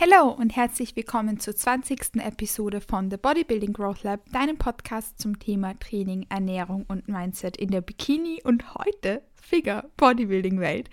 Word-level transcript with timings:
Hallo 0.00 0.30
und 0.30 0.54
herzlich 0.54 0.94
willkommen 0.94 1.40
zur 1.40 1.56
20. 1.56 2.22
Episode 2.24 2.80
von 2.80 3.10
The 3.10 3.16
Bodybuilding 3.16 3.72
Growth 3.72 4.04
Lab, 4.04 4.20
deinem 4.30 4.56
Podcast 4.56 5.20
zum 5.20 5.40
Thema 5.40 5.76
Training, 5.80 6.24
Ernährung 6.28 6.84
und 6.86 7.08
Mindset 7.08 7.56
in 7.56 7.72
der 7.72 7.80
Bikini 7.80 8.40
und 8.44 8.76
heute 8.76 9.24
Figure 9.34 9.90
Bodybuilding 9.96 10.60
Welt. 10.60 10.88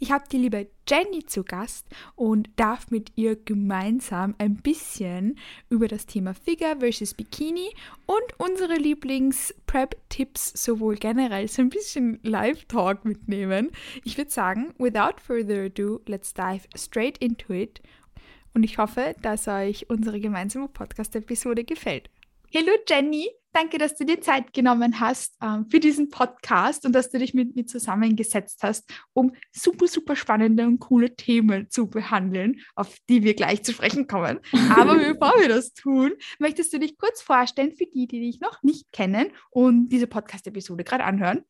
Ich 0.00 0.10
habe 0.10 0.24
die 0.32 0.38
liebe 0.38 0.66
Jenny 0.88 1.24
zu 1.24 1.44
Gast 1.44 1.86
und 2.16 2.50
darf 2.56 2.90
mit 2.90 3.12
ihr 3.14 3.36
gemeinsam 3.36 4.34
ein 4.38 4.56
bisschen 4.56 5.38
über 5.68 5.86
das 5.86 6.06
Thema 6.06 6.34
Figure 6.34 6.78
versus 6.80 7.14
Bikini 7.14 7.72
und 8.06 8.24
unsere 8.38 8.74
Lieblings-Prep-Tipps 8.74 10.64
sowohl 10.64 10.96
generell 10.96 11.46
so 11.46 11.62
ein 11.62 11.68
bisschen 11.68 12.18
Live-Talk 12.24 13.04
mitnehmen. 13.04 13.70
Ich 14.02 14.18
würde 14.18 14.32
sagen, 14.32 14.74
without 14.78 15.20
further 15.24 15.66
ado, 15.66 16.00
let's 16.06 16.34
dive 16.34 16.62
straight 16.74 17.18
into 17.18 17.52
it 17.52 17.80
und 18.54 18.62
ich 18.62 18.78
hoffe, 18.78 19.14
dass 19.22 19.48
euch 19.48 19.88
unsere 19.88 20.20
gemeinsame 20.20 20.68
Podcast-Episode 20.68 21.64
gefällt. 21.64 22.10
Hallo 22.54 22.72
Jenny, 22.88 23.28
danke, 23.52 23.76
dass 23.76 23.94
du 23.96 24.06
dir 24.06 24.22
Zeit 24.22 24.54
genommen 24.54 25.00
hast 25.00 25.36
ähm, 25.42 25.66
für 25.70 25.80
diesen 25.80 26.08
Podcast 26.08 26.86
und 26.86 26.94
dass 26.94 27.10
du 27.10 27.18
dich 27.18 27.34
mit 27.34 27.54
mir 27.54 27.66
zusammengesetzt 27.66 28.60
hast, 28.62 28.90
um 29.12 29.32
super, 29.52 29.86
super 29.86 30.16
spannende 30.16 30.66
und 30.66 30.78
coole 30.78 31.14
Themen 31.14 31.68
zu 31.68 31.90
behandeln, 31.90 32.60
auf 32.74 32.96
die 33.10 33.22
wir 33.22 33.34
gleich 33.34 33.62
zu 33.64 33.72
sprechen 33.72 34.06
kommen. 34.06 34.40
Aber 34.76 34.94
bevor 34.94 35.38
wir 35.38 35.48
das 35.48 35.74
tun, 35.74 36.12
möchtest 36.38 36.72
du 36.72 36.78
dich 36.78 36.96
kurz 36.96 37.20
vorstellen 37.20 37.72
für 37.72 37.84
die, 37.84 38.06
die 38.06 38.20
dich 38.20 38.40
noch 38.40 38.62
nicht 38.62 38.92
kennen 38.92 39.28
und 39.50 39.90
diese 39.90 40.06
Podcast-Episode 40.06 40.84
gerade 40.84 41.04
anhören? 41.04 41.44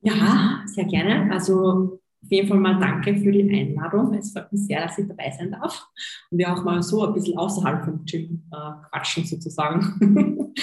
Ja, 0.00 0.62
sehr 0.66 0.86
gerne. 0.86 1.30
Also 1.30 2.01
auf 2.22 2.30
jeden 2.30 2.48
Fall 2.48 2.58
mal 2.58 2.78
danke 2.78 3.16
für 3.16 3.32
die 3.32 3.50
Einladung. 3.50 4.14
Es 4.14 4.32
freut 4.32 4.52
mich 4.52 4.66
sehr, 4.66 4.80
dass 4.80 4.98
ich 4.98 5.08
dabei 5.08 5.30
sein 5.30 5.50
darf 5.50 5.86
und 6.30 6.38
wir 6.38 6.52
auch 6.52 6.62
mal 6.64 6.82
so 6.82 7.04
ein 7.06 7.12
bisschen 7.12 7.36
außerhalb 7.36 7.84
vom 7.84 8.04
Gym 8.04 8.42
äh, 8.52 8.88
quatschen 8.90 9.24
sozusagen. 9.24 10.52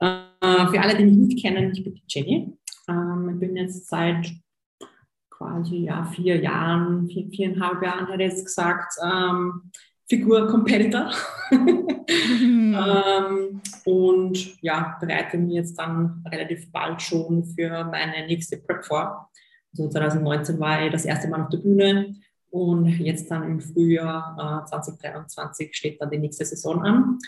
äh, 0.00 0.66
für 0.68 0.80
alle, 0.80 0.96
die 0.96 1.04
mich 1.04 1.16
nicht 1.16 1.42
kennen, 1.42 1.72
ich 1.72 1.82
bin 1.82 1.94
die 1.94 2.04
Jenny. 2.06 2.56
Ähm, 2.88 3.30
ich 3.34 3.40
bin 3.40 3.56
jetzt 3.56 3.88
seit 3.88 4.30
quasi 5.30 5.78
ja, 5.78 6.04
vier 6.04 6.40
Jahren, 6.40 7.08
vier, 7.08 7.28
viereinhalb 7.28 7.82
Jahren 7.82 8.06
hätte 8.08 8.22
ich 8.22 8.30
jetzt 8.30 8.44
gesagt, 8.44 8.92
ähm, 9.02 9.70
Figur-Competitor. 10.08 11.10
mhm. 11.50 12.76
ähm, 12.78 13.60
und 13.84 14.62
ja, 14.62 14.96
bereite 15.00 15.38
mich 15.38 15.54
jetzt 15.54 15.78
dann 15.78 16.24
relativ 16.30 16.70
bald 16.70 17.00
schon 17.00 17.44
für 17.44 17.84
meine 17.84 18.26
nächste 18.26 18.58
Prep 18.58 18.84
vor. 18.84 19.30
Also 19.72 19.88
2019 19.88 20.58
war 20.58 20.84
ich 20.84 20.92
das 20.92 21.04
erste 21.04 21.28
Mal 21.28 21.42
auf 21.42 21.48
der 21.48 21.58
Bühne 21.58 22.14
und 22.50 22.88
jetzt 22.98 23.30
dann 23.30 23.44
im 23.44 23.60
Frühjahr 23.60 24.64
äh, 24.64 24.68
2023 24.68 25.74
steht 25.74 26.00
dann 26.00 26.10
die 26.10 26.18
nächste 26.18 26.44
Saison 26.44 26.82
an. 26.82 27.18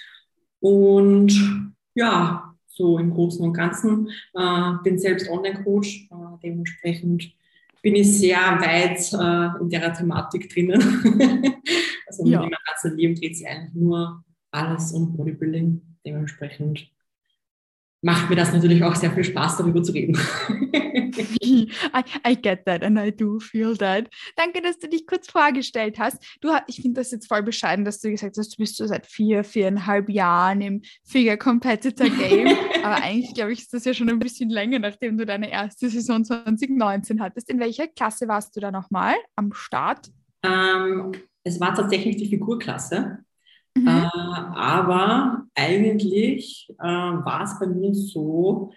Und 0.60 1.32
ja, 1.94 2.54
so 2.66 2.98
im 2.98 3.12
Großen 3.12 3.44
und 3.44 3.52
Ganzen 3.52 4.08
äh, 4.34 4.72
bin 4.82 4.98
selbst 4.98 5.28
Online-Coach, 5.28 6.08
äh, 6.10 6.38
dementsprechend 6.42 7.32
bin 7.82 7.96
ich 7.96 8.18
sehr 8.18 8.38
weit 8.38 9.12
äh, 9.12 9.60
in 9.60 9.68
der 9.68 9.92
Thematik 9.92 10.48
drinnen. 10.48 10.80
also 12.06 12.26
ja. 12.26 12.42
in 12.42 12.50
meinem 12.50 12.58
ganzen 12.66 12.96
Leben 12.96 13.14
dreht 13.14 13.36
sich 13.36 13.46
eigentlich 13.46 13.74
nur 13.74 14.24
alles 14.50 14.92
um 14.92 15.16
Bodybuilding. 15.16 15.82
Dementsprechend 16.04 16.88
macht 18.00 18.30
mir 18.30 18.36
das 18.36 18.52
natürlich 18.52 18.82
auch 18.82 18.94
sehr 18.94 19.10
viel 19.10 19.24
Spaß, 19.24 19.58
darüber 19.58 19.82
zu 19.82 19.92
reden. 19.92 20.16
I, 21.42 22.04
I 22.26 22.34
get 22.34 22.64
that 22.66 22.82
and 22.82 22.98
I 22.98 23.10
do 23.10 23.40
feel 23.40 23.76
that. 23.78 24.08
Danke, 24.36 24.62
dass 24.62 24.78
du 24.78 24.88
dich 24.88 25.06
kurz 25.06 25.28
vorgestellt 25.30 25.98
hast. 25.98 26.18
Du, 26.40 26.50
ich 26.66 26.76
finde 26.76 27.00
das 27.00 27.10
jetzt 27.10 27.28
voll 27.28 27.42
bescheiden, 27.42 27.84
dass 27.84 28.00
du 28.00 28.10
gesagt 28.10 28.36
hast, 28.36 28.50
du 28.50 28.56
bist 28.58 28.76
so 28.76 28.86
seit 28.86 29.06
vier, 29.06 29.44
viereinhalb 29.44 30.08
Jahren 30.08 30.60
im 30.60 30.82
Figure 31.04 31.36
Competitor 31.36 32.08
Game. 32.08 32.48
Aber 32.82 33.02
eigentlich, 33.02 33.34
glaube 33.34 33.52
ich, 33.52 33.60
ist 33.60 33.74
das 33.74 33.84
ja 33.84 33.94
schon 33.94 34.10
ein 34.10 34.18
bisschen 34.18 34.50
länger, 34.50 34.78
nachdem 34.78 35.18
du 35.18 35.26
deine 35.26 35.50
erste 35.50 35.88
Saison 35.88 36.24
2019 36.24 37.20
hattest. 37.20 37.48
In 37.48 37.60
welcher 37.60 37.86
Klasse 37.88 38.28
warst 38.28 38.56
du 38.56 38.60
da 38.60 38.70
nochmal 38.70 39.14
am 39.36 39.52
Start? 39.52 40.10
Ähm, 40.42 41.12
es 41.44 41.60
war 41.60 41.74
tatsächlich 41.74 42.16
die 42.16 42.28
Figurklasse. 42.28 43.18
Mhm. 43.74 43.88
Äh, 43.88 44.08
aber 44.54 45.44
eigentlich 45.54 46.68
äh, 46.78 46.84
war 46.84 47.42
es 47.42 47.58
bei 47.58 47.66
mir 47.66 47.94
so, 47.94 48.72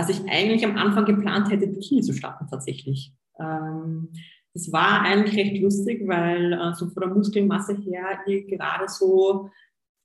dass 0.00 0.08
ich 0.08 0.26
eigentlich 0.30 0.64
am 0.64 0.78
Anfang 0.78 1.04
geplant 1.04 1.50
hätte, 1.50 1.66
Bikini 1.66 2.00
zu 2.00 2.14
starten 2.14 2.46
tatsächlich. 2.48 3.12
Ähm, 3.38 4.08
das 4.54 4.72
war 4.72 5.02
eigentlich 5.02 5.36
recht 5.36 5.62
lustig, 5.62 6.08
weil 6.08 6.54
äh, 6.54 6.72
so 6.74 6.88
von 6.88 7.02
der 7.02 7.14
Muskelmasse 7.14 7.76
her 7.76 8.18
ich 8.26 8.46
gerade 8.46 8.88
so 8.88 9.50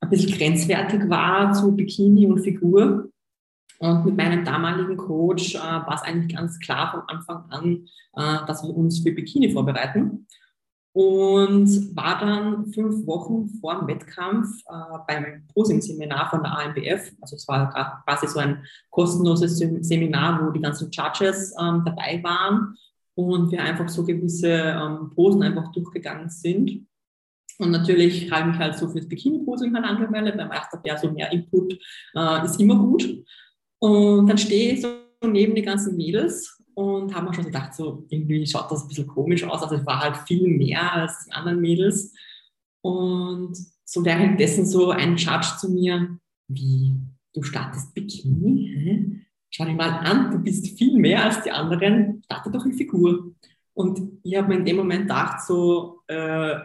ein 0.00 0.10
bisschen 0.10 0.36
grenzwertig 0.36 1.08
war 1.08 1.54
zu 1.54 1.74
Bikini 1.74 2.26
und 2.26 2.40
Figur. 2.40 3.08
Und 3.78 4.04
mit 4.04 4.16
meinem 4.16 4.44
damaligen 4.44 4.98
Coach 4.98 5.54
äh, 5.54 5.58
war 5.58 5.94
es 5.94 6.02
eigentlich 6.02 6.36
ganz 6.36 6.58
klar 6.58 6.90
von 6.90 7.16
Anfang 7.16 7.50
an, 7.50 7.86
äh, 8.16 8.46
dass 8.46 8.62
wir 8.62 8.76
uns 8.76 8.98
für 8.98 9.12
Bikini 9.12 9.50
vorbereiten 9.50 10.26
und 10.96 11.94
war 11.94 12.18
dann 12.18 12.72
fünf 12.72 13.06
Wochen 13.06 13.50
vor 13.60 13.78
dem 13.78 13.86
Wettkampf 13.86 14.48
äh, 14.66 14.98
beim 15.06 15.42
Posing-Seminar 15.52 16.30
von 16.30 16.42
der 16.42 16.58
AMBF. 16.58 17.12
Also 17.20 17.36
es 17.36 17.46
war 17.46 17.70
quasi 18.06 18.26
so 18.26 18.38
ein 18.38 18.64
kostenloses 18.88 19.58
Seminar, 19.58 20.42
wo 20.42 20.50
die 20.52 20.60
ganzen 20.62 20.90
Judges 20.90 21.54
ähm, 21.60 21.82
dabei 21.84 22.22
waren 22.22 22.78
und 23.14 23.52
wir 23.52 23.62
einfach 23.62 23.90
so 23.90 24.06
gewisse 24.06 24.48
ähm, 24.48 25.10
Posen 25.14 25.42
einfach 25.42 25.70
durchgegangen 25.70 26.30
sind. 26.30 26.86
Und 27.58 27.72
natürlich 27.72 28.32
habe 28.32 28.48
ich 28.48 28.54
mich 28.54 28.58
halt 28.58 28.78
so 28.78 28.88
fürs 28.88 29.06
Bikini-Posing 29.06 29.74
halt 29.74 29.84
angemeldet, 29.84 30.38
weil 30.38 30.48
man 30.48 30.56
dachte, 30.56 30.80
so 30.98 31.12
mehr 31.12 31.30
Input 31.30 31.74
äh, 32.14 32.44
ist 32.46 32.58
immer 32.58 32.76
gut. 32.76 33.06
Und 33.80 34.28
dann 34.28 34.38
stehe 34.38 34.72
ich 34.72 34.80
so 34.80 34.88
neben 35.26 35.54
die 35.54 35.62
ganzen 35.62 35.94
Mädels 35.94 36.55
und 36.76 37.14
haben 37.14 37.24
mir 37.24 37.32
schon 37.32 37.46
gedacht, 37.46 37.74
so 37.74 38.04
irgendwie 38.10 38.46
schaut 38.46 38.70
das 38.70 38.82
ein 38.82 38.88
bisschen 38.88 39.06
komisch 39.06 39.42
aus. 39.44 39.62
Also 39.62 39.76
es 39.76 39.86
war 39.86 39.98
halt 39.98 40.16
viel 40.28 40.46
mehr 40.46 40.92
als 40.92 41.24
die 41.24 41.32
anderen 41.32 41.60
Mädels. 41.62 42.12
Und 42.82 43.56
so 43.82 44.04
währenddessen 44.04 44.66
so 44.66 44.90
ein 44.90 45.16
Judge 45.16 45.56
zu 45.58 45.70
mir, 45.70 46.18
wie, 46.48 46.92
du 47.32 47.42
startest 47.42 47.94
Bikini? 47.94 48.74
Hä? 48.76 49.26
Schau 49.48 49.64
dich 49.64 49.74
mal 49.74 49.88
an, 49.88 50.30
du 50.30 50.38
bist 50.38 50.78
viel 50.78 50.98
mehr 50.98 51.24
als 51.24 51.42
die 51.42 51.50
anderen, 51.50 52.22
starte 52.24 52.50
doch 52.50 52.66
in 52.66 52.74
Figur. 52.74 53.32
Und 53.72 54.20
ich 54.22 54.36
habe 54.36 54.48
mir 54.48 54.56
in 54.56 54.66
dem 54.66 54.76
Moment 54.76 55.02
gedacht, 55.02 55.46
so, 55.46 56.02
äh, 56.08 56.56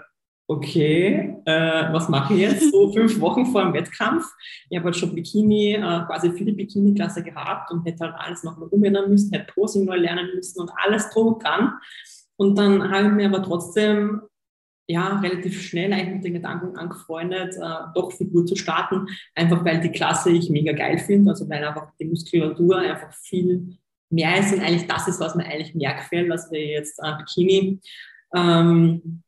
okay, 0.51 1.34
äh, 1.45 1.94
was 1.94 2.09
mache 2.09 2.34
ich 2.34 2.41
jetzt? 2.41 2.72
So 2.72 2.91
fünf 2.94 3.19
Wochen 3.22 3.45
vor 3.45 3.63
dem 3.63 3.73
Wettkampf. 3.73 4.25
Ich 4.69 4.78
habe 4.78 4.85
halt 4.85 4.97
schon 4.97 5.16
Bikini, 5.16 5.75
äh, 5.75 6.06
quasi 6.06 6.31
für 6.31 6.44
die 6.44 6.51
Bikini-Klasse 6.51 7.23
gehabt 7.23 7.72
und 7.72 7.85
hätte 7.85 8.03
halt 8.03 8.16
alles 8.17 8.44
noch 8.44 8.57
mal 8.57 8.67
umändern 8.67 9.09
müssen, 9.09 9.31
hätte 9.31 9.51
Posing 9.53 9.85
neu 9.85 9.95
lernen 9.95 10.29
müssen 10.35 10.59
und 10.62 10.72
alles 10.84 11.09
drum 11.09 11.35
und 11.35 11.44
dran. 11.44 11.73
Und 12.35 12.57
dann 12.57 12.91
habe 12.91 13.07
ich 13.07 13.13
mir 13.13 13.28
aber 13.28 13.41
trotzdem 13.41 14.22
ja, 14.88 15.19
relativ 15.19 15.62
schnell 15.62 15.94
eigentlich 15.94 16.16
mit 16.16 16.23
den 16.25 16.34
Gedanken 16.34 16.75
angefreundet, 16.75 17.56
äh, 17.56 17.94
doch 17.95 18.12
Figur 18.12 18.45
zu 18.45 18.57
starten, 18.57 19.07
einfach 19.35 19.63
weil 19.63 19.79
die 19.79 19.91
Klasse 19.91 20.31
ich 20.31 20.50
mega 20.50 20.73
geil 20.73 20.97
finde, 20.97 21.31
also 21.31 21.50
weil 21.50 21.63
einfach 21.63 21.94
die 21.97 22.06
Muskulatur 22.06 22.79
einfach 22.79 23.13
viel 23.13 23.78
mehr 24.09 24.38
ist 24.38 24.53
und 24.53 24.59
eigentlich 24.59 24.88
das 24.88 25.07
ist, 25.07 25.22
was 25.22 25.35
mir 25.35 25.45
eigentlich 25.45 25.75
mehr 25.75 25.94
gefällt, 25.94 26.29
als 26.29 26.51
wir 26.51 26.66
jetzt 26.66 27.00
äh, 27.01 27.13
Bikini. 27.19 27.79
Ähm, 28.35 29.23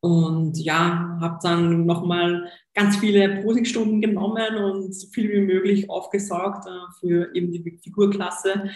und 0.00 0.56
ja, 0.56 1.18
habe 1.20 1.38
dann 1.42 1.84
nochmal 1.84 2.50
ganz 2.74 2.96
viele 2.96 3.42
Posingstunden 3.42 4.00
genommen 4.00 4.56
und 4.56 4.94
so 4.94 5.08
viel 5.08 5.30
wie 5.30 5.40
möglich 5.42 5.90
aufgesaugt 5.90 6.66
äh, 6.66 6.92
für 6.98 7.34
eben 7.34 7.52
die 7.52 7.78
Figurklasse. 7.82 8.70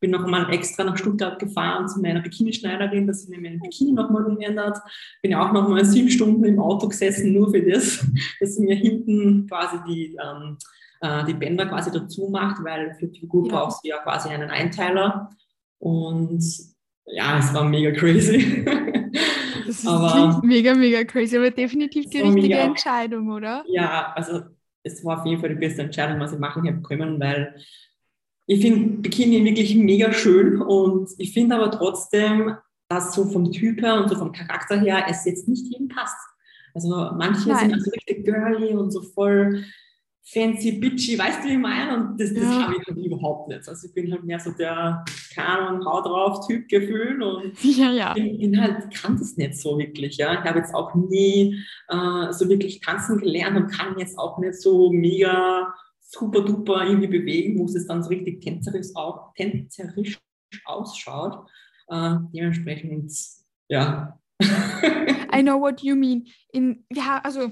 Bin 0.00 0.12
nochmal 0.12 0.52
extra 0.52 0.84
nach 0.84 0.96
Stuttgart 0.96 1.38
gefahren 1.38 1.88
zu 1.88 2.00
meiner 2.00 2.20
Bikini-Schneiderin, 2.20 3.06
dass 3.06 3.22
sie 3.22 3.30
mir 3.30 3.40
meinen 3.40 3.60
Bikini 3.60 3.92
nochmal 3.92 4.24
umändert. 4.24 4.78
Bin 5.22 5.32
ja 5.32 5.46
auch 5.46 5.52
nochmal 5.52 5.84
sieben 5.84 6.08
Stunden 6.08 6.44
im 6.44 6.60
Auto 6.60 6.88
gesessen, 6.88 7.32
nur 7.32 7.50
für 7.50 7.62
das, 7.62 8.06
dass 8.40 8.54
sie 8.54 8.64
mir 8.64 8.76
hinten 8.76 9.48
quasi 9.48 9.76
die, 9.88 10.16
ähm, 10.22 10.56
äh, 11.00 11.24
die 11.24 11.34
Bänder 11.34 11.66
quasi 11.66 11.90
dazu 11.90 12.28
macht, 12.30 12.62
weil 12.62 12.94
für 12.94 13.08
die 13.08 13.20
Figur 13.20 13.48
ja. 13.48 13.52
brauchst 13.52 13.84
du 13.84 13.88
ja 13.88 13.98
quasi 13.98 14.28
einen 14.28 14.50
Einteiler. 14.50 15.30
Und 15.78 16.44
ja, 17.06 17.38
es 17.38 17.52
war 17.52 17.64
mega 17.64 17.90
crazy. 17.90 18.64
Das 19.70 19.86
aber, 19.86 20.40
mega, 20.42 20.74
mega 20.74 21.04
crazy, 21.04 21.36
aber 21.36 21.52
definitiv 21.52 22.10
die 22.10 22.18
richtige 22.18 22.48
mega, 22.48 22.58
Entscheidung, 22.58 23.30
oder? 23.30 23.62
Ja, 23.68 24.12
also 24.16 24.40
es 24.82 25.04
war 25.04 25.20
auf 25.20 25.26
jeden 25.26 25.40
Fall 25.40 25.50
die 25.50 25.60
beste 25.60 25.82
Entscheidung, 25.82 26.18
was 26.18 26.32
ich 26.32 26.40
machen 26.40 26.66
habe 26.66 26.82
können, 26.82 27.20
weil 27.20 27.54
ich 28.48 28.60
finde 28.62 29.00
Bikini 29.00 29.44
wirklich 29.44 29.76
mega 29.76 30.12
schön 30.12 30.60
und 30.60 31.10
ich 31.18 31.32
finde 31.32 31.54
aber 31.54 31.70
trotzdem, 31.70 32.56
dass 32.88 33.14
so 33.14 33.24
vom 33.26 33.52
Typ 33.52 33.80
her 33.80 34.00
und 34.00 34.08
so 34.08 34.16
vom 34.16 34.32
Charakter 34.32 34.80
her 34.80 35.04
es 35.08 35.24
jetzt 35.24 35.46
nicht 35.46 35.72
jedem 35.72 35.86
passt. 35.86 36.18
Also 36.74 36.88
manche 37.16 37.48
Nein. 37.48 37.58
sind 37.58 37.74
also 37.74 37.92
richtig 37.92 38.24
girly 38.24 38.74
und 38.74 38.90
so 38.90 39.02
voll 39.02 39.64
fancy, 40.32 40.72
bitchy, 40.72 41.18
weißt 41.18 41.42
du, 41.44 41.48
wie 41.48 41.52
ich 41.54 41.58
meine? 41.58 41.96
Und 41.96 42.20
das, 42.20 42.32
das 42.32 42.42
Ja. 42.42 42.62
habe 42.66 42.76
ich 42.80 42.86
halt 42.86 42.96
überhaupt 42.98 43.48
nicht. 43.48 43.68
Also 43.68 43.86
ich 43.88 43.94
bin 43.94 44.12
halt 44.12 44.24
mehr 44.24 44.38
so 44.38 44.50
der, 44.52 45.04
keine 45.34 45.48
Ahnung, 45.48 45.84
hau 45.84 46.00
drauf 46.02 46.46
Typ 46.46 46.68
Gefühl 46.68 47.22
und 47.22 47.52
Ja, 47.62 47.90
ja. 47.90 48.12
bin, 48.14 48.38
bin 48.38 48.60
halt, 48.60 48.94
kann 48.94 49.16
das 49.18 49.36
nicht 49.36 49.56
so 49.56 49.78
wirklich. 49.78 50.16
Ja? 50.18 50.34
Ich 50.34 50.40
habe 50.48 50.58
jetzt 50.60 50.74
auch 50.74 50.94
nie 50.94 51.58
äh, 51.88 52.32
so 52.32 52.48
wirklich 52.48 52.80
tanzen 52.80 53.18
gelernt 53.18 53.56
und 53.56 53.68
kann 53.72 53.98
jetzt 53.98 54.18
auch 54.18 54.38
nicht 54.38 54.54
so 54.54 54.90
mega 54.92 55.74
super 56.00 56.42
duper 56.42 56.84
irgendwie 56.86 57.08
bewegen, 57.08 57.58
wo 57.58 57.64
es 57.66 57.86
dann 57.86 58.02
so 58.02 58.08
richtig 58.08 58.40
tänzerisch, 58.42 58.88
auch, 58.94 59.32
tänzerisch 59.34 60.18
ausschaut. 60.64 61.48
Äh, 61.88 62.16
dementsprechend, 62.32 63.12
ja. 63.68 64.16
I 65.32 65.42
know 65.42 65.60
what 65.60 65.82
you 65.82 65.94
mean. 65.96 66.26
In, 66.52 66.84
ja, 66.92 67.20
also 67.22 67.50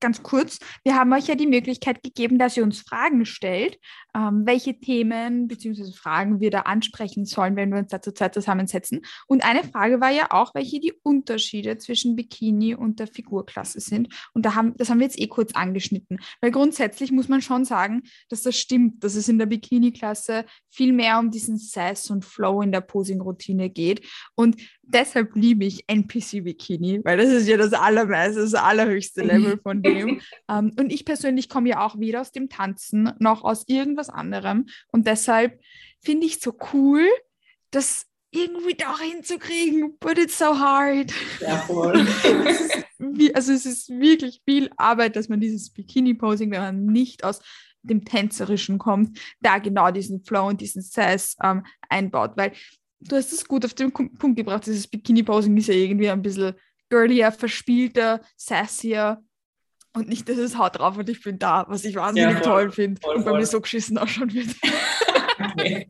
ganz 0.00 0.22
kurz, 0.22 0.58
wir 0.84 0.94
haben 0.94 1.12
euch 1.12 1.26
ja 1.26 1.34
die 1.34 1.46
Möglichkeit 1.46 2.02
gegeben, 2.02 2.38
dass 2.38 2.56
ihr 2.56 2.62
uns 2.62 2.80
Fragen 2.80 3.24
stellt, 3.24 3.78
ähm, 4.14 4.42
welche 4.44 4.78
Themen 4.78 5.48
bzw. 5.48 5.92
Fragen 5.92 6.40
wir 6.40 6.50
da 6.50 6.60
ansprechen 6.60 7.24
sollen, 7.24 7.56
wenn 7.56 7.70
wir 7.70 7.78
uns 7.78 7.90
da 7.90 8.00
zur 8.02 8.14
Zeit 8.14 8.34
zusammensetzen. 8.34 9.02
Und 9.26 9.44
eine 9.44 9.64
Frage 9.64 10.00
war 10.00 10.10
ja 10.10 10.28
auch, 10.30 10.54
welche 10.54 10.80
die 10.80 10.92
Unterschiede 11.02 11.78
zwischen 11.78 12.16
Bikini 12.16 12.74
und 12.74 13.00
der 13.00 13.06
Figurklasse 13.06 13.80
sind. 13.80 14.08
Und 14.32 14.44
da 14.44 14.54
haben, 14.54 14.74
das 14.76 14.90
haben 14.90 14.98
wir 14.98 15.06
jetzt 15.06 15.20
eh 15.20 15.28
kurz 15.28 15.54
angeschnitten. 15.54 16.18
Weil 16.40 16.50
grundsätzlich 16.50 17.10
muss 17.12 17.28
man 17.28 17.42
schon 17.42 17.64
sagen, 17.64 18.02
dass 18.28 18.42
das 18.42 18.58
stimmt, 18.58 19.02
dass 19.02 19.14
es 19.14 19.28
in 19.28 19.38
der 19.38 19.46
Bikini-Klasse 19.46 20.44
viel 20.70 20.92
mehr 20.92 21.18
um 21.18 21.30
diesen 21.30 21.56
Sass 21.56 22.10
und 22.10 22.24
Flow 22.24 22.60
in 22.60 22.72
der 22.72 22.82
Posing-Routine 22.82 23.70
geht. 23.70 24.06
Und 24.34 24.56
deshalb 24.82 25.34
liebe 25.34 25.64
ich 25.64 25.84
NPC-Bikini, 25.88 27.00
weil 27.04 27.16
das 27.16 27.30
ist 27.30 27.48
ja 27.48 27.56
das 27.56 27.72
allermeiste, 27.72 28.40
das 28.40 28.54
allerhöchste 28.54 29.22
Level 29.22 29.58
von 29.62 29.82
dem. 29.94 30.20
ähm, 30.48 30.72
und 30.78 30.92
ich 30.92 31.04
persönlich 31.04 31.48
komme 31.48 31.68
ja 31.68 31.84
auch 31.84 31.98
weder 31.98 32.20
aus 32.20 32.32
dem 32.32 32.48
Tanzen 32.48 33.12
noch 33.18 33.44
aus 33.44 33.64
irgendwas 33.66 34.08
anderem. 34.08 34.66
Und 34.88 35.06
deshalb 35.06 35.60
finde 36.00 36.26
ich 36.26 36.36
es 36.36 36.42
so 36.42 36.56
cool, 36.72 37.06
das 37.70 38.06
irgendwie 38.30 38.74
doch 38.74 39.00
hinzukriegen. 39.00 39.96
But 39.98 40.18
it's 40.18 40.38
so 40.38 40.58
hard. 40.58 41.12
Ja, 41.40 41.58
voll. 41.58 41.94
Wie, 42.98 43.34
also 43.34 43.52
es 43.52 43.66
ist 43.66 43.88
wirklich 43.88 44.42
viel 44.44 44.70
Arbeit, 44.76 45.16
dass 45.16 45.28
man 45.28 45.40
dieses 45.40 45.70
Bikini-Posing, 45.70 46.50
wenn 46.50 46.60
man 46.60 46.86
nicht 46.86 47.24
aus 47.24 47.40
dem 47.82 48.04
Tänzerischen 48.04 48.78
kommt, 48.78 49.18
da 49.40 49.58
genau 49.58 49.90
diesen 49.90 50.24
Flow 50.24 50.48
und 50.48 50.60
diesen 50.60 50.82
Sass 50.82 51.36
ähm, 51.42 51.64
einbaut. 51.88 52.32
Weil 52.36 52.52
du 53.00 53.16
hast 53.16 53.32
es 53.32 53.46
gut 53.46 53.64
auf 53.64 53.74
den 53.74 53.92
Punkt 53.92 54.36
gebracht, 54.36 54.66
dieses 54.66 54.88
Bikini-Posing 54.88 55.56
ist 55.56 55.68
ja 55.68 55.74
irgendwie 55.74 56.10
ein 56.10 56.22
bisschen 56.22 56.54
girlier, 56.88 57.32
verspielter, 57.32 58.20
sassier 58.36 59.22
und 59.96 60.08
nicht 60.08 60.28
dieses 60.28 60.56
Haut 60.58 60.78
drauf 60.78 60.96
und 60.98 61.08
ich 61.08 61.22
bin 61.22 61.38
da, 61.38 61.64
was 61.68 61.84
ich 61.84 61.96
wahnsinnig 61.96 62.34
voll, 62.38 62.42
toll 62.42 62.70
finde 62.70 63.00
und 63.08 63.24
bei 63.24 63.30
voll. 63.30 63.40
mir 63.40 63.46
so 63.46 63.60
geschissen 63.60 63.98
ausschauen 63.98 64.32
wird. 64.32 64.48
Okay. 65.38 65.88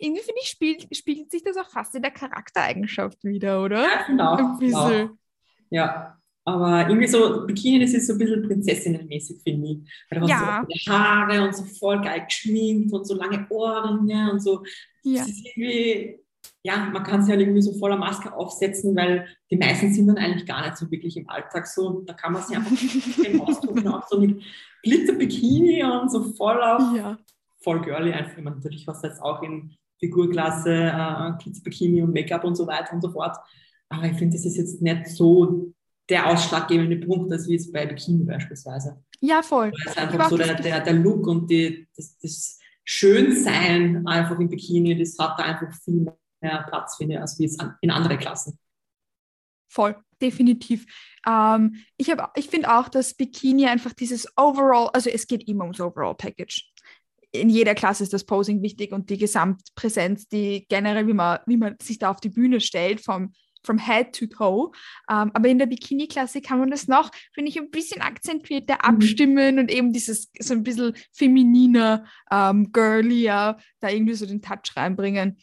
irgendwie 0.00 0.20
es- 0.20 0.26
finde 0.26 0.40
ich, 0.42 0.48
spiegelt, 0.48 0.96
spiegelt 0.96 1.30
sich 1.30 1.42
das 1.42 1.56
auch 1.56 1.68
fast 1.70 1.94
in 1.94 2.02
der 2.02 2.10
Charaktereigenschaft 2.10 3.22
wieder, 3.24 3.62
oder? 3.62 3.82
Ja, 3.82 4.04
genau. 4.06 4.36
Ein 4.36 4.58
bisschen. 4.58 5.18
Ja, 5.70 6.18
aber 6.44 6.88
irgendwie 6.88 7.06
so, 7.06 7.46
Bikini, 7.46 7.80
das 7.80 7.92
ist 7.94 8.06
so 8.06 8.12
ein 8.14 8.18
bisschen 8.18 8.42
prinzessinnenmäßig, 8.46 9.42
finde 9.42 9.68
ich. 9.68 9.78
Weil 10.10 10.20
du 10.20 10.26
Ja. 10.26 10.64
hast 10.68 10.84
so 10.84 10.92
Haare 10.92 11.42
und 11.42 11.56
so 11.56 11.64
voll 11.64 12.00
geil 12.02 12.24
geschminkt 12.26 12.92
und 12.92 13.06
so 13.06 13.14
lange 13.14 13.46
Ohrringe 13.48 14.30
und 14.32 14.40
so. 14.40 14.62
Ja. 15.02 15.20
Das 15.20 15.28
ist 15.30 15.46
irgendwie, 15.46 16.20
ja, 16.66 16.88
man 16.90 17.02
kann 17.02 17.22
sich 17.22 17.30
halt 17.30 17.42
irgendwie 17.42 17.60
so 17.60 17.74
voller 17.74 17.98
Maske 17.98 18.32
aufsetzen, 18.32 18.96
weil 18.96 19.28
die 19.50 19.56
meisten 19.56 19.92
sind 19.92 20.06
dann 20.06 20.16
eigentlich 20.16 20.46
gar 20.46 20.64
nicht 20.64 20.78
so 20.78 20.90
wirklich 20.90 21.14
im 21.18 21.28
Alltag 21.28 21.66
so. 21.66 22.00
Da 22.06 22.14
kann 22.14 22.32
man 22.32 22.42
sich 22.42 22.56
einfach 22.56 22.76
schön 22.76 23.40
austoben, 23.42 23.86
auch 23.86 24.08
so 24.08 24.18
mit 24.18 24.42
Glitzer-Bikini 24.82 25.84
und 25.84 26.10
so 26.10 26.24
voll 26.32 26.62
auf, 26.62 26.96
ja. 26.96 27.18
voll 27.62 27.82
girly 27.82 28.12
einfach. 28.12 28.38
Meine, 28.38 28.56
natürlich 28.56 28.86
was 28.86 29.02
jetzt 29.02 29.20
auch 29.20 29.42
in 29.42 29.76
Figurklasse, 30.00 30.72
äh, 30.72 31.42
Glitzer-Bikini 31.42 32.02
und 32.02 32.14
Make-up 32.14 32.44
und 32.44 32.54
so 32.54 32.66
weiter 32.66 32.94
und 32.94 33.02
so 33.02 33.10
fort. 33.10 33.36
Aber 33.90 34.06
ich 34.06 34.16
finde, 34.16 34.34
das 34.34 34.46
ist 34.46 34.56
jetzt 34.56 34.80
nicht 34.80 35.08
so 35.08 35.74
der 36.08 36.30
ausschlaggebende 36.30 36.96
Punkt, 36.96 37.30
als 37.30 37.46
wie 37.46 37.56
es 37.56 37.70
bei 37.70 37.84
Bikini 37.84 38.24
beispielsweise. 38.24 39.04
Ja, 39.20 39.42
voll. 39.42 39.70
Es 39.86 39.92
Ich 39.92 40.00
hab 40.00 40.12
einfach 40.12 40.30
so 40.30 40.38
das 40.38 40.46
der, 40.46 40.56
der, 40.62 40.80
der 40.80 40.94
Look 40.94 41.26
und 41.26 41.50
die, 41.50 41.86
das, 41.94 42.16
das 42.18 42.58
Schönsein 42.84 44.06
einfach 44.06 44.40
im 44.40 44.48
Bikini, 44.48 44.98
das 44.98 45.18
hat 45.18 45.38
da 45.38 45.44
einfach 45.44 45.70
viel 45.82 46.06
mehr 46.44 46.64
Platz, 46.68 46.96
finde 46.96 47.20
als 47.20 47.38
wie 47.38 47.46
es 47.46 47.58
an, 47.58 47.74
in 47.80 47.90
andere 47.90 48.16
Klassen. 48.16 48.58
Voll, 49.68 49.96
definitiv. 50.20 50.86
Ähm, 51.26 51.76
ich 51.96 52.10
hab- 52.10 52.36
ich 52.38 52.46
finde 52.48 52.72
auch, 52.76 52.88
dass 52.88 53.14
Bikini 53.14 53.66
einfach 53.66 53.92
dieses 53.92 54.28
Overall, 54.36 54.90
also 54.92 55.10
es 55.10 55.26
geht 55.26 55.48
immer 55.48 55.64
ums 55.64 55.80
Overall 55.80 56.14
Package. 56.14 56.70
In 57.32 57.48
jeder 57.48 57.74
Klasse 57.74 58.04
ist 58.04 58.12
das 58.12 58.24
Posing 58.24 58.62
wichtig 58.62 58.92
und 58.92 59.10
die 59.10 59.18
Gesamtpräsenz, 59.18 60.28
die 60.28 60.66
generell, 60.68 61.08
wie 61.08 61.14
man, 61.14 61.40
wie 61.46 61.56
man 61.56 61.74
sich 61.82 61.98
da 61.98 62.10
auf 62.10 62.20
die 62.20 62.28
Bühne 62.28 62.60
stellt, 62.60 63.00
vom, 63.00 63.32
from 63.64 63.78
head 63.78 64.14
to 64.14 64.26
toe. 64.26 64.70
Ähm, 65.10 65.32
aber 65.34 65.48
in 65.48 65.58
der 65.58 65.66
Bikini-Klasse 65.66 66.40
kann 66.40 66.60
man 66.60 66.70
das 66.70 66.86
noch, 66.86 67.10
finde 67.32 67.48
ich, 67.48 67.58
ein 67.58 67.70
bisschen 67.72 68.02
akzentuierter 68.02 68.74
Mhm. 68.74 68.80
abstimmen 68.94 69.58
und 69.58 69.72
eben 69.72 69.92
dieses 69.92 70.30
so 70.38 70.54
ein 70.54 70.62
bisschen 70.62 70.94
femininer, 71.12 72.04
ähm, 72.30 72.70
girlier, 72.70 73.56
da 73.80 73.88
irgendwie 73.88 74.14
so 74.14 74.26
den 74.26 74.40
Touch 74.42 74.76
reinbringen. 74.76 75.38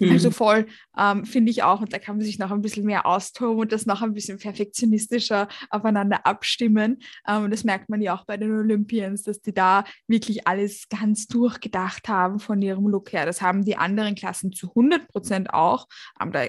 Also 0.00 0.30
voll, 0.30 0.66
ähm, 0.98 1.24
finde 1.24 1.50
ich 1.50 1.62
auch. 1.62 1.80
Und 1.80 1.92
da 1.92 1.98
kann 1.98 2.16
man 2.16 2.24
sich 2.24 2.38
noch 2.38 2.50
ein 2.50 2.62
bisschen 2.62 2.84
mehr 2.84 3.06
austoben 3.06 3.60
und 3.60 3.72
das 3.72 3.86
noch 3.86 4.02
ein 4.02 4.12
bisschen 4.12 4.38
perfektionistischer 4.38 5.48
aufeinander 5.70 6.26
abstimmen. 6.26 6.98
Ähm, 7.28 7.44
und 7.44 7.50
das 7.52 7.64
merkt 7.64 7.88
man 7.88 8.02
ja 8.02 8.14
auch 8.14 8.24
bei 8.24 8.36
den 8.36 8.50
Olympians, 8.52 9.22
dass 9.22 9.40
die 9.40 9.54
da 9.54 9.84
wirklich 10.08 10.48
alles 10.48 10.88
ganz 10.88 11.26
durchgedacht 11.26 12.08
haben 12.08 12.40
von 12.40 12.60
ihrem 12.60 12.88
Look 12.88 13.12
her. 13.12 13.24
Das 13.24 13.40
haben 13.40 13.64
die 13.64 13.76
anderen 13.76 14.16
Klassen 14.16 14.52
zu 14.52 14.68
100 14.68 15.06
Prozent 15.08 15.54
auch. 15.54 15.86
Ähm, 16.20 16.32
da 16.32 16.46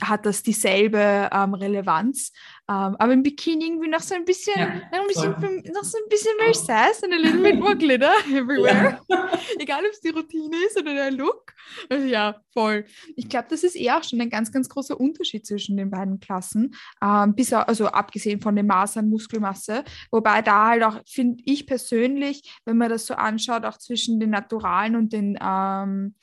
hat 0.00 0.24
das 0.26 0.42
dieselbe 0.42 1.28
ähm, 1.32 1.54
Relevanz. 1.54 2.32
Ähm, 2.68 2.96
aber 2.98 3.12
im 3.12 3.22
Bikini 3.22 3.66
irgendwie 3.66 3.88
noch 3.88 4.00
so 4.00 4.14
ein 4.14 4.24
bisschen, 4.24 4.54
Ja, 4.56 4.66
noch, 4.66 5.00
ein 5.00 5.06
bisschen 5.08 5.34
voll. 5.34 5.62
noch 5.74 5.84
so 5.84 5.98
ein 5.98 6.08
bisschen 6.08 6.32
mehr 6.40 6.54
Sass 6.54 7.02
and 7.02 7.12
a 7.12 7.16
little 7.16 7.42
bit 7.42 7.60
more 7.60 7.76
glitter 7.76 8.12
everywhere. 8.32 9.00
ja. 9.08 9.28
Egal, 9.58 9.80
ob 9.84 9.90
es 9.92 10.00
die 10.00 10.10
Routine 10.10 10.56
ist 10.66 10.80
oder 10.80 10.94
der 10.94 11.10
Look. 11.10 11.52
Also 11.88 12.06
ja, 12.06 12.40
voll. 12.52 12.84
Ich 13.16 13.28
glaube, 13.28 13.48
das 13.50 13.64
ist 13.64 13.74
eher 13.76 13.98
auch 13.98 14.04
schon 14.04 14.20
ein 14.20 14.30
ganz, 14.30 14.50
ganz 14.50 14.68
großer 14.68 14.98
Unterschied 14.98 15.46
zwischen 15.46 15.76
den 15.76 15.90
beiden 15.90 16.20
Klassen. 16.20 16.74
Ähm, 17.02 17.34
bis, 17.34 17.52
also 17.52 17.88
abgesehen 17.88 18.40
von 18.40 18.56
dem 18.56 18.66
Maß 18.68 18.96
an 18.96 19.10
Muskelmasse. 19.10 19.84
Wobei 20.10 20.40
da 20.42 20.68
halt 20.68 20.82
auch, 20.84 21.00
finde 21.06 21.42
ich 21.44 21.66
persönlich, 21.66 22.58
wenn 22.64 22.78
man 22.78 22.88
das 22.88 23.06
so 23.06 23.14
anschaut, 23.14 23.64
auch 23.64 23.78
zwischen 23.78 24.20
den 24.20 24.30
Naturalen 24.30 24.96
und 24.96 25.12
den 25.12 25.38
ähm, 25.42 26.14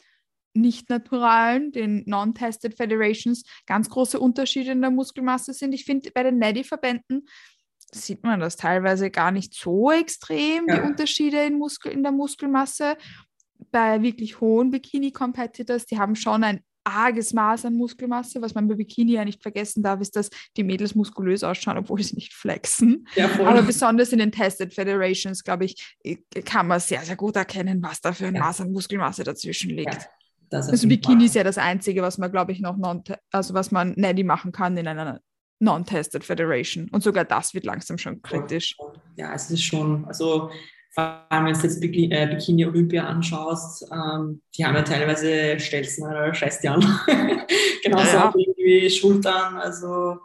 nicht-naturalen, 0.54 1.72
den 1.72 2.04
Non-Tested 2.06 2.76
Federations, 2.76 3.44
ganz 3.66 3.90
große 3.90 4.20
Unterschiede 4.20 4.72
in 4.72 4.82
der 4.82 4.92
Muskelmasse 4.92 5.54
sind. 5.54 5.74
Ich 5.74 5.86
finde, 5.86 6.12
bei 6.12 6.24
den 6.24 6.38
Neddy-Verbänden 6.38 7.28
sieht 7.92 8.24
man 8.24 8.40
das 8.40 8.56
teilweise 8.56 9.10
gar 9.10 9.32
nicht 9.32 9.54
so 9.54 9.92
extrem, 9.92 10.68
die 10.68 10.74
Ja. 10.74 10.84
Unterschiede 10.86 11.44
in, 11.44 11.58
Muskel, 11.58 11.92
in 11.92 12.04
der 12.04 12.12
Muskelmasse. 12.12 12.98
Bei 13.72 14.02
wirklich 14.02 14.40
hohen 14.40 14.72
Bikini-Competitors, 14.72 15.86
die 15.86 15.98
haben 15.98 16.16
schon 16.16 16.44
ein 16.44 16.62
arges 16.86 17.34
Maß 17.34 17.66
an 17.66 17.76
Muskelmasse. 17.76 18.42
Was 18.42 18.56
man 18.56 18.68
bei 18.68 18.76
Bikini 18.76 19.14
ja 19.14 19.26
nicht 19.26 19.42
vergessen 19.42 19.84
darf, 19.84 20.02
ist, 20.02 20.16
dass 20.16 20.30
die 20.56 20.64
Mädels 20.64 20.96
muskulös 20.96 21.44
ausschauen, 21.44 21.78
obwohl 21.78 22.02
sie 22.02 22.16
nicht 22.16 22.34
flexen. 22.34 23.08
Ja. 23.16 23.30
Aber 23.40 23.62
besonders 23.62 24.12
in 24.12 24.20
den 24.20 24.32
Tested 24.32 24.74
Federations, 24.74 25.44
glaube 25.44 25.66
ich, 25.66 25.98
kann 26.46 26.68
man 26.68 26.80
sehr, 26.80 27.02
sehr 27.02 27.16
gut 27.16 27.36
erkennen, 27.36 27.82
was 27.84 28.02
da 28.02 28.14
für 28.14 28.28
ein 28.28 28.36
Ja. 28.36 28.42
Maß 28.42 28.62
an 28.62 28.72
Muskelmasse 28.72 29.24
dazwischen 29.24 29.72
liegt. 29.72 30.10
Das 30.50 30.70
Also 30.70 30.88
Bikini 30.88 31.26
ist 31.26 31.36
ja 31.36 31.44
das 31.44 31.58
Einzige, 31.58 32.02
was 32.02 32.18
man, 32.18 32.32
glaube 32.32 32.52
ich, 32.52 32.60
noch 32.60 32.78
non 32.78 33.04
also 33.32 33.54
was 33.54 33.72
man 33.72 33.94
Neddy 33.96 34.24
machen 34.24 34.52
kann 34.52 34.76
in 34.78 34.88
einer 34.88 35.22
Non-Tested 35.60 36.24
Federation. 36.24 36.88
Und 36.92 37.04
sogar 37.04 37.26
das 37.26 37.54
wird 37.54 37.66
langsam 37.66 37.98
schon 37.98 38.22
kritisch. 38.22 38.78
Ja, 39.18 39.34
es 39.34 39.52
ist 39.52 39.64
schon, 39.64 40.06
also 40.06 40.50
vor 40.92 41.26
allem 41.30 41.46
wenn 41.46 41.54
du 41.54 41.60
jetzt 41.60 41.80
Bikini, 41.82 42.14
äh, 42.14 42.28
Bikini 42.28 42.66
Olympia 42.66 43.06
anschaust, 43.06 43.86
ähm, 43.92 44.42
die 44.58 44.66
haben 44.66 44.76
ja 44.76 44.82
teilweise 44.82 45.60
Stelzen 45.60 46.08
oder 46.08 46.34
Scheiß 46.34 46.62
die 46.62 46.70
an. 46.70 46.80
Genauso 47.84 48.18
Ja. 48.18 48.34
irgendwie 48.36 48.90
Schultern. 48.90 49.58
Also 49.58 50.18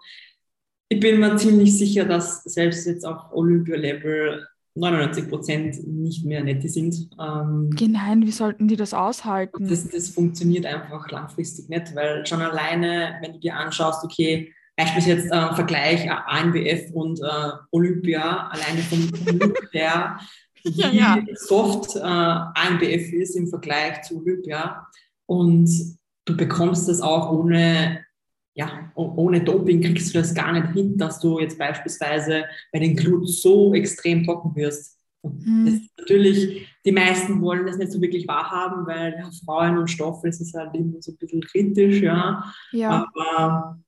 ich 0.88 1.00
bin 1.00 1.20
mir 1.20 1.36
ziemlich 1.36 1.76
sicher, 1.76 2.04
dass 2.04 2.44
selbst 2.44 2.86
jetzt 2.86 3.04
auf 3.04 3.32
Olympia-Level 3.32 4.46
99 4.74 5.28
Prozent 5.28 5.86
nicht 5.86 6.24
mehr 6.24 6.42
nette 6.42 6.68
sind. 6.68 7.08
Ähm, 7.20 7.70
Nein, 7.80 8.22
wie 8.22 8.32
sollten 8.32 8.66
die 8.68 8.76
das 8.76 8.92
aushalten? 8.92 9.68
das, 9.68 9.88
das 9.88 10.08
funktioniert 10.10 10.66
einfach 10.66 11.08
langfristig 11.10 11.68
nicht, 11.68 11.94
weil 11.94 12.26
schon 12.26 12.42
alleine, 12.42 13.18
wenn 13.22 13.34
du 13.34 13.38
dir 13.38 13.56
anschaust, 13.56 14.04
okay, 14.04 14.52
beispielsweise 14.76 15.16
jetzt 15.16 15.32
äh, 15.32 15.54
Vergleich 15.54 16.06
äh, 16.06 16.10
ANBF 16.10 16.90
und 16.92 17.20
äh, 17.20 17.52
Olympia, 17.70 18.48
alleine 18.48 18.80
vom, 18.82 19.08
Look 19.38 19.58
her, 19.72 20.18
wie 20.64 20.70
Ja, 20.70 20.88
ja. 20.90 21.22
soft 21.34 21.94
äh, 21.96 22.00
ANBF 22.00 23.12
ist 23.12 23.36
im 23.36 23.46
Vergleich 23.46 24.02
zu 24.02 24.18
Olympia 24.18 24.86
und 25.26 25.70
du 26.24 26.36
bekommst 26.36 26.88
das 26.88 27.00
auch 27.00 27.30
ohne 27.30 28.03
ja, 28.54 28.90
ohne 28.94 29.42
Doping 29.42 29.80
kriegst 29.82 30.14
du 30.14 30.18
das 30.18 30.34
gar 30.34 30.52
nicht 30.52 30.72
hin, 30.72 30.96
dass 30.96 31.20
du 31.20 31.40
jetzt 31.40 31.58
beispielsweise 31.58 32.44
bei 32.72 32.78
den 32.78 32.94
Glutes 32.96 33.42
so 33.42 33.74
extrem 33.74 34.24
trocken 34.24 34.54
wirst. 34.54 34.94
Mhm. 35.22 35.88
natürlich, 35.96 36.68
die 36.84 36.92
meisten 36.92 37.40
wollen 37.40 37.66
das 37.66 37.78
nicht 37.78 37.90
so 37.90 38.00
wirklich 38.00 38.28
wahrhaben, 38.28 38.86
weil 38.86 39.14
ja, 39.18 39.30
Frauen 39.44 39.78
und 39.78 39.90
Stoffe, 39.90 40.26
das 40.26 40.38
ist 40.40 40.54
halt 40.54 40.74
immer 40.74 41.00
so 41.00 41.12
ein 41.12 41.16
bisschen 41.16 41.40
kritisch, 41.40 42.02
ja. 42.02 42.44
ja. 42.72 43.08
Aber 43.14 43.78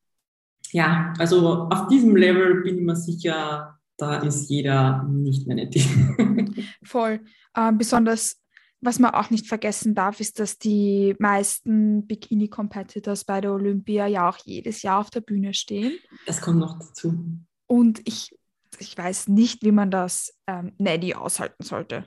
ja, 0.73 1.13
also 1.19 1.69
auf 1.71 1.89
diesem 1.89 2.17
Level 2.17 2.63
bin 2.63 2.79
ich 2.79 2.83
mir 2.83 2.97
sicher, 2.97 3.79
da 3.99 4.17
ist 4.17 4.49
jeder 4.49 5.05
nicht 5.05 5.47
mehr 5.47 5.57
nett. 5.57 5.75
Voll. 6.83 7.21
Äh, 7.55 7.73
besonders 7.73 8.41
was 8.81 8.99
man 8.99 9.13
auch 9.13 9.31
nicht 9.31 9.47
vergessen 9.47 9.95
darf, 9.95 10.21
ist, 10.21 10.39
dass 10.39 10.59
die 10.59 11.17
meisten 11.19 12.07
Bikini-Competitors 12.07 13.25
bei 13.25 13.41
der 13.41 13.53
Olympia 13.53 14.07
ja 14.07 14.29
auch 14.29 14.39
jedes 14.45 14.83
Jahr 14.83 15.01
auf 15.01 15.11
der 15.11 15.21
Bühne 15.21 15.55
stehen. 15.55 15.99
Das 16.27 16.41
kommt 16.41 16.59
noch 16.59 16.79
dazu. 16.79 17.15
Und 17.67 18.07
ich, 18.07 18.37
ich 18.79 18.97
weiß 18.97 19.29
nicht, 19.29 19.63
wie 19.65 19.73
man 19.73 19.91
das 19.91 20.39
ähm, 20.47 20.73
Neddy 20.79 21.15
aushalten 21.15 21.65
sollte. 21.65 22.07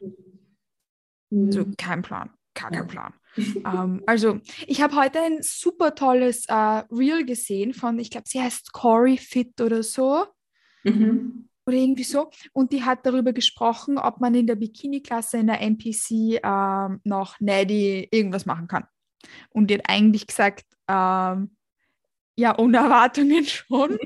Mhm. 1.29 1.47
Also 1.47 1.65
kein 1.77 2.01
Plan, 2.01 2.29
gar 2.53 2.71
kein 2.71 2.87
Plan. 2.87 3.13
ähm, 3.37 4.03
also 4.05 4.39
ich 4.67 4.81
habe 4.81 4.95
heute 4.95 5.19
ein 5.19 5.39
super 5.41 5.95
tolles 5.95 6.45
äh, 6.47 6.53
Reel 6.53 7.25
gesehen 7.25 7.73
von, 7.73 7.99
ich 7.99 8.11
glaube, 8.11 8.27
sie 8.27 8.41
heißt 8.41 8.73
Corey 8.73 9.17
Fit 9.17 9.59
oder 9.59 9.83
so. 9.83 10.25
Mhm 10.83 11.48
oder 11.69 11.77
irgendwie 11.77 12.03
so. 12.03 12.29
Und 12.51 12.73
die 12.73 12.83
hat 12.83 13.05
darüber 13.05 13.31
gesprochen, 13.31 13.97
ob 13.97 14.19
man 14.19 14.35
in 14.35 14.47
der 14.47 14.55
Bikini-Klasse 14.55 15.37
in 15.37 15.47
der 15.47 15.61
NPC 15.61 16.41
ähm, 16.43 16.99
noch 17.03 17.39
Neddy 17.39 18.07
irgendwas 18.11 18.45
machen 18.45 18.67
kann. 18.67 18.85
Und 19.49 19.69
die 19.69 19.75
hat 19.75 19.83
eigentlich 19.87 20.27
gesagt, 20.27 20.65
ähm, 20.87 21.55
ja, 22.35 22.57
ohne 22.57 22.77
Erwartungen 22.77 23.45
schon, 23.45 23.97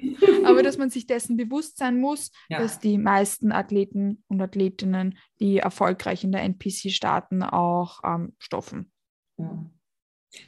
aber 0.44 0.64
dass 0.64 0.78
man 0.78 0.90
sich 0.90 1.08
dessen 1.08 1.38
bewusst 1.38 1.78
sein 1.78 2.00
muss, 2.00 2.32
ja. 2.50 2.60
dass 2.60 2.80
die 2.80 2.98
meisten 2.98 3.52
Athleten 3.52 4.24
und 4.28 4.42
Athletinnen, 4.42 5.18
die 5.40 5.58
erfolgreich 5.58 6.24
in 6.24 6.32
der 6.32 6.42
NPC 6.42 6.92
starten, 6.92 7.44
auch 7.44 8.02
ähm, 8.04 8.34
stoffen. 8.40 8.92
Ja. 9.38 9.66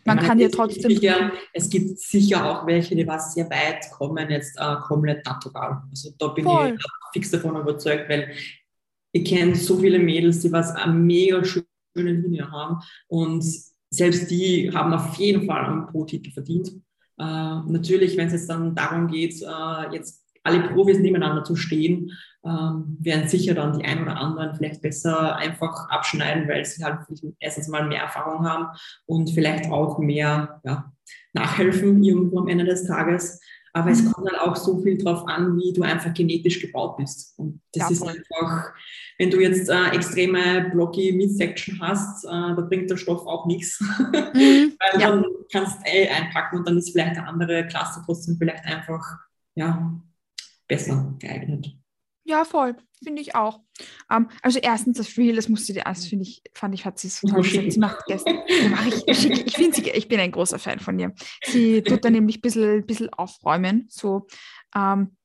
Man 0.03 0.19
kann 0.19 0.39
ja 0.39 0.49
trotzdem. 0.49 0.91
Sicher, 0.91 1.31
es 1.53 1.69
gibt 1.69 1.99
sicher 1.99 2.45
auch 2.45 2.67
welche, 2.67 2.95
die 2.95 3.07
was 3.07 3.33
sehr 3.33 3.49
weit 3.49 3.89
kommen, 3.91 4.29
jetzt 4.29 4.57
äh, 4.57 4.75
komplett 4.81 5.25
natural. 5.25 5.83
Also 5.89 6.11
da 6.17 6.27
bin 6.27 6.45
Voll. 6.45 6.75
ich 6.77 6.85
fix 7.13 7.31
davon 7.31 7.55
überzeugt, 7.55 8.09
weil 8.09 8.31
ich 9.11 9.25
kenne 9.25 9.55
so 9.55 9.77
viele 9.77 9.99
Mädels, 9.99 10.41
die 10.41 10.51
was 10.51 10.71
eine 10.75 10.93
mega 10.93 11.43
schöne 11.43 11.63
Linie 12.11 12.51
haben 12.51 12.81
und 13.07 13.43
selbst 13.89 14.29
die 14.29 14.71
haben 14.73 14.93
auf 14.93 15.15
jeden 15.15 15.45
Fall 15.45 15.65
einen 15.65 15.87
Pro-Titel 15.87 16.31
verdient. 16.31 16.69
Äh, 17.17 17.23
natürlich, 17.23 18.17
wenn 18.17 18.27
es 18.27 18.33
jetzt 18.33 18.49
dann 18.49 18.75
darum 18.75 19.07
geht, 19.07 19.41
äh, 19.41 19.93
jetzt 19.93 20.25
alle 20.43 20.67
Profis 20.69 20.99
nebeneinander 20.99 21.43
zu 21.43 21.55
stehen, 21.55 22.11
ähm, 22.45 22.97
werden 22.99 23.27
sicher 23.27 23.55
dann 23.55 23.77
die 23.77 23.85
ein 23.85 24.03
oder 24.03 24.17
anderen 24.17 24.53
vielleicht 24.55 24.81
besser 24.81 25.35
einfach 25.35 25.89
abschneiden, 25.89 26.47
weil 26.47 26.63
sie 26.63 26.83
halt 26.83 26.99
erstens 27.39 27.67
mal 27.67 27.87
mehr 27.87 28.01
Erfahrung 28.01 28.47
haben 28.47 28.67
und 29.07 29.31
vielleicht 29.31 29.71
auch 29.71 29.97
mehr 29.97 30.61
ja, 30.63 30.93
nachhelfen 31.33 32.03
irgendwo 32.03 32.39
am 32.39 32.47
Ende 32.47 32.65
des 32.65 32.85
Tages. 32.85 33.39
Aber 33.73 33.89
es 33.89 34.01
mhm. 34.01 34.11
kommt 34.11 34.29
halt 34.29 34.39
auch 34.39 34.55
so 34.55 34.81
viel 34.81 34.97
drauf 34.97 35.27
an, 35.27 35.57
wie 35.57 35.73
du 35.73 35.81
einfach 35.81 36.13
genetisch 36.13 36.61
gebaut 36.61 36.95
bist. 36.95 37.37
Und 37.37 37.61
das 37.73 37.89
ja, 37.89 37.89
ist 37.89 38.03
einfach, 38.03 38.73
wenn 39.17 39.31
du 39.31 39.41
jetzt 39.41 39.69
äh, 39.69 39.89
extreme 39.89 40.69
blocky 40.71 41.11
Midsection 41.11 41.81
hast, 41.81 42.23
äh, 42.23 42.29
da 42.29 42.61
bringt 42.69 42.89
der 42.89 42.97
Stoff 42.97 43.25
auch 43.25 43.45
nichts. 43.45 43.83
Mhm. 44.35 44.73
Weil 44.79 45.01
ja. 45.01 45.09
dann 45.11 45.25
kannst 45.49 45.79
du 45.79 45.89
eh 45.89 46.09
einpacken 46.09 46.57
und 46.57 46.67
dann 46.67 46.77
ist 46.77 46.91
vielleicht 46.91 47.17
eine 47.17 47.25
andere 47.25 47.65
Klasse 47.67 48.01
trotzdem 48.05 48.35
vielleicht 48.37 48.65
einfach 48.65 49.01
ja, 49.55 49.97
besser 50.67 51.15
geeignet. 51.19 51.73
Ja, 52.27 52.43
voll, 52.43 52.75
finde 53.03 53.21
ich 53.21 53.35
auch. 53.35 53.59
Um, 54.09 54.17
ähm, 54.17 54.29
also 54.41 54.59
erstens 54.59 54.97
das 54.97 55.15
Reel, 55.15 55.35
das 55.35 55.47
musste 55.47 55.73
dir, 55.73 55.83
das 55.83 56.07
finde 56.07 56.23
ich, 56.23 56.41
fand 56.55 56.73
ich, 56.73 56.85
hat 56.85 56.97
sie 56.97 57.07
so 57.07 57.27
toll 57.27 57.43
gesagt. 57.43 57.71
Sie 57.71 57.79
macht 57.79 58.05
gestern, 58.07 58.39
ich, 58.87 59.07
ich, 59.07 59.29
ich 59.47 59.55
finde 59.55 59.75
sie, 59.75 59.89
ich 59.91 60.07
bin 60.07 60.19
ein 60.19 60.31
großer 60.31 60.57
Fan 60.57 60.79
von 60.79 60.97
ihr. 60.97 61.13
Sie 61.45 61.83
tut 61.83 62.03
da 62.03 62.09
nämlich 62.09 62.39
ein 62.39 62.41
bisschen, 62.41 62.85
bisschen 62.85 63.09
aufräumen, 63.13 63.85
so. 63.89 64.25
Um, 64.73 64.81
ähm, 64.81 65.17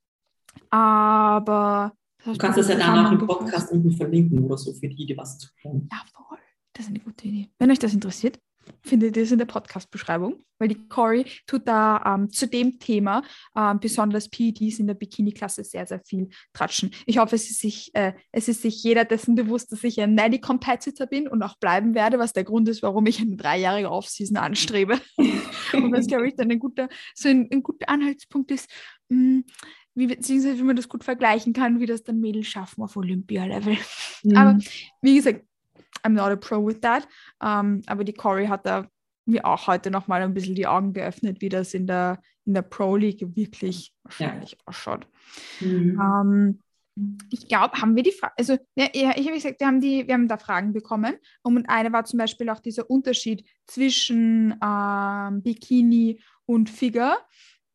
aber 0.69 1.95
Du 2.25 2.37
kannst 2.37 2.59
das 2.59 2.69
ja 2.69 2.77
dann 2.77 3.07
auch 3.07 3.13
im 3.13 3.27
Podcast 3.27 3.73
unten 3.73 3.93
verlinken 3.93 4.45
oder 4.45 4.59
so 4.59 4.75
für 4.75 4.89
die, 4.89 5.07
die 5.07 5.17
was 5.17 5.39
zu 5.39 5.49
tun. 5.63 5.89
Ja, 5.91 6.03
voll. 6.13 6.39
Das 6.75 6.85
ist 6.85 6.91
eine 6.91 7.01
gute 7.01 7.27
Idee. 7.27 7.49
Wenn 7.59 7.71
euch 7.71 7.79
das 7.79 7.95
interessiert, 7.95 8.39
findet 8.83 9.17
ihr 9.17 9.23
es 9.23 9.33
in 9.33 9.39
der 9.39 9.47
Podcast-Beschreibung, 9.47 10.45
weil 10.59 10.69
die 10.69 10.89
Cory 10.89 11.25
tut 11.47 11.67
da 11.67 12.03
ähm, 12.07 12.31
zu 12.31 12.47
dem 12.47 12.79
Thema 12.79 13.23
ähm, 13.57 13.81
besonders 13.81 14.29
PEDs 14.29 14.79
in 14.79 14.87
der 14.87 14.95
Bikini-Klasse 14.95 15.65
sehr, 15.65 15.87
sehr 15.87 16.01
viel 16.01 16.29
tratschen. 16.53 16.91
Ich 17.07 17.19
hoffe, 17.19 17.37
es 17.37 17.51
ist, 17.51 17.61
sich, 17.61 17.91
äh, 17.95 18.13
es 18.33 18.49
ist 18.49 18.63
sich 18.63 18.83
jeder 18.83 19.05
dessen 19.05 19.35
bewusst, 19.35 19.73
dass 19.73 19.85
ich 19.85 20.01
ein 20.01 20.15
Nelly 20.15 20.41
Competitor 20.41 21.07
bin 21.07 21.29
und 21.29 21.43
auch 21.43 21.57
bleiben 21.59 21.95
werde, 21.95 22.19
was 22.19 22.33
der 22.33 22.45
Grund 22.45 22.69
ist, 22.69 22.83
warum 22.83 23.07
ich 23.07 23.21
eine 23.21 23.37
dreijährige 23.37 23.91
Off-Season 23.91 24.37
anstrebe. 24.37 25.01
und 25.19 25.93
was, 25.93 26.07
glaube 26.07 26.29
ich, 26.29 26.37
dann 26.37 26.51
ein 26.51 26.59
guter, 26.59 26.89
so 27.15 27.29
ein, 27.29 27.49
ein 27.53 27.63
guter 27.63 27.89
Anhaltspunkt 27.89 28.51
ist, 28.51 28.69
mh, 29.09 29.17
hm, 29.17 29.45
wie, 29.95 30.07
beziehungsweise 30.07 30.59
wie 30.59 30.63
man 30.63 30.77
das 30.77 30.89
gut 30.89 31.05
vergleichen 31.05 31.53
kann, 31.53 31.81
wie 31.81 31.87
das 31.87 32.03
dann 32.03 32.21
Mädels 32.21 32.47
schaffen 32.47 32.83
auf 32.83 32.97
Olympia-Level. 32.97 33.77
Mhm. 34.23 34.37
Aber 34.37 34.59
wie 35.03 35.17
gesagt, 35.17 35.45
I'm 36.05 36.15
not 36.15 36.33
a 36.33 36.37
pro 36.37 36.65
with 36.65 36.81
that. 36.83 37.07
Um, 37.41 37.83
aber 37.87 38.05
die 38.05 38.13
Corey 38.13 38.47
hat 38.47 38.67
da 38.67 38.87
mir 39.27 39.45
auch 39.45 39.67
heute 39.67 39.91
nochmal 39.91 40.23
ein 40.23 40.35
bisschen 40.35 40.55
die 40.55 40.67
Augen 40.67 40.93
geöffnet, 40.93 41.41
wie 41.41 41.49
das 41.49 41.75
in 41.75 41.87
der, 41.87 42.21
in 42.45 42.55
der 42.55 42.63
Pro 42.63 42.97
League 42.97 43.25
wirklich 43.37 43.93
wahrscheinlich 44.03 44.53
ja. 44.53 44.59
ausschaut. 44.67 45.07
Mhm. 45.61 46.01
Um, 46.01 46.59
ich 47.31 47.49
glaube, 47.49 47.81
haben 47.81 47.97
wir 47.97 48.03
die 48.03 48.13
Frage, 48.13 48.35
also 48.37 48.59
ja, 48.75 48.89
ich 48.93 49.05
habe 49.05 49.33
gesagt, 49.33 49.61
wir 49.61 49.67
haben, 49.67 49.81
die, 49.81 50.07
wir 50.07 50.15
haben 50.15 50.29
da 50.29 50.37
Fragen 50.37 50.73
bekommen 50.73 51.15
und 51.43 51.67
eine 51.69 51.93
war 51.93 52.05
zum 52.05 52.19
Beispiel 52.19 52.51
auch 52.51 52.61
dieser 52.61 52.91
Unterschied 52.91 53.49
zwischen 53.67 54.55
ähm, 54.63 55.43
Bikini 55.43 56.21
und 56.47 56.69
Figure. 56.69 57.17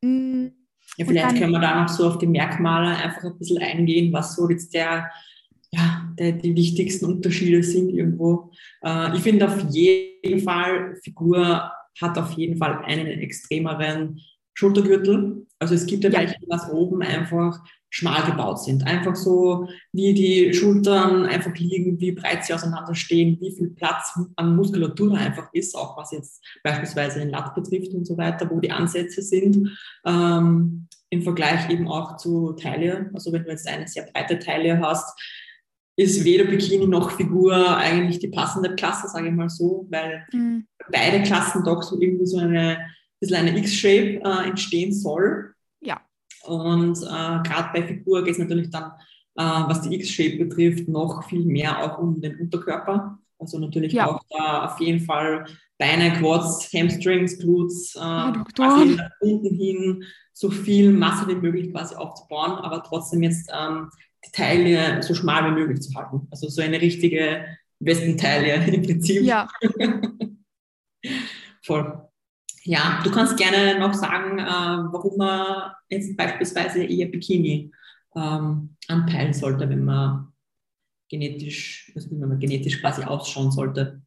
Mhm. 0.01 0.51
Ja, 0.98 1.05
vielleicht 1.05 1.25
dann, 1.25 1.39
können 1.39 1.51
wir 1.53 1.60
da 1.60 1.82
noch 1.82 1.89
so 1.89 2.08
auf 2.08 2.17
die 2.20 2.27
Merkmale 2.27 2.96
einfach 2.96 3.24
ein 3.24 3.38
bisschen 3.38 3.62
eingehen, 3.62 4.13
was 4.13 4.36
so 4.36 4.50
jetzt 4.50 4.74
der 4.74 5.10
ja, 5.72 6.04
der, 6.04 6.04
die 6.19 6.55
wichtigsten 6.55 7.05
Unterschiede 7.05 7.63
sind 7.63 7.89
irgendwo. 7.89 8.51
Äh, 8.84 9.15
ich 9.15 9.22
finde 9.22 9.48
auf 9.48 9.69
jeden 9.69 10.39
Fall, 10.41 10.98
Figur 11.03 11.72
hat 12.01 12.17
auf 12.17 12.31
jeden 12.34 12.57
Fall 12.57 12.84
einen 12.86 13.07
extremeren 13.07 14.19
Schultergürtel. 14.53 15.45
Also 15.60 15.75
es 15.75 15.86
gibt 15.86 16.03
ja, 16.03 16.10
ja. 16.10 16.19
welche, 16.19 16.39
die 16.39 16.48
was 16.50 16.69
oben 16.72 17.01
einfach 17.01 17.60
schmal 17.89 18.24
gebaut 18.29 18.62
sind. 18.62 18.86
Einfach 18.86 19.15
so, 19.15 19.69
wie 19.93 20.13
die 20.13 20.53
Schultern 20.53 21.25
einfach 21.25 21.55
liegen, 21.55 22.00
wie 22.00 22.12
breit 22.12 22.43
sie 22.43 22.53
auseinanderstehen, 22.53 23.38
wie 23.39 23.55
viel 23.55 23.69
Platz 23.69 24.19
an 24.36 24.55
Muskulatur 24.55 25.17
einfach 25.17 25.48
ist, 25.53 25.75
auch 25.77 25.95
was 25.95 26.12
jetzt 26.12 26.43
beispielsweise 26.62 27.19
den 27.19 27.29
Lat 27.29 27.55
betrifft 27.55 27.93
und 27.93 28.05
so 28.05 28.17
weiter, 28.17 28.50
wo 28.50 28.60
die 28.60 28.72
Ansätze 28.72 29.22
sind. 29.22 29.77
Ähm, 30.05 30.88
Im 31.10 31.22
Vergleich 31.22 31.69
eben 31.69 31.88
auch 31.88 32.17
zu 32.17 32.53
Taille. 32.53 33.10
Also 33.13 33.31
wenn 33.31 33.43
du 33.43 33.51
jetzt 33.51 33.67
eine 33.67 33.88
sehr 33.88 34.07
breite 34.12 34.39
Taille 34.39 34.79
hast, 34.81 35.17
ist 35.97 36.23
weder 36.25 36.45
Bikini 36.45 36.87
noch 36.87 37.11
Figur 37.11 37.77
eigentlich 37.77 38.19
die 38.19 38.27
passende 38.27 38.75
Klasse, 38.75 39.07
sage 39.07 39.29
ich 39.29 39.33
mal 39.33 39.49
so, 39.49 39.87
weil 39.89 40.25
mhm. 40.31 40.67
beide 40.91 41.23
Klassen 41.23 41.63
doch 41.63 41.81
so 41.83 41.99
irgendwie 41.99 42.25
so 42.25 42.37
eine 42.37 42.79
bisschen 43.19 43.37
eine 43.37 43.57
X-Shape 43.57 44.21
äh, 44.23 44.47
entstehen 44.49 44.93
soll. 44.93 45.53
Ja. 45.81 46.01
Und 46.43 46.97
äh, 46.97 47.47
gerade 47.47 47.69
bei 47.73 47.83
Figur 47.83 48.23
geht 48.23 48.33
es 48.33 48.39
natürlich 48.39 48.69
dann, 48.69 48.91
äh, 49.35 49.43
was 49.67 49.81
die 49.81 49.95
X-Shape 49.95 50.37
betrifft, 50.37 50.87
noch 50.87 51.27
viel 51.29 51.45
mehr 51.45 51.83
auch 51.83 51.99
um 51.99 52.19
den 52.19 52.39
Unterkörper. 52.39 53.17
Also 53.39 53.59
natürlich 53.59 53.93
ja. 53.93 54.07
auch 54.07 54.21
da 54.29 54.65
auf 54.65 54.79
jeden 54.79 55.01
Fall 55.01 55.45
Beine, 55.77 56.13
Quads, 56.13 56.71
Hamstrings, 56.73 57.37
Glutes, 57.37 57.95
äh, 57.95 58.31
quasi 58.55 58.97
unten 59.19 59.55
hin 59.55 60.03
so 60.31 60.49
viel 60.49 60.91
Masse 60.91 61.27
wie 61.27 61.35
möglich 61.35 61.71
quasi 61.71 61.95
aufzubauen, 61.95 62.51
aber 62.51 62.83
trotzdem 62.83 63.23
jetzt 63.23 63.49
ähm, 63.53 63.89
die 64.25 64.32
Taille 64.32 65.01
so 65.03 65.13
schmal 65.13 65.50
wie 65.50 65.60
möglich 65.60 65.82
zu 65.82 65.94
halten. 65.96 66.27
Also 66.32 66.50
so 66.50 66.62
eine 66.62 66.82
richtige 66.82 67.46
Westentaille 67.79 68.65
im 68.74 68.84
Prinzip. 68.84 69.24
Ja. 69.24 69.48
Voll. 71.63 72.01
Ja, 72.63 73.01
du 73.03 73.12
kannst 73.12 73.38
gerne 73.38 73.79
noch 73.79 73.94
sagen, 73.94 74.39
äh, 74.39 74.44
warum 74.91 75.17
man 75.17 75.72
jetzt 75.89 76.17
beispielsweise 76.17 76.84
eher 76.84 77.08
Bikini 77.08 77.72
ähm, 78.15 78.75
anpeilen 78.88 79.34
sollte, 79.34 79.70
wenn 79.70 79.86
man 79.86 80.34
genetisch, 81.10 81.91
also 81.96 82.10
wenn 82.12 82.27
man 82.27 82.39
genetisch 82.39 82.82
quasi 82.82 83.03
ausschauen 83.03 83.51
sollte. 83.51 84.01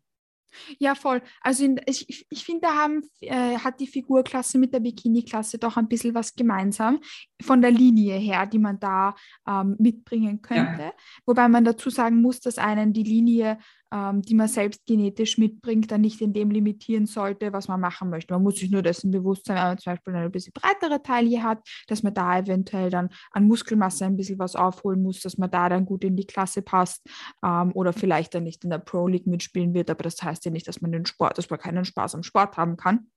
Ja, 0.78 0.94
voll. 0.94 1.22
Also 1.40 1.64
in, 1.64 1.80
ich, 1.86 2.26
ich 2.28 2.44
finde, 2.44 2.62
da 2.62 2.74
haben, 2.74 3.02
äh, 3.20 3.58
hat 3.58 3.80
die 3.80 3.86
Figurklasse 3.86 4.58
mit 4.58 4.72
der 4.72 4.80
Bikini-Klasse 4.80 5.58
doch 5.58 5.76
ein 5.76 5.88
bisschen 5.88 6.14
was 6.14 6.34
gemeinsam 6.34 7.00
von 7.42 7.60
der 7.60 7.70
Linie 7.70 8.16
her, 8.16 8.46
die 8.46 8.58
man 8.58 8.78
da 8.80 9.14
ähm, 9.46 9.76
mitbringen 9.78 10.42
könnte. 10.42 10.82
Ja. 10.82 10.92
Wobei 11.26 11.48
man 11.48 11.64
dazu 11.64 11.90
sagen 11.90 12.20
muss, 12.20 12.40
dass 12.40 12.58
einen 12.58 12.92
die 12.92 13.02
Linie 13.02 13.58
ähm, 13.92 14.22
die 14.22 14.34
man 14.34 14.48
selbst 14.48 14.84
genetisch 14.86 15.38
mitbringt, 15.38 15.90
dann 15.90 16.02
nicht 16.02 16.20
in 16.20 16.32
dem 16.32 16.50
limitieren 16.50 17.06
sollte, 17.06 17.52
was 17.52 17.68
man 17.68 17.80
machen 17.80 18.10
möchte. 18.10 18.34
Man 18.34 18.42
muss 18.42 18.56
sich 18.56 18.70
nur 18.70 18.82
dessen 18.82 19.10
bewusst 19.10 19.46
sein, 19.46 19.56
wenn 19.56 19.64
man 19.64 19.78
zum 19.78 19.92
Beispiel 19.92 20.14
eine 20.14 20.30
bisschen 20.30 20.52
breitere 20.52 21.02
Taille 21.02 21.42
hat, 21.42 21.66
dass 21.86 22.02
man 22.02 22.14
da 22.14 22.38
eventuell 22.38 22.90
dann 22.90 23.08
an 23.30 23.46
Muskelmasse 23.46 24.04
ein 24.04 24.16
bisschen 24.16 24.38
was 24.38 24.56
aufholen 24.56 25.02
muss, 25.02 25.20
dass 25.20 25.38
man 25.38 25.50
da 25.50 25.68
dann 25.68 25.86
gut 25.86 26.04
in 26.04 26.16
die 26.16 26.26
Klasse 26.26 26.62
passt 26.62 27.06
ähm, 27.42 27.72
oder 27.74 27.92
vielleicht 27.92 28.34
dann 28.34 28.44
nicht 28.44 28.64
in 28.64 28.70
der 28.70 28.78
Pro 28.78 29.06
League 29.06 29.26
mitspielen 29.26 29.74
wird. 29.74 29.90
Aber 29.90 30.02
das 30.02 30.22
heißt 30.22 30.44
ja 30.44 30.50
nicht, 30.50 30.68
dass 30.68 30.80
man 30.80 30.92
den 30.92 31.06
Sport, 31.06 31.38
dass 31.38 31.48
man 31.48 31.58
keinen 31.58 31.84
Spaß 31.84 32.14
am 32.14 32.22
Sport 32.22 32.56
haben 32.56 32.76
kann. 32.76 33.08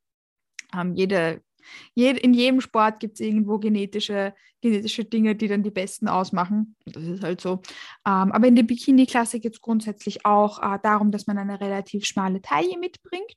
Ähm, 0.73 0.95
jede 0.95 1.41
in 1.95 2.33
jedem 2.33 2.61
Sport 2.61 2.99
gibt 2.99 3.15
es 3.15 3.19
irgendwo 3.19 3.59
genetische, 3.59 4.33
genetische 4.61 5.05
Dinge, 5.05 5.35
die 5.35 5.47
dann 5.47 5.63
die 5.63 5.71
Besten 5.71 6.07
ausmachen. 6.07 6.75
Das 6.85 7.03
ist 7.03 7.23
halt 7.23 7.41
so. 7.41 7.61
Ähm, 8.05 8.31
aber 8.31 8.47
in 8.47 8.55
der 8.55 8.63
Bikini-Klasse 8.63 9.39
geht 9.39 9.53
es 9.55 9.61
grundsätzlich 9.61 10.25
auch 10.25 10.61
äh, 10.61 10.77
darum, 10.83 11.11
dass 11.11 11.27
man 11.27 11.37
eine 11.37 11.59
relativ 11.59 12.05
schmale 12.05 12.41
Taille 12.41 12.77
mitbringt. 12.77 13.31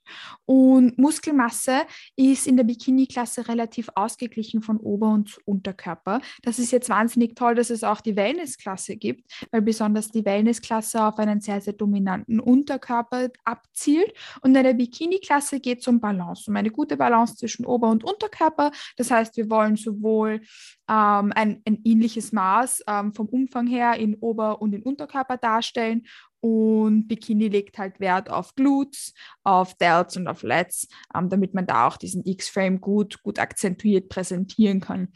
Und 0.45 0.97
Muskelmasse 0.97 1.81
ist 2.15 2.47
in 2.47 2.57
der 2.57 2.63
Bikini-Klasse 2.63 3.47
relativ 3.47 3.89
ausgeglichen 3.95 4.61
von 4.61 4.77
Ober- 4.77 5.13
und 5.13 5.39
Unterkörper. 5.45 6.21
Das 6.43 6.59
ist 6.59 6.71
jetzt 6.71 6.89
wahnsinnig 6.89 7.35
toll, 7.35 7.55
dass 7.55 7.71
es 7.71 7.83
auch 7.83 8.01
die 8.01 8.15
Wellness-Klasse 8.15 8.95
gibt, 8.95 9.31
weil 9.51 9.61
besonders 9.61 10.11
die 10.11 10.25
Wellness-Klasse 10.25 11.03
auf 11.03 11.17
einen 11.17 11.41
sehr, 11.41 11.59
sehr 11.59 11.73
dominanten 11.73 12.39
Unterkörper 12.39 13.29
abzielt. 13.43 14.13
Und 14.41 14.55
in 14.55 14.63
der 14.63 14.73
Bikini-Klasse 14.73 15.59
geht 15.59 15.79
es 15.79 15.87
um 15.87 15.99
Balance, 15.99 16.49
um 16.49 16.55
eine 16.55 16.69
gute 16.69 16.97
Balance 16.97 17.35
zwischen 17.35 17.65
Ober- 17.65 17.89
und 17.89 18.03
Unterkörper 18.03 18.14
Unterkörper. 18.15 18.71
Das 18.97 19.11
heißt, 19.11 19.37
wir 19.37 19.49
wollen 19.49 19.75
sowohl 19.75 20.41
ähm, 20.89 21.31
ein, 21.35 21.61
ein, 21.65 21.81
ähnliches 21.83 22.31
Maß 22.31 22.83
ähm, 22.87 23.13
vom 23.13 23.27
Umfang 23.27 23.67
her 23.67 23.95
in 23.95 24.15
Ober- 24.15 24.61
und 24.61 24.73
in 24.73 24.83
Unterkörper 24.83 25.37
darstellen. 25.37 26.05
Und 26.39 27.07
Bikini 27.07 27.47
legt 27.47 27.79
halt 27.79 27.99
Wert 27.99 28.29
auf 28.29 28.53
Glutes, 28.53 29.13
auf 29.43 29.73
Delts 29.75 30.15
und 30.15 30.27
auf 30.27 30.43
Lets, 30.43 30.87
ähm, 31.15 31.29
damit 31.29 31.53
man 31.53 31.65
da 31.65 31.87
auch 31.87 31.97
diesen 31.97 32.23
X-Frame 32.23 32.79
gut, 32.81 33.23
gut 33.23 33.39
akzentuiert 33.39 34.09
präsentieren 34.09 34.79
kann. 34.79 35.11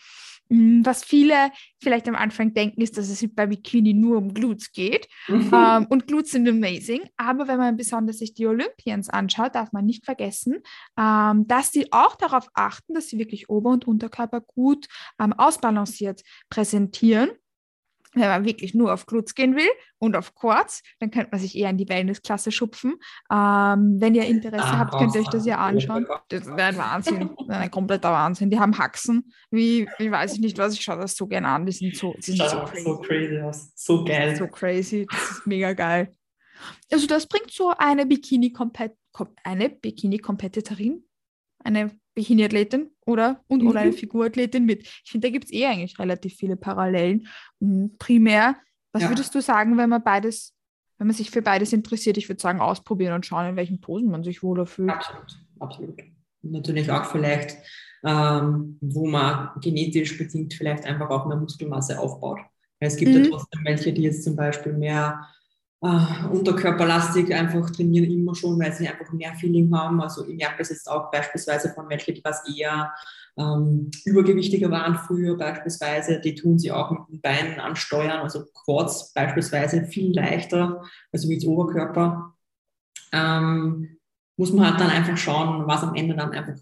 Mm, 0.50 0.82
was 0.84 1.04
viele 1.04 1.52
vielleicht 1.80 2.08
am 2.08 2.16
Anfang 2.16 2.54
denken, 2.54 2.82
ist, 2.82 2.98
dass 2.98 3.10
es 3.10 3.26
bei 3.36 3.48
Bikini 3.48 3.94
nur 3.94 4.18
um 4.18 4.34
Glutes 4.34 4.72
geht. 4.72 5.08
Mhm. 5.28 5.52
Ähm, 5.54 5.88
und 5.90 6.08
Glutes 6.08 6.32
sind 6.32 6.48
amazing. 6.48 7.02
Aber 7.18 7.48
wenn 7.48 7.58
man 7.58 7.78
besonders 7.78 8.18
sich 8.18 8.34
die 8.34 8.48
Olympians 8.48 9.10
anschaut, 9.10 9.56
darf 9.56 9.72
man 9.72 9.86
nicht 9.86 10.06
vergessen, 10.06 10.58
ähm, 10.98 11.48
dass 11.48 11.72
die 11.72 11.92
auch 11.94 12.16
darauf 12.16 12.50
achten, 12.54 12.94
dass 12.94 13.08
sie 13.08 13.20
wirklich 13.20 13.50
Ober- 13.50 13.72
und 13.72 13.88
Unterkörper 13.88 14.42
gut 14.42 14.88
ähm, 15.20 15.34
ausbalanciert 15.34 16.24
präsentieren 16.50 17.30
wenn 18.14 18.28
man 18.28 18.46
wirklich 18.46 18.74
nur 18.74 18.94
auf 18.94 19.06
Glutz 19.06 19.36
gehen 19.36 19.56
will 19.56 19.70
und 20.00 20.16
auf 20.16 20.34
Quartz, 20.34 20.82
dann 21.00 21.12
könnte 21.12 21.30
man 21.32 21.40
sich 21.40 21.56
eher 21.56 21.70
in 21.70 21.78
die 21.78 21.88
Wellnessklasse 21.90 22.52
schupfen. 22.52 22.96
Ähm, 23.32 23.98
wenn 24.00 24.16
ihr 24.16 24.26
Interesse 24.26 24.64
ah, 24.64 24.80
habt, 24.80 24.98
könnt 24.98 25.14
ihr 25.16 25.22
euch 25.22 25.30
das 25.30 25.46
ja 25.46 25.58
anschauen. 25.58 26.08
Das 26.30 26.46
wäre 26.48 26.64
ein 26.64 26.78
Wahnsinn, 26.78 27.30
ein 27.48 27.72
kompletter 27.72 28.12
Wahnsinn. 28.12 28.50
Die 28.50 28.60
haben 28.60 28.78
Haxen, 28.78 29.32
wie, 29.52 29.88
wie 29.98 30.12
weiß 30.12 30.34
ich 30.34 30.40
nicht 30.40 30.58
was, 30.58 30.74
ich 30.74 30.82
schaue 30.82 30.98
das 30.98 31.16
so 31.16 31.28
gerne 31.28 31.50
an, 31.50 31.66
die 31.66 31.72
sind 31.72 31.96
so, 31.96 32.14
die 32.18 32.32
sind 32.32 32.50
so 32.50 32.60
crazy. 32.64 32.84
so 32.84 32.98
crazy 33.00 33.40
aus, 33.40 33.72
so 33.76 34.04
geil. 34.04 34.36
So 34.36 34.48
crazy, 34.48 35.08
das 35.10 35.32
ist 35.32 35.48
mega 35.48 35.74
geil. 35.74 36.16
Also 36.92 37.08
das 37.08 37.28
bringt 37.28 37.52
so 37.52 37.74
eine 37.78 38.06
Bikini-Kompetitorin, 38.06 39.36
eine 39.44 39.70
Bikini-Kompetitorin, 39.70 41.04
eine 41.64 41.92
Bikini-Athletin 42.20 42.92
oder 43.06 43.42
und 43.48 43.64
oder 43.64 43.80
eine 43.80 43.92
mhm. 43.92 43.96
Figurathletin 43.96 44.66
mit. 44.66 44.84
Ich 44.84 45.12
finde, 45.12 45.28
da 45.28 45.32
gibt 45.32 45.46
es 45.46 45.54
eh 45.54 45.66
eigentlich 45.66 45.98
relativ 46.00 46.36
viele 46.36 46.58
Parallelen. 46.58 47.28
Und 47.60 47.98
primär, 47.98 48.58
was 48.92 49.04
ja. 49.04 49.10
würdest 49.10 49.34
du 49.34 49.42
sagen, 49.42 49.78
wenn 49.78 49.90
man 49.90 50.04
beides, 50.04 50.54
wenn 50.98 51.08
man 51.08 51.16
sich 51.16 51.32
für 51.32 51.42
beides 51.42 51.72
interessiert? 51.72 52.18
Ich 52.18 52.28
würde 52.28 52.42
sagen, 52.42 52.60
ausprobieren 52.60 53.14
und 53.14 53.26
schauen, 53.26 53.48
in 53.48 53.56
welchen 53.56 53.80
Posen 53.80 54.12
man 54.12 54.24
sich 54.24 54.44
wohler 54.44 54.66
fühlt. 54.66 54.90
Absolut, 54.90 55.40
absolut. 55.60 56.00
Und 56.42 56.52
natürlich 56.52 56.92
auch 56.92 57.06
vielleicht, 57.06 57.58
ähm, 58.04 58.78
wo 58.82 59.08
man 59.08 59.50
genetisch 59.62 60.18
bedingt 60.18 60.54
vielleicht 60.54 60.86
einfach 60.86 61.10
auch 61.10 61.26
mehr 61.26 61.38
Muskelmasse 61.38 62.00
aufbaut. 62.00 62.40
Es 62.82 62.98
gibt 62.98 63.14
mhm. 63.14 63.24
ja 63.24 63.30
trotzdem 63.30 63.66
welche, 63.66 63.94
die 63.94 64.04
jetzt 64.04 64.24
zum 64.24 64.36
Beispiel 64.36 64.74
mehr 64.74 65.26
äh, 65.82 66.26
unterkörperlastig 66.30 67.34
einfach 67.34 67.70
trainieren 67.70 68.12
immer 68.12 68.36
schon, 68.36 68.60
weil 68.60 68.74
sie 68.74 68.88
einfach 68.88 69.12
mehr 69.14 69.34
Feeling 69.36 69.74
haben. 69.74 70.02
Also 70.02 70.28
ich 70.28 70.36
merke 70.36 70.58
das 70.58 70.70
jetzt 70.70 70.90
auch 70.90 71.10
beispielsweise 71.10 71.70
von 71.74 71.88
Menschen, 71.88 72.14
die 72.16 72.24
was 72.24 72.48
eher 72.50 72.94
ähm, 73.38 73.90
übergewichtiger 74.04 74.70
waren 74.70 74.96
früher 74.96 75.38
beispielsweise, 75.38 76.20
die 76.20 76.36
tun 76.36 76.60
sie 76.60 76.72
auch 76.72 76.92
mit 76.92 77.02
den 77.10 77.22
Beinen 77.22 77.60
ansteuern, 77.60 78.20
also 78.20 78.44
Quads 78.54 79.14
beispielsweise 79.14 79.86
viel 79.86 80.14
leichter, 80.14 80.84
also 81.14 81.30
wie 81.30 81.36
das 81.36 81.46
Oberkörper. 81.46 82.36
Ähm, 83.14 83.98
muss 84.38 84.54
man 84.54 84.70
halt 84.70 84.80
dann 84.80 84.90
einfach 84.90 85.18
schauen, 85.18 85.66
was 85.68 85.84
am 85.84 85.96
Ende 85.96 86.16
dann 86.16 86.32
einfach 86.32 86.62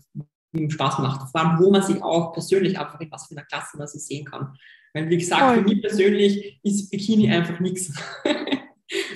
ihm 0.54 0.70
Spaß 0.70 1.00
macht. 1.00 1.30
Vor 1.32 1.42
allem, 1.42 1.60
wo 1.60 1.72
man 1.72 1.82
sich 1.82 2.02
auch 2.02 2.34
persönlich 2.34 2.80
einfach 2.80 3.00
in 3.00 3.12
was 3.12 3.28
für 3.28 3.36
einer 3.36 3.46
Klasse 3.46 3.78
man 3.78 3.88
sich 3.88 4.06
sehen 4.06 4.26
kann. 4.26 4.56
Weil, 4.94 5.10
wie 5.10 5.18
gesagt, 5.18 5.56
für 5.56 5.62
mich 5.62 5.82
persönlich 5.82 6.60
ist 6.63 6.89
Bikini 6.89 7.32
einfach 7.32 7.60
nichts. 7.60 7.94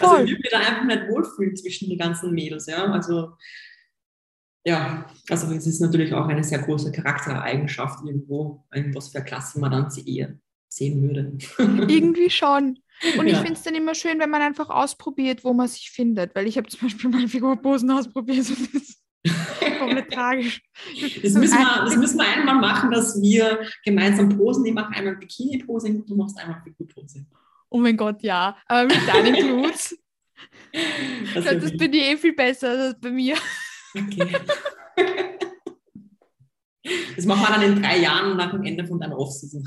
Also 0.02 0.24
ich 0.24 0.32
würde 0.32 0.42
mich 0.42 0.52
da 0.52 0.60
einfach 0.60 0.86
nicht 0.86 1.10
wohlfühlen 1.10 1.56
zwischen 1.56 1.90
den 1.90 1.98
ganzen 1.98 2.32
Mädels, 2.34 2.68
ja. 2.68 2.86
Also 2.92 3.34
ja, 4.64 5.08
also 5.30 5.52
es 5.52 5.66
ist 5.66 5.82
natürlich 5.82 6.14
auch 6.14 6.28
eine 6.28 6.44
sehr 6.44 6.60
große 6.60 6.92
Charaktereigenschaft 6.92 8.06
irgendwo, 8.06 8.64
in 8.74 8.94
was 8.94 9.10
für 9.10 9.22
Klasse 9.22 9.60
man 9.60 9.72
dann 9.72 9.90
eher 10.06 10.36
sehen 10.70 11.02
würde. 11.02 11.38
Irgendwie 11.92 12.30
schon. 12.30 12.80
Und 13.18 13.28
ja. 13.28 13.34
ich 13.34 13.38
finde 13.38 13.54
es 13.54 13.64
dann 13.64 13.74
immer 13.74 13.96
schön, 13.96 14.20
wenn 14.20 14.30
man 14.30 14.42
einfach 14.42 14.70
ausprobiert, 14.70 15.44
wo 15.44 15.54
man 15.54 15.68
sich 15.68 15.90
findet. 15.90 16.36
Weil 16.36 16.48
ich 16.48 16.58
habe 16.58 16.68
zum 16.68 16.82
Beispiel 16.82 17.10
meine 17.10 17.28
Figurposen 17.28 17.90
ausprobiert 17.90 18.48
und 18.50 18.74
das 18.74 18.82
ist 18.82 19.02
komplett 19.80 20.12
tragisch. 20.14 20.62
Das 21.24 21.34
müssen, 21.34 21.58
wir, 21.58 21.86
das 21.86 21.96
müssen 21.96 22.18
wir 22.18 22.28
einmal 22.28 22.56
machen, 22.56 22.92
dass 22.92 23.20
wir 23.20 23.68
gemeinsam 23.84 24.30
posen. 24.30 24.66
Ich 24.66 24.74
mache 24.74 24.94
einmal 24.94 25.16
Bikini-Pose 25.16 25.88
und 25.88 26.08
du 26.08 26.16
machst 26.16 26.38
einmal 26.40 26.62
Figurpose. 26.64 27.26
Oh 27.74 27.80
mein 27.80 27.96
Gott, 27.96 28.22
ja. 28.22 28.58
Aber 28.68 28.84
mit 28.84 29.08
deinen 29.08 29.34
Bluts. 29.62 29.98
Das, 31.34 31.46
das 31.46 31.64
ist 31.64 31.78
bei 31.78 31.88
dir 31.88 32.12
eh 32.12 32.18
viel 32.18 32.34
besser 32.34 32.70
als 32.70 33.00
bei 33.00 33.10
mir. 33.10 33.38
Okay. 33.96 34.36
Das 37.16 37.26
machen 37.26 37.42
wir 37.42 37.56
dann 37.56 37.62
in 37.62 37.82
drei 37.82 38.00
Jahren 38.00 38.36
nach 38.36 38.52
dem 38.52 38.64
Ende 38.64 38.86
von 38.86 39.00
deiner 39.00 39.18
Offseason. 39.18 39.64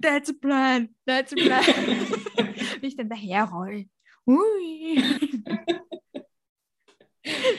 That's 0.00 0.30
a 0.30 0.32
plan. 0.40 0.88
That's 1.06 1.32
a 1.32 1.36
plan. 1.36 1.64
Wie 2.80 2.86
ich 2.86 2.96
dann 2.96 3.08
daherroll. 3.08 3.86
Ui. 4.26 5.02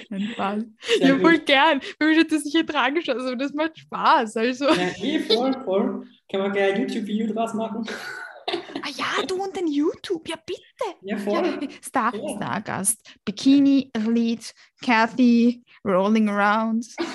Ein 0.10 0.22
Spaß. 0.34 0.64
Ja, 1.00 1.18
voll 1.20 1.40
gern. 1.40 1.82
Für 1.82 2.08
mich 2.08 2.20
hat 2.20 2.32
das 2.32 2.44
sicher 2.44 2.66
tragisch 2.66 3.08
aus, 3.10 3.22
aber 3.22 3.36
das 3.36 3.54
macht 3.54 3.78
Spaß. 3.78 4.38
Also. 4.38 4.66
Ja, 4.66 4.90
eh, 5.02 5.20
voll, 5.20 5.54
voll. 5.64 6.08
Kann 6.30 6.42
man 6.42 6.52
gerne 6.52 6.74
ein 6.74 6.82
YouTube-Video 6.82 7.34
draus 7.34 7.54
machen. 7.54 7.86
Ah 9.20 9.22
ja, 9.22 9.26
du 9.26 9.44
und 9.44 9.56
den 9.56 9.68
YouTube, 9.68 10.28
ja 10.28 10.38
bitte. 10.46 10.62
Ja, 11.02 11.18
voll. 11.18 11.60
Ja, 11.62 11.70
Star, 11.84 12.16
ja. 12.16 12.36
Stargast, 12.36 13.18
Bikini, 13.26 13.90
Elite, 13.94 14.54
Kathy, 14.84 15.64
Rolling 15.86 16.30
Around. 16.30 16.88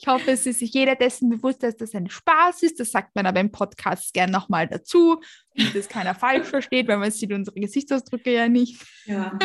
Ich 0.00 0.06
hoffe, 0.08 0.32
es 0.32 0.44
ist 0.44 0.58
sich 0.58 0.74
jeder 0.74 0.96
dessen 0.96 1.30
bewusst, 1.30 1.62
dass 1.62 1.76
das 1.76 1.94
ein 1.94 2.10
Spaß 2.10 2.64
ist. 2.64 2.80
Das 2.80 2.90
sagt 2.90 3.14
man 3.14 3.26
aber 3.26 3.40
im 3.40 3.50
Podcast 3.50 4.12
gern 4.12 4.30
nochmal 4.30 4.66
dazu, 4.66 5.20
damit 5.56 5.74
das 5.74 5.88
keiner 5.88 6.14
falsch 6.16 6.48
versteht, 6.48 6.88
weil 6.88 6.98
man 6.98 7.10
sieht 7.12 7.32
unsere 7.32 7.58
Gesichtsausdrücke 7.58 8.32
ja 8.32 8.48
nicht. 8.48 8.84
Ja. 9.06 9.38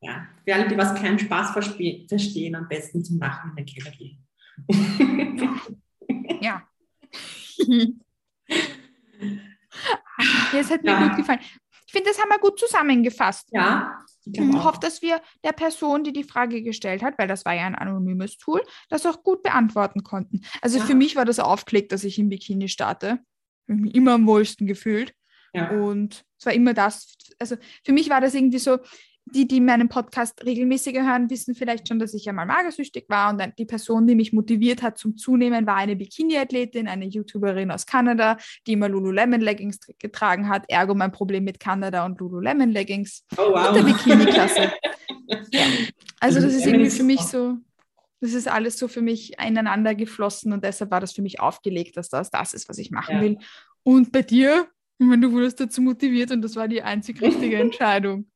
ja. 0.00 0.28
Für 0.44 0.54
alle, 0.54 0.68
die 0.68 0.78
was 0.78 0.94
keinen 0.94 1.18
Spaß 1.18 1.50
verstehen, 1.50 2.54
am 2.54 2.68
besten 2.68 3.04
zum 3.04 3.18
Lachen 3.18 3.50
in 3.50 3.56
den 3.56 3.66
Keller 3.66 3.90
gehen. 3.90 4.24
ja. 6.40 6.62
Das 10.52 10.70
hat 10.70 10.82
mir 10.82 10.92
ja. 10.92 11.08
gut 11.08 11.16
gefallen. 11.16 11.40
Ich 11.86 11.92
finde, 11.92 12.10
das 12.10 12.20
haben 12.20 12.28
wir 12.28 12.38
gut 12.38 12.58
zusammengefasst. 12.58 13.48
Ja. 13.52 13.98
Ich 14.24 14.40
hoffe, 14.40 14.80
dass 14.80 15.02
wir 15.02 15.20
der 15.44 15.52
Person, 15.52 16.02
die 16.02 16.12
die 16.12 16.24
Frage 16.24 16.62
gestellt 16.62 17.02
hat, 17.02 17.18
weil 17.18 17.28
das 17.28 17.44
war 17.44 17.52
ja 17.52 17.66
ein 17.66 17.74
anonymes 17.74 18.38
Tool, 18.38 18.62
das 18.88 19.06
auch 19.06 19.22
gut 19.22 19.42
beantworten 19.42 20.02
konnten. 20.02 20.40
Also 20.62 20.78
ja. 20.78 20.84
für 20.84 20.94
mich 20.94 21.14
war 21.14 21.24
das 21.24 21.38
aufgelegt, 21.38 21.92
dass 21.92 22.04
ich 22.04 22.18
im 22.18 22.30
Bikini 22.30 22.68
starte. 22.68 23.20
Ich 23.66 23.72
habe 23.72 23.82
mich 23.82 23.94
immer 23.94 24.14
am 24.14 24.26
wohlsten 24.26 24.66
gefühlt. 24.66 25.14
Ja. 25.52 25.70
Und 25.70 26.24
es 26.38 26.46
war 26.46 26.52
immer 26.52 26.74
das. 26.74 27.16
Also 27.38 27.56
für 27.84 27.92
mich 27.92 28.10
war 28.10 28.20
das 28.20 28.34
irgendwie 28.34 28.58
so, 28.58 28.78
die, 29.26 29.48
die 29.48 29.60
meinen 29.60 29.88
Podcast 29.88 30.44
regelmäßig 30.44 30.96
hören, 31.00 31.30
wissen 31.30 31.54
vielleicht 31.54 31.88
schon, 31.88 31.98
dass 31.98 32.14
ich 32.14 32.26
ja 32.26 32.32
mal 32.32 32.44
magersüchtig 32.44 33.06
war 33.08 33.32
und 33.32 33.42
die 33.58 33.64
Person, 33.64 34.06
die 34.06 34.14
mich 34.14 34.32
motiviert 34.32 34.82
hat 34.82 34.98
zum 34.98 35.16
Zunehmen, 35.16 35.66
war 35.66 35.76
eine 35.76 35.96
Bikini-Athletin, 35.96 36.88
eine 36.88 37.06
YouTuberin 37.06 37.70
aus 37.70 37.86
Kanada, 37.86 38.36
die 38.66 38.74
immer 38.74 38.88
Lululemon-Leggings 38.88 39.80
getragen 39.98 40.48
hat, 40.48 40.64
ergo 40.68 40.94
mein 40.94 41.10
Problem 41.10 41.44
mit 41.44 41.58
Kanada 41.58 42.04
und 42.04 42.20
Lululemon-Leggings 42.20 43.24
oh, 43.38 43.52
wow. 43.52 43.68
und 43.68 43.76
der 43.76 43.82
Bikini-Klasse. 43.82 44.72
ja. 45.52 45.62
Also 46.20 46.40
das 46.40 46.54
ist 46.54 46.66
irgendwie 46.66 46.90
für 46.90 47.04
mich 47.04 47.20
so, 47.20 47.56
das 48.20 48.34
ist 48.34 48.48
alles 48.48 48.78
so 48.78 48.88
für 48.88 49.02
mich 49.02 49.38
ineinander 49.38 49.94
geflossen 49.94 50.52
und 50.52 50.64
deshalb 50.64 50.90
war 50.90 51.00
das 51.00 51.12
für 51.12 51.22
mich 51.22 51.40
aufgelegt, 51.40 51.96
dass 51.96 52.10
das 52.10 52.30
das 52.30 52.52
ist, 52.52 52.68
was 52.68 52.78
ich 52.78 52.90
machen 52.90 53.16
ja. 53.16 53.22
will. 53.22 53.38
Und 53.82 54.12
bei 54.12 54.22
dir 54.22 54.66
Ich 54.98 55.06
meine, 55.06 55.26
du 55.26 55.32
wurdest 55.32 55.58
dazu 55.60 55.82
motiviert 55.82 56.30
und 56.30 56.42
das 56.42 56.56
war 56.56 56.68
die 56.68 56.82
einzig 56.82 57.20
richtige 57.20 57.56
Entscheidung. 57.60 58.26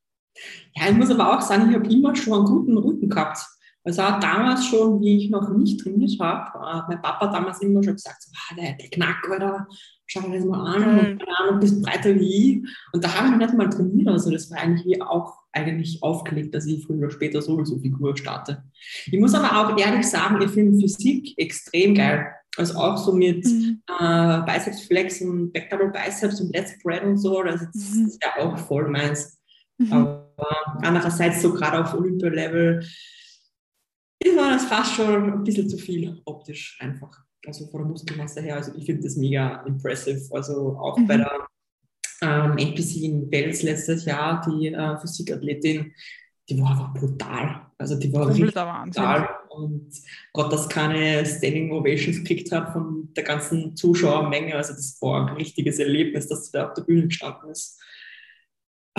Ja, 0.74 0.90
ich 0.90 0.96
muss 0.96 1.10
aber 1.10 1.36
auch 1.36 1.40
sagen, 1.40 1.70
ich 1.70 1.74
habe 1.74 1.88
immer 1.92 2.14
schon 2.14 2.34
einen 2.34 2.44
guten 2.44 2.76
Rücken 2.76 3.08
gehabt. 3.08 3.38
Also 3.84 4.02
auch 4.02 4.20
damals 4.20 4.66
schon, 4.66 5.00
wie 5.00 5.16
ich 5.16 5.30
noch 5.30 5.48
nicht 5.56 5.80
trainiert 5.80 6.18
habe, 6.20 6.84
mein 6.88 7.00
Papa 7.00 7.28
damals 7.28 7.62
immer 7.62 7.82
schon 7.82 7.94
gesagt, 7.94 8.22
so, 8.22 8.30
ah, 8.34 8.54
der, 8.54 8.74
der 8.74 8.90
Knack, 8.90 9.26
oder 9.34 9.66
schau 10.06 10.20
dir 10.22 10.36
das 10.36 10.44
mal 10.44 10.74
an, 10.74 10.80
mhm. 10.82 10.98
und 10.98 11.18
keine 11.18 11.38
Ahnung, 11.38 11.60
bist 11.60 11.82
breiter 11.82 12.14
wie 12.14 12.62
ich. 12.62 12.68
Und 12.92 13.02
da 13.02 13.14
habe 13.14 13.28
ich 13.28 13.36
nicht 13.36 13.54
mal 13.54 13.70
trainiert, 13.70 14.08
also 14.08 14.30
das 14.30 14.50
war 14.50 14.58
eigentlich 14.58 15.00
auch 15.00 15.38
eigentlich 15.52 16.02
aufgelegt, 16.02 16.54
dass 16.54 16.66
ich 16.66 16.84
früher 16.84 16.98
oder 16.98 17.10
später 17.10 17.40
sowieso 17.40 17.78
Figur 17.78 18.16
starte. 18.16 18.62
Ich 19.06 19.18
muss 19.18 19.34
aber 19.34 19.56
auch 19.58 19.78
ehrlich 19.78 20.06
sagen, 20.06 20.42
ich 20.42 20.50
finde 20.50 20.78
Physik 20.78 21.32
extrem 21.38 21.94
geil. 21.94 22.26
Also 22.56 22.74
auch 22.78 22.98
so 22.98 23.12
mit 23.12 23.44
mhm. 23.46 23.80
äh, 24.00 24.42
Biceps 24.42 24.82
Flex 24.82 25.22
und 25.22 25.52
Back 25.52 25.70
Double 25.70 25.90
Biceps 25.90 26.40
und 26.40 26.52
Let's 26.54 26.72
Spread 26.72 27.04
und 27.04 27.16
so, 27.16 27.42
das 27.42 27.62
ist, 27.62 27.94
mhm. 27.94 28.12
ja 28.22 28.44
auch 28.44 28.58
voll 28.58 28.88
meins. 28.88 29.38
Mhm. 29.78 30.18
Aber 30.38 30.78
andererseits 30.82 31.42
so 31.42 31.52
gerade 31.52 31.80
auf 31.80 31.94
Olympia-Level 31.94 32.80
ist 34.20 34.34
mir 34.34 34.50
das 34.50 34.64
fast 34.64 34.94
schon 34.94 35.32
ein 35.32 35.44
bisschen 35.44 35.68
zu 35.68 35.76
viel 35.76 36.20
optisch 36.24 36.78
einfach. 36.80 37.24
Also 37.46 37.66
von 37.68 37.80
der 37.80 37.90
Muskelmasse 37.90 38.40
her. 38.40 38.56
Also 38.56 38.72
ich 38.76 38.86
finde 38.86 39.02
das 39.02 39.16
mega 39.16 39.62
impressive. 39.62 40.20
Also 40.34 40.76
auch 40.78 40.96
mhm. 40.96 41.06
bei 41.06 41.16
der 41.16 41.48
ähm, 42.22 42.58
NPC 42.58 43.02
in 43.02 43.30
Wels 43.30 43.62
letztes 43.62 44.04
Jahr, 44.04 44.44
die 44.46 44.68
äh, 44.68 44.98
Physikathletin, 44.98 45.92
die 46.48 46.60
war 46.60 46.70
einfach 46.70 46.94
brutal. 46.94 47.66
Also 47.78 47.96
die 47.96 48.12
war 48.12 48.28
richtig 48.28 48.54
brutal. 48.54 49.28
Und 49.50 49.90
Gott, 50.32 50.52
dass 50.52 50.68
keine 50.68 51.24
Standing 51.24 51.72
Ovations 51.72 52.18
gekriegt 52.18 52.50
hat 52.52 52.72
von 52.72 53.12
der 53.14 53.24
ganzen 53.24 53.76
Zuschauermenge. 53.76 54.54
Also 54.54 54.72
das 54.72 55.00
war 55.00 55.28
ein 55.28 55.36
richtiges 55.36 55.78
Erlebnis, 55.78 56.28
dass 56.28 56.46
sie 56.46 56.52
da 56.52 56.68
auf 56.68 56.74
der 56.74 56.82
Bühne 56.82 57.06
gestanden 57.06 57.50
ist. 57.50 57.80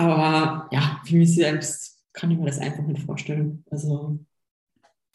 Aber 0.00 0.68
ja, 0.72 1.00
für 1.04 1.16
mich 1.16 1.34
selbst 1.34 2.02
kann 2.14 2.30
ich 2.30 2.38
mir 2.38 2.46
das 2.46 2.58
einfach 2.58 2.84
nicht 2.84 3.02
vorstellen. 3.02 3.64
Also 3.70 4.18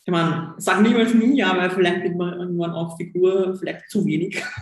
ich 0.08 0.12
meine, 0.12 0.54
sag 0.58 0.82
niemals 0.82 1.16
nie, 1.16 1.42
aber 1.44 1.72
vielleicht 1.72 2.04
wird 2.04 2.16
man 2.16 2.40
irgendwann 2.40 2.72
auch 2.72 2.96
Figur 2.96 3.56
vielleicht 3.58 3.90
zu 3.90 4.06
wenig. 4.06 4.44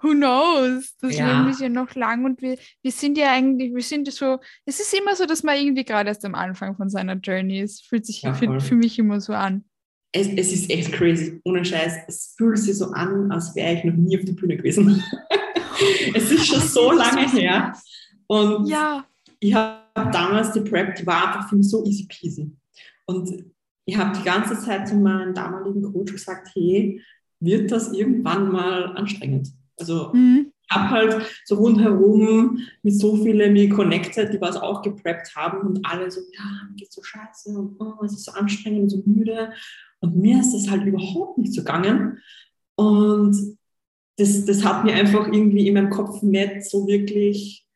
Who 0.00 0.12
knows? 0.12 0.96
Das 0.98 1.18
ja. 1.18 1.26
Leben 1.26 1.50
ist 1.50 1.60
ja 1.60 1.68
noch 1.68 1.94
lang 1.94 2.24
und 2.24 2.40
wir, 2.40 2.56
wir 2.80 2.92
sind 2.92 3.18
ja 3.18 3.30
eigentlich, 3.32 3.74
wir 3.74 3.82
sind 3.82 4.10
so, 4.10 4.38
es 4.64 4.80
ist 4.80 4.94
immer 4.94 5.14
so, 5.14 5.26
dass 5.26 5.42
man 5.42 5.56
irgendwie 5.56 5.84
gerade 5.84 6.08
erst 6.08 6.24
am 6.24 6.34
Anfang 6.34 6.74
von 6.76 6.88
seiner 6.88 7.16
Journey 7.16 7.60
ist. 7.60 7.86
Fühlt 7.86 8.06
sich 8.06 8.22
ja, 8.22 8.32
für, 8.32 8.60
für 8.60 8.76
mich 8.76 8.98
immer 8.98 9.20
so 9.20 9.34
an. 9.34 9.64
Es, 10.12 10.28
es, 10.28 10.52
ist 10.52 10.70
echt 10.70 10.92
crazy, 10.92 11.38
ohne 11.44 11.64
Scheiß. 11.64 11.94
Es 12.08 12.34
fühlt 12.38 12.58
sich 12.58 12.78
so 12.78 12.92
an, 12.92 13.30
als 13.30 13.54
wäre 13.54 13.74
ich 13.74 13.84
noch 13.84 13.94
nie 13.94 14.18
auf 14.18 14.24
der 14.24 14.32
Bühne 14.32 14.56
gewesen. 14.56 15.02
es 16.14 16.30
ist 16.30 16.46
schon 16.46 16.60
so 16.60 16.92
lange 16.92 17.30
her. 17.30 17.72
Und 18.26 18.66
ja. 18.66 19.04
ich 19.40 19.54
habe 19.54 20.10
damals 20.10 20.52
die 20.52 20.60
Prep, 20.60 20.96
die 20.96 21.06
war 21.06 21.28
einfach 21.28 21.48
für 21.48 21.56
mich 21.56 21.68
so 21.68 21.84
easy 21.84 22.06
peasy. 22.08 22.50
Und 23.06 23.44
ich 23.84 23.96
habe 23.96 24.16
die 24.16 24.24
ganze 24.24 24.58
Zeit 24.58 24.88
zu 24.88 24.94
meinem 24.94 25.34
damaligen 25.34 25.82
Coach 25.92 26.12
gesagt, 26.12 26.50
hey, 26.54 27.00
wird 27.40 27.70
das 27.72 27.92
irgendwann 27.92 28.50
mal 28.50 28.96
anstrengend? 28.96 29.48
Also 29.78 30.12
mhm. 30.12 30.52
ich 30.62 30.76
habe 30.76 30.90
halt 30.90 31.26
so 31.44 31.56
rundherum 31.56 32.58
mit 32.82 32.98
so 32.98 33.16
vielen 33.16 33.52
mir 33.52 33.68
connected, 33.68 34.32
die 34.32 34.40
was 34.40 34.56
auch 34.56 34.82
gepreppt 34.82 35.34
haben 35.34 35.66
und 35.66 35.84
alle 35.84 36.10
so, 36.10 36.20
ja, 36.20 36.44
mir 36.68 36.76
geht 36.76 36.92
so 36.92 37.02
scheiße 37.02 37.50
und 37.58 37.80
oh, 37.80 38.04
es 38.04 38.12
ist 38.12 38.24
so 38.24 38.32
anstrengend 38.32 38.82
und 38.82 38.88
so 38.90 39.02
müde. 39.04 39.52
Und 40.00 40.16
mir 40.16 40.40
ist 40.40 40.52
das 40.52 40.70
halt 40.70 40.84
überhaupt 40.84 41.38
nicht 41.38 41.52
so 41.52 41.62
gegangen. 41.62 42.18
Und 42.76 43.56
das, 44.16 44.44
das 44.44 44.64
hat 44.64 44.84
mir 44.84 44.94
einfach 44.94 45.26
irgendwie 45.26 45.68
in 45.68 45.74
meinem 45.74 45.90
Kopf 45.90 46.22
nicht 46.22 46.64
so 46.64 46.86
wirklich, 46.86 47.66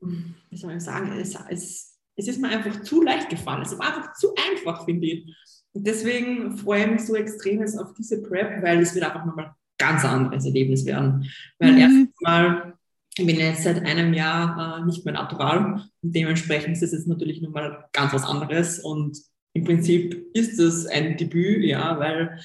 wie 0.00 0.56
soll 0.56 0.72
ich 0.72 0.82
sagen, 0.82 1.12
es, 1.18 1.36
es 1.48 1.90
es 2.20 2.28
ist 2.28 2.40
mir 2.40 2.48
einfach 2.48 2.82
zu 2.82 3.02
leicht 3.02 3.28
gefallen. 3.28 3.62
Es 3.62 3.78
war 3.78 3.88
einfach 3.88 4.12
zu 4.14 4.34
einfach, 4.50 4.84
finde 4.84 5.06
ich. 5.06 5.34
Und 5.72 5.86
deswegen 5.86 6.56
freue 6.56 6.84
ich 6.84 6.90
mich 6.90 7.06
so 7.06 7.14
extrem 7.14 7.62
auf 7.62 7.94
diese 7.98 8.22
Prep, 8.22 8.62
weil 8.62 8.80
es 8.80 8.94
wird 8.94 9.04
einfach 9.04 9.24
nochmal 9.24 9.46
ein 9.46 9.54
ganz 9.78 10.04
anderes 10.04 10.44
Erlebnis 10.44 10.84
werden. 10.84 11.30
Weil 11.58 11.72
mhm. 11.72 11.78
erstmal, 11.78 12.74
ich 13.16 13.26
bin 13.26 13.36
jetzt 13.36 13.64
seit 13.64 13.84
einem 13.84 14.12
Jahr 14.12 14.80
äh, 14.80 14.84
nicht 14.84 15.04
mehr 15.04 15.14
natural 15.14 15.86
und 16.02 16.14
dementsprechend 16.14 16.72
ist 16.72 16.82
es 16.82 16.92
jetzt 16.92 17.08
natürlich 17.08 17.40
nochmal 17.40 17.86
ganz 17.92 18.12
was 18.12 18.24
anderes 18.24 18.80
und 18.80 19.18
im 19.52 19.64
Prinzip 19.64 20.26
ist 20.32 20.60
es 20.60 20.86
ein 20.86 21.16
Debüt, 21.16 21.64
ja, 21.64 21.98
weil 21.98 22.38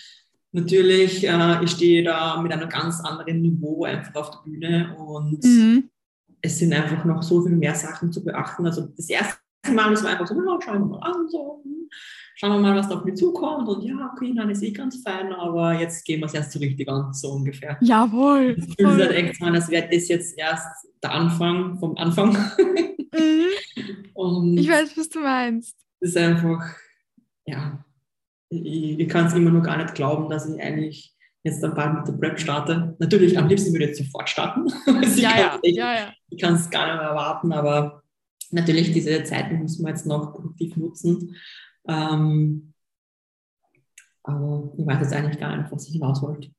natürlich, 0.55 1.27
äh, 1.27 1.63
ich 1.63 1.71
stehe 1.71 2.03
da 2.03 2.41
mit 2.41 2.51
einem 2.51 2.69
ganz 2.69 3.01
anderen 3.01 3.41
Niveau 3.41 3.83
einfach 3.83 4.15
auf 4.15 4.31
der 4.31 4.49
Bühne 4.49 4.95
und 4.97 5.43
mhm. 5.43 5.89
es 6.41 6.57
sind 6.57 6.73
einfach 6.73 7.03
noch 7.05 7.21
so 7.21 7.43
viel 7.43 7.55
mehr 7.55 7.75
Sachen 7.75 8.11
zu 8.11 8.23
beachten. 8.23 8.65
Also 8.65 8.87
das 8.95 9.09
erste 9.09 9.37
Mal 9.71 9.91
ist 9.93 10.03
man 10.03 10.13
einfach 10.13 10.27
so, 10.27 10.35
ja, 10.35 10.59
schauen 10.63 10.79
wir 10.79 10.85
mal 10.85 10.99
an, 10.99 11.27
so, 11.29 11.61
hm, 11.63 11.89
schauen 12.35 12.53
wir 12.53 12.59
mal, 12.59 12.75
was 12.75 12.89
da 12.89 12.95
auf 12.95 13.05
mich 13.05 13.15
zukommt. 13.15 13.67
Und 13.67 13.83
ja, 13.83 14.11
okay, 14.13 14.33
dann 14.35 14.49
ist 14.49 14.63
eh 14.63 14.71
ganz 14.71 15.01
fein, 15.03 15.33
aber 15.33 15.73
jetzt 15.73 16.05
gehen 16.05 16.21
wir 16.21 16.27
es 16.27 16.33
erst 16.33 16.53
so 16.53 16.59
richtig 16.59 16.87
an, 16.87 17.13
so 17.13 17.31
ungefähr. 17.33 17.77
Jawohl. 17.81 18.55
Ich 18.57 18.75
fühle 18.75 19.05
halt 19.05 19.11
echt 19.11 19.41
an, 19.41 19.55
als 19.55 19.69
wäre 19.69 19.89
das 19.91 20.07
jetzt 20.07 20.37
erst 20.37 20.87
der 21.03 21.11
Anfang 21.11 21.77
vom 21.79 21.95
Anfang. 21.97 22.31
Mhm. 22.57 23.45
Ich 24.57 24.69
weiß, 24.69 24.97
was 24.97 25.09
du 25.09 25.19
meinst. 25.19 25.75
Das 25.99 26.11
ist 26.11 26.17
einfach, 26.17 26.63
ja, 27.45 27.84
ich, 28.55 28.99
ich 28.99 29.09
kann 29.09 29.27
es 29.27 29.33
immer 29.33 29.51
noch 29.51 29.63
gar 29.63 29.77
nicht 29.77 29.95
glauben, 29.95 30.29
dass 30.29 30.49
ich 30.49 30.61
eigentlich 30.61 31.13
jetzt 31.43 31.61
dann 31.61 31.75
bald 31.75 31.93
mit 31.93 32.07
der 32.07 32.13
Prep 32.13 32.39
starte. 32.39 32.95
Natürlich, 32.99 33.37
am 33.37 33.47
liebsten 33.47 33.71
würde 33.71 33.85
ich 33.85 33.89
jetzt 33.91 34.03
sofort 34.03 34.29
starten. 34.29 34.67
ja, 35.15 35.37
ja, 35.37 35.59
ja, 35.63 35.93
ja. 35.93 36.13
Ich 36.29 36.41
kann 36.41 36.55
es 36.55 36.69
gar 36.69 36.87
nicht 36.87 36.97
mehr 36.97 37.09
erwarten, 37.09 37.53
aber 37.53 38.03
Natürlich, 38.51 38.93
diese 38.93 39.23
Zeiten 39.23 39.59
müssen 39.59 39.83
wir 39.83 39.89
jetzt 39.89 40.05
noch 40.05 40.33
produktiv 40.33 40.75
nutzen. 40.77 41.35
Ähm, 41.87 42.73
aber 44.23 44.73
ich 44.77 44.85
weiß 44.85 44.99
jetzt 45.01 45.13
eigentlich 45.13 45.39
gar 45.39 45.55
nicht, 45.57 45.71
was 45.71 45.87
ich 45.87 45.93
hinaus 45.93 46.21
wollte. 46.21 46.51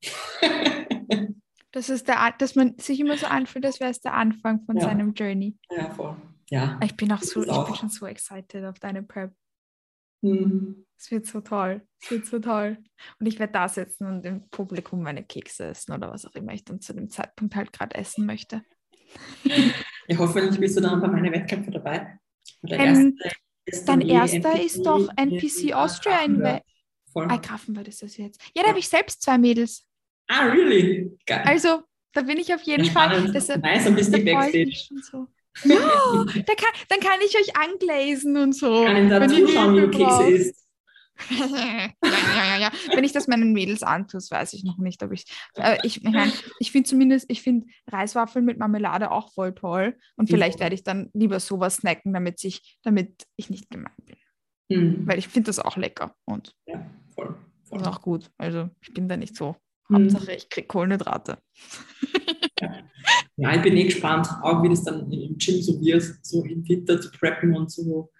das 1.72 1.88
ist 1.88 2.06
der, 2.06 2.34
dass 2.38 2.54
man 2.54 2.78
sich 2.78 3.00
immer 3.00 3.16
so 3.16 3.26
anfühlt, 3.26 3.64
als 3.64 3.80
wäre 3.80 3.90
es 3.90 4.00
der 4.00 4.14
Anfang 4.14 4.64
von 4.64 4.76
ja. 4.76 4.82
seinem 4.82 5.14
Journey. 5.14 5.56
Ja, 5.70 5.90
voll. 5.90 6.16
Ja. 6.48 6.78
Ich 6.84 6.96
bin 6.96 7.10
auch 7.12 7.22
so, 7.22 7.42
ich 7.42 7.50
auch. 7.50 7.66
bin 7.66 7.74
schon 7.74 7.88
so 7.88 8.06
excited 8.06 8.64
auf 8.64 8.78
deine 8.78 9.02
Prep. 9.02 9.32
Mhm. 10.22 10.85
Es 10.98 11.10
wird 11.10 11.26
so 11.26 11.40
toll. 11.40 11.82
Es 12.00 12.10
wird 12.10 12.26
so 12.26 12.38
toll. 12.38 12.78
Und 13.18 13.26
ich 13.26 13.38
werde 13.38 13.52
da 13.52 13.68
sitzen 13.68 14.06
und 14.06 14.24
im 14.24 14.48
Publikum 14.48 15.02
meine 15.02 15.24
Kekse 15.24 15.66
essen 15.66 15.92
oder 15.92 16.10
was 16.10 16.24
auch 16.24 16.34
immer 16.34 16.52
ich 16.52 16.64
dann 16.64 16.80
zu 16.80 16.94
dem 16.94 17.10
Zeitpunkt 17.10 17.54
halt 17.54 17.72
gerade 17.72 17.96
essen 17.96 18.26
möchte. 18.26 18.62
Ja, 20.08 20.18
hoffentlich 20.18 20.58
bist 20.58 20.76
du 20.76 20.80
dann 20.80 21.00
bei 21.00 21.08
meinen 21.08 21.32
Wettkämpfen 21.32 21.72
dabei. 21.72 22.18
Ähm, 22.68 23.18
dein 23.86 24.00
erster 24.00 24.52
NPC, 24.52 24.64
ist 24.64 24.86
doch 24.86 25.08
NPC 25.16 25.74
Austria 25.74 26.24
in 26.24 26.42
Ah, 27.14 27.38
Grafenwald 27.38 27.88
ist 27.88 28.02
das 28.02 28.16
jetzt. 28.18 28.40
Ja, 28.54 28.62
da 28.62 28.68
habe 28.68 28.78
ich 28.78 28.88
selbst 28.88 29.22
zwei 29.22 29.38
Mädels. 29.38 29.86
Ah, 30.28 30.46
really? 30.46 31.16
Geil. 31.24 31.42
Also, 31.46 31.82
da 32.12 32.22
bin 32.22 32.38
ich 32.38 32.54
auf 32.54 32.60
jeden 32.62 32.84
ja, 32.84 32.92
Fall. 32.92 33.32
Deshalb, 33.32 33.62
nice, 33.62 33.86
ein 33.86 33.94
bisschen 33.94 34.24
Backstage. 34.24 34.88
So. 35.02 35.26
Ja, 35.64 35.78
da 35.78 36.54
kann, 36.54 36.72
dann 36.90 37.00
kann 37.00 37.18
ich 37.24 37.34
euch 37.38 37.56
anglasen 37.56 38.36
und 38.36 38.54
so. 38.54 38.84
Kann 38.84 39.04
ich 39.04 39.08
da 39.08 39.26
zuschauen, 39.26 39.76
wie 39.76 39.80
du 39.80 39.90
Kekse 39.90 40.28
isst 40.28 40.65
ja, 41.30 41.90
ja, 42.02 42.58
ja. 42.58 42.72
Wenn 42.94 43.04
ich 43.04 43.12
das 43.12 43.28
meinen 43.28 43.52
Mädels 43.52 43.82
antue, 43.82 44.20
weiß 44.20 44.52
ich 44.52 44.64
noch 44.64 44.78
nicht, 44.78 45.02
ob 45.02 45.12
ich. 45.12 45.24
Äh, 45.56 45.78
ich 45.82 45.96
ich, 45.96 46.02
mein, 46.02 46.32
ich 46.58 46.72
finde 46.72 46.88
zumindest, 46.88 47.26
ich 47.28 47.42
finde 47.42 47.66
Reiswaffeln 47.88 48.44
mit 48.44 48.58
Marmelade 48.58 49.10
auch 49.10 49.32
voll 49.32 49.54
toll. 49.54 49.96
Und 50.16 50.28
vielleicht 50.28 50.60
werde 50.60 50.74
ich 50.74 50.84
dann 50.84 51.10
lieber 51.12 51.40
sowas 51.40 51.76
snacken, 51.76 52.12
damit 52.12 52.42
ich, 52.44 52.78
damit 52.82 53.26
ich 53.36 53.50
nicht 53.50 53.70
gemein 53.70 53.92
bin. 54.04 54.16
Mhm. 54.68 55.06
Weil 55.06 55.18
ich 55.18 55.28
finde 55.28 55.48
das 55.48 55.58
auch 55.58 55.76
lecker. 55.76 56.14
Und 56.24 56.54
ja, 56.66 56.90
voll, 57.14 57.36
voll. 57.64 57.80
ist 57.80 57.86
auch 57.86 58.02
gut. 58.02 58.30
Also 58.38 58.70
ich 58.80 58.92
bin 58.92 59.08
da 59.08 59.16
nicht 59.16 59.36
so. 59.36 59.56
Mhm. 59.88 59.96
Hauptsache, 59.96 60.32
ich 60.32 60.48
kriege 60.48 60.66
Kohlenhydrate. 60.66 61.38
ja. 62.60 62.74
ja, 63.36 63.54
ich 63.54 63.62
bin 63.62 63.76
eh 63.76 63.84
gespannt, 63.84 64.28
auch 64.42 64.62
wie 64.62 64.68
das 64.68 64.84
dann 64.84 65.10
im 65.10 65.36
Gym 65.38 65.62
so 65.62 65.80
wird, 65.80 66.02
so 66.22 66.44
im 66.44 66.66
Winter 66.68 67.00
zu 67.00 67.10
preppen 67.10 67.56
und 67.56 67.70
so. 67.70 68.10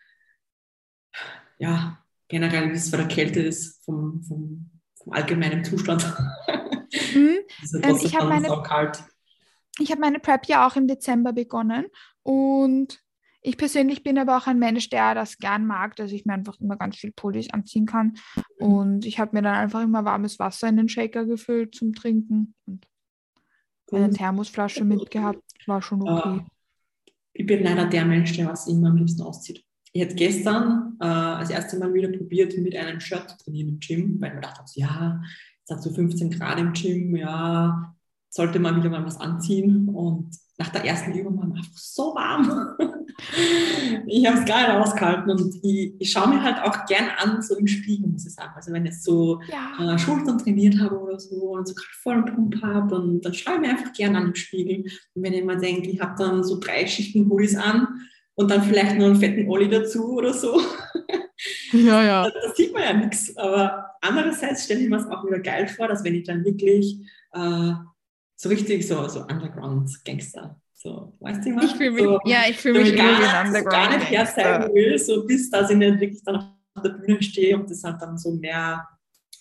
Ja, 1.59 2.06
generell, 2.29 2.71
wie 2.71 2.77
es 2.77 2.91
bei 2.91 2.99
der 2.99 3.09
Kälte 3.09 3.41
ist, 3.41 3.85
vom, 3.85 4.23
vom, 4.23 4.71
vom 4.95 5.13
allgemeinen 5.13 5.65
Zustand. 5.65 6.05
Mhm. 7.15 7.39
ähm, 7.83 7.99
ich 8.03 8.17
habe 8.17 8.29
meine, 8.29 8.49
hab 8.49 9.99
meine 9.99 10.19
Prep 10.19 10.47
ja 10.47 10.67
auch 10.67 10.77
im 10.77 10.87
Dezember 10.87 11.33
begonnen 11.33 11.87
und 12.23 13.01
ich 13.47 13.57
persönlich 13.57 14.03
bin 14.03 14.19
aber 14.19 14.37
auch 14.37 14.49
ein 14.49 14.59
Mensch, 14.59 14.91
der 14.91 15.15
das 15.15 15.39
gern 15.39 15.67
mag, 15.67 15.95
dass 15.95 16.11
ich 16.11 16.27
mir 16.27 16.33
einfach 16.33 16.59
immer 16.61 16.77
ganz 16.77 16.97
viel 16.97 17.13
Pullis 17.13 17.49
anziehen 17.51 17.87
kann. 17.87 18.15
Und 18.59 19.07
ich 19.07 19.21
habe 19.21 19.37
mir 19.37 19.43
dann 19.43 19.55
einfach 19.55 19.83
immer 19.83 20.05
warmes 20.05 20.41
Wasser 20.41 20.69
in 20.69 20.77
den 20.77 20.89
Shaker 20.89 21.27
gefüllt 21.27 21.73
zum 21.77 21.93
Trinken 21.93 22.57
und 22.67 22.85
eine 23.93 24.11
Thermosflasche 24.11 24.85
mitgehabt. 24.85 25.41
War 25.67 25.81
schon 25.81 26.03
okay. 26.03 26.45
Ich 27.35 27.47
bin 27.47 27.63
leider 27.63 27.87
der 27.87 28.05
Mensch, 28.05 28.33
der 28.33 28.49
was 28.49 28.67
immer 28.67 28.89
am 28.89 28.97
liebsten 28.97 29.23
auszieht. 29.23 29.66
Ich 29.93 30.03
hätte 30.03 30.15
gestern 30.15 30.97
äh, 31.01 31.05
das 31.41 31.51
erste 31.51 31.79
Mal 31.79 31.95
wieder 31.95 32.09
probiert, 32.09 32.57
mit 32.59 32.77
einem 32.77 33.01
Shirt 33.01 33.31
zu 33.31 33.39
trainieren 33.39 33.69
im 33.71 33.81
Gym, 33.81 34.21
weil 34.21 34.31
ich 34.31 34.35
mir 34.35 34.41
dachte, 34.43 34.63
ja, 34.75 35.23
es 35.65 35.75
hat 35.75 35.83
so 35.83 35.93
15 35.93 36.31
Grad 36.31 36.59
im 36.59 36.73
Gym, 36.73 37.17
ja, 37.17 37.95
sollte 38.31 38.59
man 38.59 38.77
wieder 38.77 38.91
mal 38.91 39.05
was 39.05 39.19
anziehen 39.19 39.89
und 39.89 40.31
nach 40.59 40.69
der 40.71 40.85
ersten 40.85 41.13
Übung 41.13 41.39
war 41.39 41.47
mir 41.47 41.57
einfach 41.57 41.77
so 41.77 42.15
warm. 42.15 42.77
ich 44.07 44.27
habe 44.27 44.39
es 44.39 44.45
gar 44.47 44.61
nicht 44.61 44.71
ausgehalten 44.71 45.31
und 45.31 45.55
ich, 45.63 45.95
ich 45.99 46.11
schaue 46.11 46.29
mir 46.29 46.43
halt 46.43 46.63
auch 46.63 46.87
gern 46.87 47.09
an, 47.19 47.43
so 47.43 47.57
im 47.57 47.67
Spiegel, 47.67 48.09
muss 48.09 48.27
ich 48.27 48.35
sagen. 48.35 48.53
Also 48.55 48.73
wenn 48.73 48.87
ich 48.87 49.03
so 49.03 49.41
ja. 49.49 49.95
äh, 49.95 49.99
Schultern 49.99 50.39
trainiert 50.39 50.79
habe 50.81 50.99
oder 50.99 51.19
so 51.21 51.53
und 51.53 51.69
so 51.69 51.75
gerade 51.75 51.89
vollen 52.03 52.25
Pump 52.25 52.63
habe, 52.63 52.89
dann, 52.89 53.21
dann 53.21 53.35
schaue 53.35 53.57
ich 53.57 53.61
mir 53.61 53.71
einfach 53.71 53.93
gern 53.93 54.17
an 54.17 54.29
im 54.29 54.35
Spiegel. 54.35 54.91
Und 55.15 55.23
wenn 55.23 55.35
ich 55.35 55.45
mal 55.45 55.59
denke, 55.59 55.91
ich 55.91 56.01
habe 56.01 56.15
dann 56.17 56.43
so 56.43 56.59
drei 56.59 56.87
Schichten 56.87 57.29
Hoodies 57.31 57.57
an 57.57 57.87
und 58.37 58.51
dann 58.51 58.63
vielleicht 58.63 58.97
noch 58.97 59.07
einen 59.07 59.17
fetten 59.17 59.49
Olli 59.49 59.69
dazu 59.69 60.15
oder 60.15 60.33
so. 60.33 60.61
Ja, 61.73 62.03
ja. 62.03 62.23
Da, 62.25 62.31
da 62.31 62.55
sieht 62.55 62.73
man 62.73 62.83
ja 62.83 62.93
nichts. 62.93 63.37
Aber 63.37 63.91
andererseits 64.01 64.65
stelle 64.65 64.81
ich 64.81 64.89
mir 64.89 64.97
es 64.97 65.07
auch 65.07 65.25
wieder 65.27 65.41
geil 65.41 65.69
vor, 65.69 65.89
dass 65.89 66.05
wenn 66.05 66.15
ich 66.15 66.25
dann 66.25 66.45
wirklich 66.45 66.99
äh, 67.33 67.73
so 68.37 68.49
richtig 68.49 68.87
so, 68.87 69.07
so 69.09 69.21
Underground-Gangster. 69.21 70.61
So, 70.73 71.15
weißt 71.21 71.45
du 71.45 71.57
was? 71.57 71.65
Ich 71.65 71.77
fühle 71.77 71.91
mich, 71.91 72.05
so, 72.05 72.21
ja, 72.25 72.43
ich 72.49 72.57
fühle 72.57 72.83
mich 72.83 72.97
gar, 72.97 73.51
nicht, 73.51 73.69
gar 73.69 73.97
nicht 73.97 74.11
herzeigen 74.11 74.75
will, 74.75 74.99
so 74.99 75.27
bis 75.27 75.51
dass 75.51 75.71
ich 75.71 75.77
nicht 75.77 76.01
wirklich 76.01 76.23
dann 76.23 76.37
auf 76.75 76.83
der 76.83 76.91
Bühne 76.91 77.23
stehe 77.23 77.57
und 77.57 77.71
das 77.71 77.83
halt 77.83 78.01
dann 78.01 78.19
so 78.19 78.33
mehr 78.33 78.87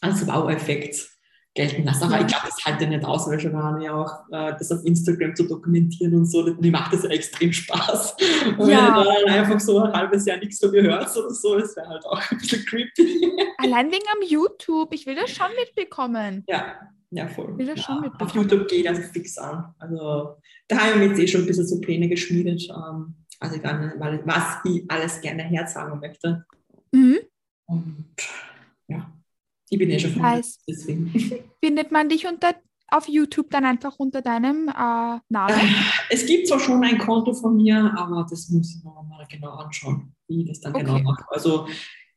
als 0.02 0.26
Wow-Effekt 0.26 1.15
gelten 1.56 1.86
lasse. 1.86 2.06
Aber 2.06 2.20
ich 2.20 2.28
glaube, 2.28 2.46
das 2.46 2.64
halte 2.66 2.84
ich 2.84 2.90
nicht 2.90 3.06
aus, 3.06 3.28
weil 3.28 3.82
ja 3.82 3.94
auch, 3.94 4.30
äh, 4.30 4.54
das 4.58 4.72
auf 4.72 4.86
Instagram 4.86 5.36
zu 5.36 5.48
dokumentieren 5.48 6.14
und 6.14 6.26
so, 6.26 6.44
mir 6.44 6.72
macht 6.72 6.94
das 6.94 7.04
ja 7.04 7.10
extrem 7.10 7.52
Spaß. 7.52 8.16
Und 8.58 8.70
ja. 8.70 8.98
wenn 8.98 9.26
dann 9.26 9.40
einfach 9.40 9.60
so 9.60 9.80
ein 9.80 9.94
halbes 9.94 10.26
Jahr 10.26 10.38
nichts 10.38 10.60
von 10.60 10.72
mir 10.72 10.84
hört 10.84 11.16
oder 11.16 11.32
so, 11.32 11.58
das 11.58 11.76
wäre 11.76 11.88
halt 11.88 12.06
auch 12.06 12.22
ein 12.32 12.38
bisschen 12.38 12.66
creepy. 12.66 13.32
Allein 13.58 13.88
wegen 13.88 14.04
am 14.14 14.28
YouTube, 14.28 14.94
ich 14.94 15.06
will 15.06 15.16
das 15.16 15.32
schon 15.32 15.48
mitbekommen. 15.58 16.44
Ja, 16.48 16.76
ja, 17.12 17.28
voll. 17.28 17.58
Will 17.58 17.66
das 17.66 17.80
ja, 17.80 17.84
schon 17.84 18.12
auf 18.20 18.36
YouTube 18.36 18.68
geht 18.68 18.86
das 18.86 19.00
fix 19.12 19.38
an. 19.38 19.74
Also 19.80 20.36
da 20.68 20.78
habe 20.78 20.92
ich 20.92 20.96
mir 20.98 21.08
jetzt 21.08 21.20
eh 21.20 21.28
schon 21.28 21.42
ein 21.42 21.48
bisschen 21.48 21.68
so 21.68 21.80
Pläne 21.80 22.10
geschmiedet. 22.10 22.68
Ähm, 22.70 23.16
also 23.40 23.64
weil, 23.64 24.22
was 24.26 24.58
ich 24.66 24.84
alles 24.90 25.22
gerne 25.22 25.44
herzagen 25.44 26.00
möchte. 26.00 26.46
Mhm. 26.92 27.20
Und 27.68 28.16
ja, 28.88 29.10
ich 29.70 29.80
bin 29.80 29.90
eh 29.90 30.00
schon 30.00 30.12
von 30.12 30.42
deswegen. 30.68 31.14
Findet 31.64 31.92
man 31.92 32.10
dich 32.10 32.28
unter 32.28 32.56
auf 32.88 33.08
YouTube 33.08 33.50
dann 33.50 33.66
einfach 33.66 33.96
unter 33.98 34.22
deinem 34.22 34.68
äh, 34.70 35.20
Namen? 35.30 35.60
Äh, 35.60 36.12
es 36.12 36.26
gibt 36.26 36.48
zwar 36.48 36.60
schon 36.60 36.84
ein 36.84 36.98
Konto 36.98 37.34
von 37.34 37.56
mir, 37.56 37.94
aber 37.98 38.26
das 38.30 38.50
muss 38.50 38.76
ich 38.76 38.84
noch 38.84 39.04
mal 39.04 39.26
genau 39.30 39.52
anschauen, 39.56 40.14
wie 40.28 40.42
ich 40.42 40.48
das 40.50 40.62
dann 40.62 40.74
genau 40.74 40.94
okay. 40.94 41.00
genau 41.00 41.12
mache. 41.12 41.26
Also 41.30 41.68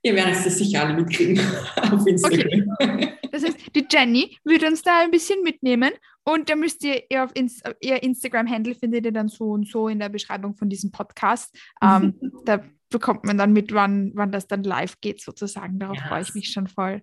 ihr 0.03 0.15
werdet 0.15 0.45
das 0.45 0.59
sicher 0.59 0.85
alle 0.85 0.95
mitkriegen 0.95 1.41
auf 1.91 2.07
Instagram. 2.07 2.71
Okay. 2.81 3.15
Das 3.33 3.45
heißt, 3.45 3.75
die 3.75 3.87
Jenny 3.91 4.37
würde 4.45 4.67
uns 4.67 4.83
da 4.83 5.01
ein 5.01 5.11
bisschen 5.11 5.43
mitnehmen 5.43 5.91
und 6.25 6.51
da 6.51 6.57
müsst 6.57 6.85
ihr 6.85 7.03
ihr, 7.11 7.25
auf 7.25 7.31
Inst 7.35 7.63
ihr 7.81 8.03
Instagram-Handle 8.03 8.75
findet 8.75 9.07
ihr 9.07 9.13
dann 9.13 9.29
so 9.29 9.51
und 9.53 9.69
so 9.69 9.89
in 9.89 9.99
der 9.99 10.09
Beschreibung 10.09 10.55
von 10.55 10.69
diesem 10.69 10.91
Podcast. 10.91 11.57
Ähm, 11.83 12.15
da 12.45 12.63
bekommt 12.91 13.25
man 13.25 13.39
dann 13.39 13.53
mit, 13.53 13.73
wann, 13.73 14.13
wann 14.15 14.33
das 14.33 14.47
dann 14.47 14.63
live 14.63 15.01
geht 15.01 15.21
sozusagen. 15.21 15.79
Darauf 15.79 15.97
yes. 15.97 16.07
freue 16.09 16.23
ich 16.23 16.35
mich 16.35 16.53
schon 16.53 16.67
voll. 16.67 17.03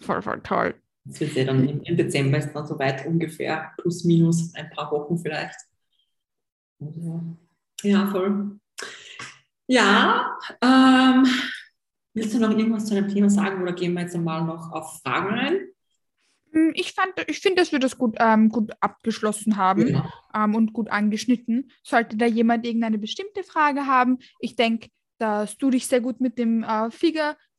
Voll, 0.00 0.22
voll 0.22 0.40
toll. 0.42 0.74
Das 1.04 1.20
wird 1.20 1.32
ja 1.34 1.44
dann 1.44 1.68
im, 1.68 1.96
Dezember 1.96 2.38
ist 2.38 2.52
dann 2.52 2.66
soweit 2.66 3.06
ungefähr, 3.06 3.72
plus 3.76 4.04
minus 4.04 4.54
ein 4.54 4.70
paar 4.70 4.90
Wochen 4.92 5.18
vielleicht. 5.18 5.56
Ja, 7.82 8.06
voll. 8.06 8.58
Ja, 9.66 10.38
ähm, 10.60 11.26
Willst 12.14 12.34
du 12.34 12.38
noch 12.38 12.50
irgendwas 12.50 12.86
zu 12.86 12.94
dem 12.94 13.08
Thema 13.08 13.30
sagen 13.30 13.62
oder 13.62 13.72
gehen 13.72 13.94
wir 13.94 14.02
jetzt 14.02 14.14
einmal 14.14 14.44
noch 14.44 14.70
auf 14.72 15.00
Fragen 15.00 15.34
ein? 15.34 15.68
Hm, 16.52 16.72
ich, 16.74 16.94
ich 17.26 17.40
finde, 17.40 17.62
dass 17.62 17.72
wir 17.72 17.78
das 17.78 17.96
gut, 17.96 18.16
ähm, 18.18 18.50
gut 18.50 18.72
abgeschlossen 18.80 19.56
haben 19.56 19.88
ja. 19.88 20.12
ähm, 20.34 20.54
und 20.54 20.74
gut 20.74 20.90
angeschnitten. 20.90 21.70
Sollte 21.82 22.16
da 22.18 22.26
jemand 22.26 22.66
irgendeine 22.66 22.98
bestimmte 22.98 23.42
Frage 23.42 23.86
haben, 23.86 24.18
ich 24.40 24.56
denke, 24.56 24.88
dass 25.18 25.56
du 25.56 25.70
dich 25.70 25.86
sehr 25.86 26.02
gut 26.02 26.20
mit 26.20 26.36
dem 26.36 26.62
äh, 26.64 26.90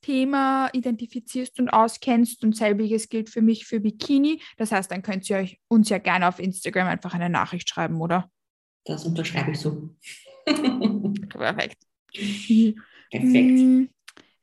Figure-Thema 0.03 0.69
identifizierst 0.73 1.59
und 1.59 1.69
auskennst 1.69 2.43
und 2.43 2.55
selbiges 2.55 3.09
gilt 3.09 3.29
für 3.29 3.41
mich 3.41 3.65
für 3.65 3.79
Bikini. 3.79 4.41
Das 4.57 4.71
heißt, 4.71 4.91
dann 4.91 5.01
könnt 5.01 5.29
ihr 5.29 5.37
euch 5.37 5.59
uns 5.67 5.89
ja 5.89 5.97
gerne 5.97 6.27
auf 6.27 6.39
Instagram 6.39 6.87
einfach 6.87 7.13
eine 7.13 7.29
Nachricht 7.29 7.69
schreiben, 7.69 8.01
oder? 8.01 8.29
Das 8.85 9.05
unterschreibe 9.05 9.51
ich 9.51 9.59
so. 9.59 9.89
Perfekt. 11.29 11.77
Perfekt. 12.11 12.79
Hm, 13.11 13.89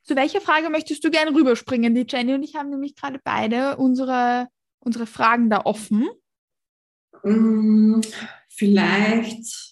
zu 0.03 0.15
welcher 0.15 0.41
Frage 0.41 0.69
möchtest 0.69 1.03
du 1.03 1.11
gerne 1.11 1.33
rüberspringen? 1.33 1.93
Die 1.93 2.05
Jenny 2.07 2.33
und 2.33 2.43
ich 2.43 2.55
haben 2.55 2.69
nämlich 2.69 2.95
gerade 2.95 3.19
beide 3.23 3.77
unsere, 3.77 4.47
unsere 4.79 5.05
Fragen 5.05 5.49
da 5.49 5.61
offen. 5.61 6.09
Mm, 7.23 8.01
vielleicht, 8.49 9.70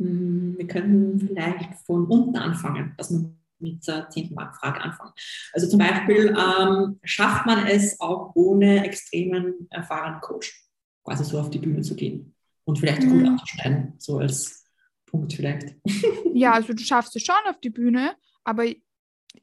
wir 0.00 0.66
könnten 0.66 1.20
vielleicht 1.20 1.74
von 1.84 2.06
unten 2.06 2.36
anfangen, 2.36 2.94
dass 2.96 3.10
wir 3.10 3.30
mit 3.58 3.86
der 3.86 4.08
zehnten 4.08 4.34
Frage 4.34 4.80
anfangen. 4.80 5.12
Also 5.52 5.68
zum 5.68 5.78
Beispiel, 5.78 6.34
ähm, 6.36 6.98
schafft 7.04 7.46
man 7.46 7.66
es 7.66 8.00
auch 8.00 8.32
ohne 8.34 8.84
extremen 8.84 9.66
erfahrenen 9.70 10.20
Coach, 10.20 10.66
quasi 11.04 11.24
so 11.24 11.38
auf 11.38 11.50
die 11.50 11.58
Bühne 11.58 11.82
zu 11.82 11.94
gehen 11.94 12.34
und 12.64 12.78
vielleicht 12.78 13.02
mhm. 13.02 13.10
gut 13.10 13.28
abzuschneiden, 13.28 13.94
so 13.98 14.18
als 14.18 14.66
Punkt 15.06 15.32
vielleicht. 15.32 15.74
Ja, 16.32 16.52
also 16.52 16.72
du 16.72 16.82
schaffst 16.82 17.14
es 17.16 17.22
schon 17.22 17.34
auf 17.48 17.60
die 17.60 17.70
Bühne, 17.70 18.14
aber 18.44 18.64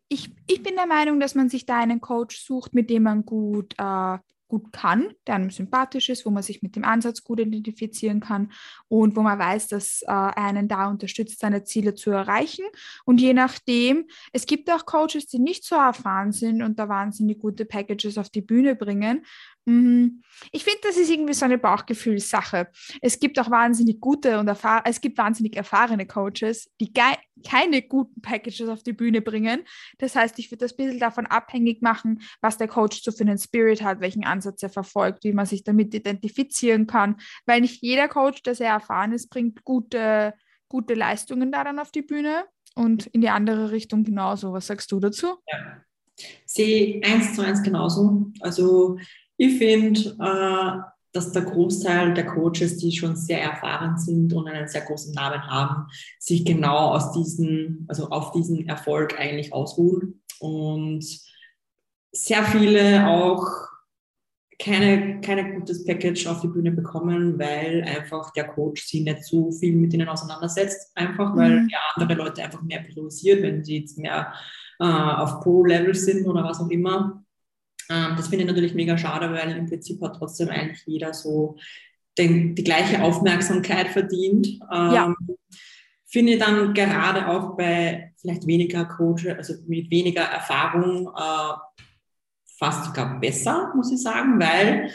ich, 0.09 0.31
ich 0.47 0.63
bin 0.63 0.75
der 0.75 0.87
Meinung, 0.87 1.19
dass 1.19 1.35
man 1.35 1.49
sich 1.49 1.65
da 1.65 1.77
einen 1.79 2.01
Coach 2.01 2.39
sucht, 2.39 2.73
mit 2.73 2.89
dem 2.89 3.03
man 3.03 3.25
gut, 3.25 3.73
äh, 3.77 4.17
gut 4.47 4.71
kann, 4.71 5.13
der 5.25 5.35
einem 5.35 5.49
sympathisch 5.49 6.09
ist, 6.09 6.25
wo 6.25 6.29
man 6.29 6.43
sich 6.43 6.61
mit 6.61 6.75
dem 6.75 6.85
Ansatz 6.85 7.23
gut 7.23 7.39
identifizieren 7.39 8.19
kann 8.19 8.51
und 8.87 9.15
wo 9.15 9.21
man 9.21 9.37
weiß, 9.37 9.67
dass 9.67 10.01
äh, 10.03 10.11
einen 10.11 10.67
da 10.67 10.87
unterstützt, 10.87 11.39
seine 11.39 11.63
Ziele 11.63 11.95
zu 11.95 12.11
erreichen. 12.11 12.65
Und 13.05 13.19
je 13.19 13.33
nachdem, 13.33 14.05
es 14.31 14.45
gibt 14.45 14.71
auch 14.71 14.85
Coaches, 14.85 15.27
die 15.27 15.39
nicht 15.39 15.65
so 15.65 15.75
erfahren 15.75 16.31
sind 16.31 16.61
und 16.61 16.79
da 16.79 16.89
wahnsinnig 16.89 17.39
gute 17.39 17.65
Packages 17.65 18.17
auf 18.17 18.29
die 18.29 18.41
Bühne 18.41 18.75
bringen. 18.75 19.25
Mhm. 19.67 20.21
Ich 20.53 20.63
finde, 20.63 20.79
das 20.83 20.95
ist 20.95 21.09
irgendwie 21.09 21.33
so 21.33 21.43
eine 21.43 21.57
Bauchgefühlssache. 21.57 22.69
Es 23.01 23.19
gibt 23.19 23.37
auch 23.37 23.51
wahnsinnig 23.51 23.99
gute 23.99 24.39
und 24.39 24.47
es 24.47 25.01
gibt 25.01 25.17
wahnsinnig 25.17 25.57
erfahrene 25.57 26.05
Coaches, 26.05 26.69
die 26.79 26.93
keine 26.93 27.81
guten 27.81 28.21
Packages 28.21 28.69
auf 28.69 28.81
die 28.81 28.93
Bühne 28.93 29.21
bringen. 29.21 29.63
Das 29.97 30.15
heißt, 30.15 30.39
ich 30.39 30.49
würde 30.49 30.63
das 30.63 30.71
ein 30.71 30.77
bisschen 30.77 30.99
davon 30.99 31.25
abhängig 31.25 31.81
machen, 31.81 32.21
was 32.39 32.57
der 32.57 32.69
Coach 32.69 33.01
so 33.01 33.11
für 33.11 33.25
einen 33.25 33.37
Spirit 33.37 33.81
hat, 33.83 33.99
welchen 33.99 34.23
Ansatz 34.23 34.63
er 34.63 34.69
verfolgt, 34.69 35.25
wie 35.25 35.33
man 35.33 35.45
sich 35.45 35.65
damit 35.65 35.93
identifizieren 35.93 36.87
kann. 36.87 37.17
Weil 37.45 37.59
nicht 37.59 37.81
jeder 37.81 38.07
Coach, 38.07 38.43
der 38.43 38.55
sehr 38.55 38.71
erfahren 38.71 39.11
ist, 39.11 39.29
bringt 39.29 39.65
gute, 39.65 40.33
gute 40.69 40.93
Leistungen 40.93 41.51
da 41.51 41.65
dann 41.65 41.79
auf 41.79 41.91
die 41.91 42.03
Bühne 42.03 42.45
und 42.75 43.07
in 43.07 43.19
die 43.19 43.29
andere 43.29 43.71
Richtung 43.71 44.05
genauso. 44.05 44.53
Was 44.53 44.67
sagst 44.67 44.93
du 44.93 45.01
dazu? 45.01 45.39
Ja. 45.51 45.83
Sehe 46.45 47.01
eins 47.03 47.35
zu 47.35 47.43
eins 47.43 47.61
genauso. 47.61 48.31
Also 48.39 48.97
ich 49.37 49.57
finde, 49.57 50.15
äh, 50.19 50.81
dass 51.13 51.31
der 51.31 51.43
Großteil 51.43 52.13
der 52.13 52.25
Coaches, 52.25 52.77
die 52.77 52.91
schon 52.91 53.15
sehr 53.15 53.41
erfahren 53.41 53.97
sind 53.97 54.33
und 54.33 54.47
einen 54.47 54.67
sehr 54.67 54.81
großen 54.81 55.13
Namen 55.13 55.41
haben, 55.47 55.87
sich 56.19 56.45
genau 56.45 56.91
aus 56.93 57.11
diesen, 57.11 57.85
also 57.87 58.09
auf 58.09 58.31
diesen 58.31 58.67
Erfolg 58.67 59.19
eigentlich 59.19 59.53
ausruhen 59.53 60.21
und 60.39 61.05
sehr 62.11 62.43
viele 62.43 63.07
auch 63.07 63.47
keine, 64.59 65.21
keine 65.21 65.53
gutes 65.53 65.85
Package 65.85 66.27
auf 66.27 66.41
die 66.41 66.47
Bühne 66.47 66.71
bekommen, 66.71 67.37
weil 67.37 67.83
einfach 67.83 68.31
der 68.33 68.47
Coach 68.47 68.85
sie 68.85 69.01
nicht 69.01 69.23
so 69.23 69.51
viel 69.51 69.75
mit 69.75 69.93
ihnen 69.93 70.09
auseinandersetzt, 70.09 70.91
einfach 70.95 71.35
weil 71.35 71.61
mhm. 71.61 71.69
ja 71.69 71.79
andere 71.95 72.15
Leute 72.15 72.43
einfach 72.43 72.63
mehr 72.63 72.81
priorisiert, 72.81 73.43
wenn 73.43 73.63
sie 73.63 73.79
jetzt 73.79 73.97
mehr 73.97 74.33
äh, 74.79 74.85
auf 74.85 75.41
Pro-Level 75.41 75.93
sind 75.93 76.25
oder 76.27 76.43
was 76.43 76.59
auch 76.59 76.69
immer. 76.69 77.23
Ähm, 77.89 78.15
das 78.15 78.27
finde 78.27 78.43
ich 78.43 78.47
natürlich 78.47 78.73
mega 78.73 78.97
schade, 78.97 79.31
weil 79.31 79.57
im 79.57 79.67
Prinzip 79.67 80.01
hat 80.01 80.17
trotzdem 80.17 80.49
eigentlich 80.49 80.83
jeder 80.85 81.13
so 81.13 81.57
den, 82.17 82.55
die 82.55 82.63
gleiche 82.63 83.03
Aufmerksamkeit 83.03 83.89
verdient. 83.89 84.47
Ähm, 84.71 84.91
ja. 84.91 85.15
Finde 86.09 86.33
ich 86.33 86.39
dann 86.39 86.73
gerade 86.73 87.27
auch 87.27 87.57
bei 87.57 88.13
vielleicht 88.19 88.47
weniger 88.47 88.85
Coaches, 88.85 89.37
also 89.37 89.53
mit 89.67 89.91
weniger 89.91 90.23
Erfahrung, 90.23 91.07
äh, 91.07 91.53
fast 92.57 92.85
sogar 92.85 93.19
besser, 93.19 93.71
muss 93.75 93.91
ich 93.91 94.01
sagen, 94.01 94.39
weil 94.39 94.91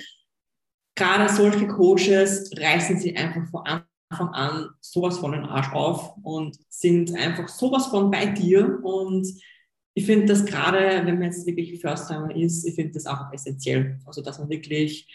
gerade 0.94 1.32
solche 1.32 1.68
Coaches 1.68 2.50
reißen 2.56 2.98
sie 2.98 3.16
einfach 3.16 3.46
von 3.50 3.64
Anfang 3.66 4.28
an 4.34 4.68
sowas 4.80 5.18
von 5.18 5.32
den 5.32 5.44
Arsch 5.44 5.72
auf 5.72 6.16
und 6.22 6.58
sind 6.68 7.14
einfach 7.14 7.48
sowas 7.48 7.86
von 7.86 8.10
bei 8.10 8.26
dir 8.26 8.80
und 8.82 9.26
ich 9.94 10.06
finde 10.06 10.26
das 10.26 10.44
gerade, 10.44 11.04
wenn 11.04 11.18
man 11.18 11.24
jetzt 11.24 11.46
wirklich 11.46 11.80
First-Timer 11.80 12.34
ist, 12.34 12.64
ich 12.66 12.74
finde 12.74 12.92
das 12.92 13.06
auch 13.06 13.32
essentiell. 13.32 13.98
Also, 14.06 14.22
dass 14.22 14.38
man 14.38 14.48
wirklich 14.48 15.06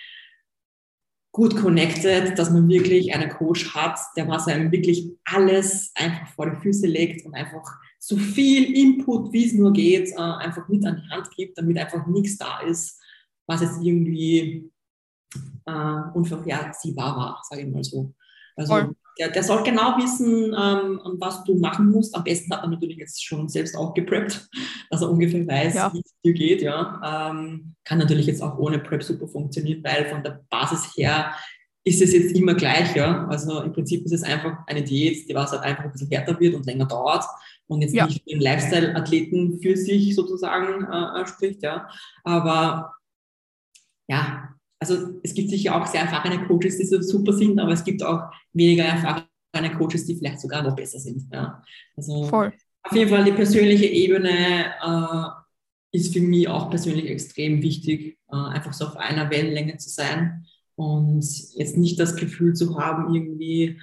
gut 1.31 1.55
connected, 1.55 2.37
dass 2.37 2.49
man 2.51 2.67
wirklich 2.67 3.13
einen 3.13 3.29
Coach 3.29 3.73
hat, 3.75 3.99
der 4.15 4.27
was 4.27 4.47
einem 4.47 4.71
wirklich 4.71 5.11
alles 5.25 5.91
einfach 5.95 6.27
vor 6.33 6.49
die 6.49 6.61
Füße 6.61 6.87
legt 6.87 7.25
und 7.25 7.35
einfach 7.35 7.63
so 7.99 8.17
viel 8.17 8.75
Input, 8.75 9.33
wie 9.33 9.45
es 9.45 9.53
nur 9.53 9.73
geht, 9.73 10.09
äh, 10.11 10.15
einfach 10.15 10.67
mit 10.67 10.85
an 10.85 11.01
die 11.03 11.09
Hand 11.09 11.29
gibt, 11.35 11.57
damit 11.57 11.77
einfach 11.77 12.05
nichts 12.07 12.37
da 12.37 12.61
ist, 12.61 12.99
was 13.45 13.61
jetzt 13.61 13.79
irgendwie 13.81 14.71
äh, 15.65 16.01
unvorhersehbar 16.13 17.17
war, 17.17 17.41
sage 17.47 17.63
ich 17.63 17.67
mal 17.67 17.83
so. 17.83 18.13
Also 18.55 18.95
der, 19.19 19.29
der 19.29 19.43
soll 19.43 19.63
genau 19.63 19.97
wissen, 19.97 20.55
ähm, 20.57 21.01
was 21.19 21.43
du 21.43 21.55
machen 21.55 21.89
musst. 21.89 22.15
Am 22.15 22.23
besten 22.23 22.53
hat 22.53 22.63
er 22.63 22.69
natürlich 22.69 22.97
jetzt 22.97 23.23
schon 23.23 23.49
selbst 23.49 23.75
auch 23.75 23.93
gepreppt, 23.93 24.47
dass 24.89 25.01
er 25.01 25.09
ungefähr 25.09 25.45
weiß, 25.45 25.75
ja. 25.75 25.93
wie 25.93 25.99
es 25.99 26.15
dir 26.23 26.33
geht. 26.33 26.61
Ja. 26.61 27.29
Ähm, 27.31 27.75
kann 27.83 27.97
natürlich 27.97 28.27
jetzt 28.27 28.41
auch 28.41 28.57
ohne 28.57 28.79
Prep 28.79 29.03
super 29.03 29.27
funktionieren, 29.27 29.83
weil 29.83 30.05
von 30.05 30.23
der 30.23 30.41
Basis 30.49 30.95
her 30.95 31.33
ist 31.83 32.01
es 32.01 32.13
jetzt 32.13 32.35
immer 32.35 32.53
gleich. 32.53 32.95
Ja. 32.95 33.27
Also 33.27 33.61
im 33.61 33.71
Prinzip 33.71 34.05
ist 34.05 34.13
es 34.13 34.23
einfach 34.23 34.57
eine 34.67 34.83
Diät, 34.83 35.27
die 35.29 35.35
was 35.35 35.51
halt 35.51 35.63
einfach 35.63 35.85
ein 35.85 35.91
bisschen 35.91 36.09
härter 36.09 36.39
wird 36.39 36.55
und 36.55 36.65
länger 36.65 36.85
dauert 36.85 37.25
und 37.67 37.81
jetzt 37.81 37.95
ja. 37.95 38.05
nicht 38.05 38.27
den 38.29 38.41
Lifestyle-Athleten 38.41 39.59
für 39.59 39.75
sich 39.75 40.15
sozusagen 40.15 40.85
äh, 40.85 41.25
spricht. 41.27 41.63
Ja. 41.63 41.89
Aber 42.23 42.93
ja, 44.09 44.49
also 44.79 45.19
es 45.23 45.33
gibt 45.33 45.49
sicher 45.49 45.75
auch 45.75 45.87
sehr 45.87 46.01
erfahrene 46.01 46.45
Coaches, 46.45 46.77
die 46.77 46.85
so 46.85 47.01
super 47.01 47.33
sind, 47.33 47.59
aber 47.59 47.71
es 47.71 47.83
gibt 47.83 48.03
auch 48.03 48.31
weniger 48.53 48.85
erfahrene 48.85 49.75
Coaches, 49.77 50.05
die 50.05 50.15
vielleicht 50.15 50.39
sogar 50.39 50.63
noch 50.63 50.75
besser 50.75 50.99
sind. 50.99 51.27
Ja. 51.31 51.63
Also 51.95 52.25
Voll. 52.25 52.53
auf 52.83 52.95
jeden 52.95 53.09
Fall 53.09 53.23
die 53.23 53.31
persönliche 53.31 53.85
Ebene 53.85 54.73
äh, 54.81 55.97
ist 55.97 56.13
für 56.13 56.21
mich 56.21 56.47
auch 56.47 56.69
persönlich 56.69 57.09
extrem 57.09 57.61
wichtig, 57.61 58.19
äh, 58.31 58.35
einfach 58.35 58.73
so 58.73 58.85
auf 58.85 58.97
einer 58.97 59.29
Wellenlänge 59.29 59.77
zu 59.77 59.89
sein 59.89 60.45
und 60.75 61.25
jetzt 61.55 61.77
nicht 61.77 61.99
das 61.99 62.15
Gefühl 62.15 62.53
zu 62.53 62.79
haben, 62.79 63.13
irgendwie 63.13 63.79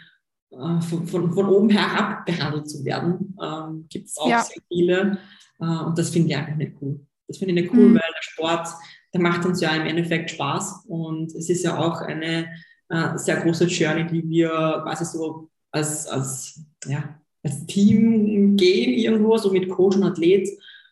äh, 0.50 0.80
von, 0.80 1.06
von, 1.06 1.32
von, 1.32 1.48
oben 1.48 1.70
herab 1.70 2.24
behandelt 2.24 2.70
zu 2.70 2.84
werden. 2.84 3.36
Ähm, 3.42 3.86
gibt 3.88 4.08
es 4.08 4.16
auch 4.16 4.28
ja. 4.28 4.42
sehr 4.42 4.62
viele 4.68 5.18
äh, 5.60 5.64
und 5.64 5.98
das 5.98 6.10
finde 6.10 6.28
ich 6.28 6.36
einfach 6.36 6.56
nicht 6.56 6.74
cool. 6.80 7.00
Das 7.26 7.38
finde 7.38 7.54
ich 7.54 7.62
nicht 7.62 7.74
cool, 7.74 7.88
mhm. 7.88 7.94
weil 7.94 8.02
der 8.02 8.22
Sport 8.22 8.68
der 9.14 9.20
macht 9.20 9.46
uns 9.46 9.60
ja 9.60 9.70
im 9.70 9.86
Endeffekt 9.86 10.32
Spaß 10.32 10.86
und 10.88 11.32
es 11.34 11.48
ist 11.48 11.62
ja 11.62 11.78
auch 11.78 12.00
eine 12.00 12.52
äh, 12.88 13.16
sehr 13.16 13.40
große 13.40 13.66
Journey, 13.66 14.06
die 14.06 14.28
wir 14.28 14.50
quasi 14.82 15.04
so 15.04 15.48
als, 15.70 16.06
als, 16.08 16.60
ja, 16.86 17.18
als 17.42 17.64
Team 17.66 18.56
gehen 18.56 18.92
irgendwo, 18.92 19.36
so 19.36 19.52
mit 19.52 19.68
Coach 19.68 19.96
und 19.96 20.02
Athlet 20.02 20.48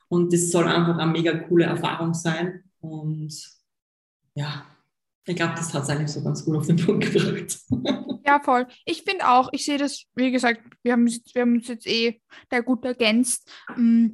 und 0.09 0.33
das 0.33 0.53
soll 0.53 0.69
einfach 0.69 0.99
eine 0.99 1.11
mega 1.11 1.37
coole 1.37 1.65
Erfahrung 1.65 2.15
sein 2.15 2.63
und 2.81 3.35
ja, 4.35 4.65
ich 5.25 5.37
glaube, 5.37 5.55
das 5.57 5.75
hat 5.75 5.83
es 5.83 5.91
eigentlich 5.91 6.11
so 6.11 6.23
ganz 6.23 6.45
gut 6.45 6.57
auf 6.57 6.67
den 6.67 6.77
Punkt 6.77 7.13
gebracht. 7.13 7.59
Ja, 8.25 8.39
voll. 8.41 8.69
Ich 8.85 9.03
finde 9.03 9.29
auch, 9.29 9.49
ich 9.51 9.65
sehe 9.65 9.79
das, 9.79 10.05
wie 10.15 10.31
gesagt, 10.31 10.63
wir 10.85 10.93
haben, 10.93 11.07
wir 11.07 11.43
haben 11.43 11.57
uns 11.57 11.67
jetzt 11.67 11.89
eh 11.89 12.23
der 12.53 12.63
gut 12.63 12.85
ergänzt. 12.85 13.51
Mm, 13.77 14.11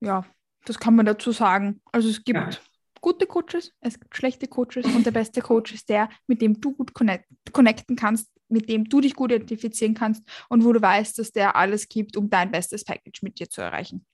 ja, 0.00 0.26
das 0.64 0.80
kann 0.80 0.96
man 0.96 1.06
dazu 1.06 1.30
sagen. 1.30 1.80
Also 1.92 2.08
es 2.08 2.24
gibt 2.24 2.36
ja 2.36 2.50
gute 3.00 3.26
Coaches, 3.26 3.72
es 3.80 3.98
gibt 3.98 4.16
schlechte 4.16 4.46
Coaches 4.46 4.86
und 4.86 5.04
der 5.04 5.10
beste 5.10 5.40
Coach 5.40 5.72
ist 5.72 5.88
der, 5.88 6.08
mit 6.26 6.42
dem 6.42 6.60
du 6.60 6.72
gut 6.72 6.94
connect 6.94 7.26
connecten 7.52 7.96
kannst, 7.96 8.30
mit 8.48 8.68
dem 8.68 8.84
du 8.84 9.00
dich 9.00 9.14
gut 9.14 9.32
identifizieren 9.32 9.94
kannst 9.94 10.22
und 10.48 10.64
wo 10.64 10.72
du 10.72 10.80
weißt, 10.80 11.18
dass 11.18 11.32
der 11.32 11.56
alles 11.56 11.88
gibt, 11.88 12.16
um 12.16 12.30
dein 12.30 12.50
bestes 12.50 12.84
Package 12.84 13.22
mit 13.22 13.38
dir 13.38 13.48
zu 13.48 13.60
erreichen. 13.60 14.04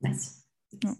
Nice. 0.00 0.46
Ja. 0.82 0.94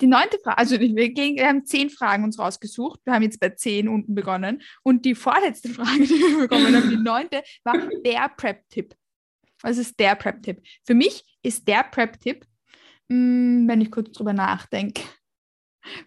Die 0.00 0.06
neunte 0.06 0.38
Frage, 0.42 0.58
also 0.58 0.78
wir, 0.78 1.10
gehen, 1.10 1.36
wir 1.36 1.48
haben 1.48 1.64
zehn 1.64 1.90
Fragen 1.90 2.24
uns 2.24 2.38
rausgesucht. 2.38 3.00
Wir 3.04 3.14
haben 3.14 3.22
jetzt 3.22 3.40
bei 3.40 3.50
zehn 3.50 3.88
unten 3.88 4.14
begonnen. 4.14 4.62
Und 4.82 5.04
die 5.04 5.14
vorletzte 5.14 5.68
Frage, 5.74 6.04
die 6.04 6.10
wir 6.10 6.40
bekommen 6.40 6.74
haben, 6.74 6.90
die 6.90 6.96
neunte, 6.96 7.42
war 7.64 7.78
der 8.04 8.28
Prep-Tipp. 8.28 8.94
Was 9.62 9.78
ist 9.78 9.98
der 9.98 10.16
Prep-Tipp? 10.16 10.62
Für 10.84 10.94
mich 10.94 11.24
ist 11.42 11.66
der 11.66 11.84
Prep-Tipp, 11.84 12.46
hm, 13.10 13.66
wenn 13.68 13.80
ich 13.80 13.90
kurz 13.90 14.12
drüber 14.12 14.32
nachdenke, 14.32 15.02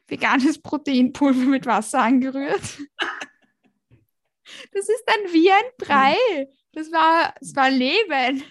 veganes 0.08 0.62
Proteinpulver 0.62 1.46
mit 1.46 1.66
Wasser 1.66 2.02
angerührt. 2.02 2.80
Das 4.72 4.88
ist 4.88 5.04
dann 5.06 5.34
wie 5.34 5.52
ein 5.52 5.64
Brei. 5.78 6.16
Das 6.74 6.92
war, 6.92 7.34
das 7.40 7.56
war 7.56 7.70
Leben. 7.70 8.44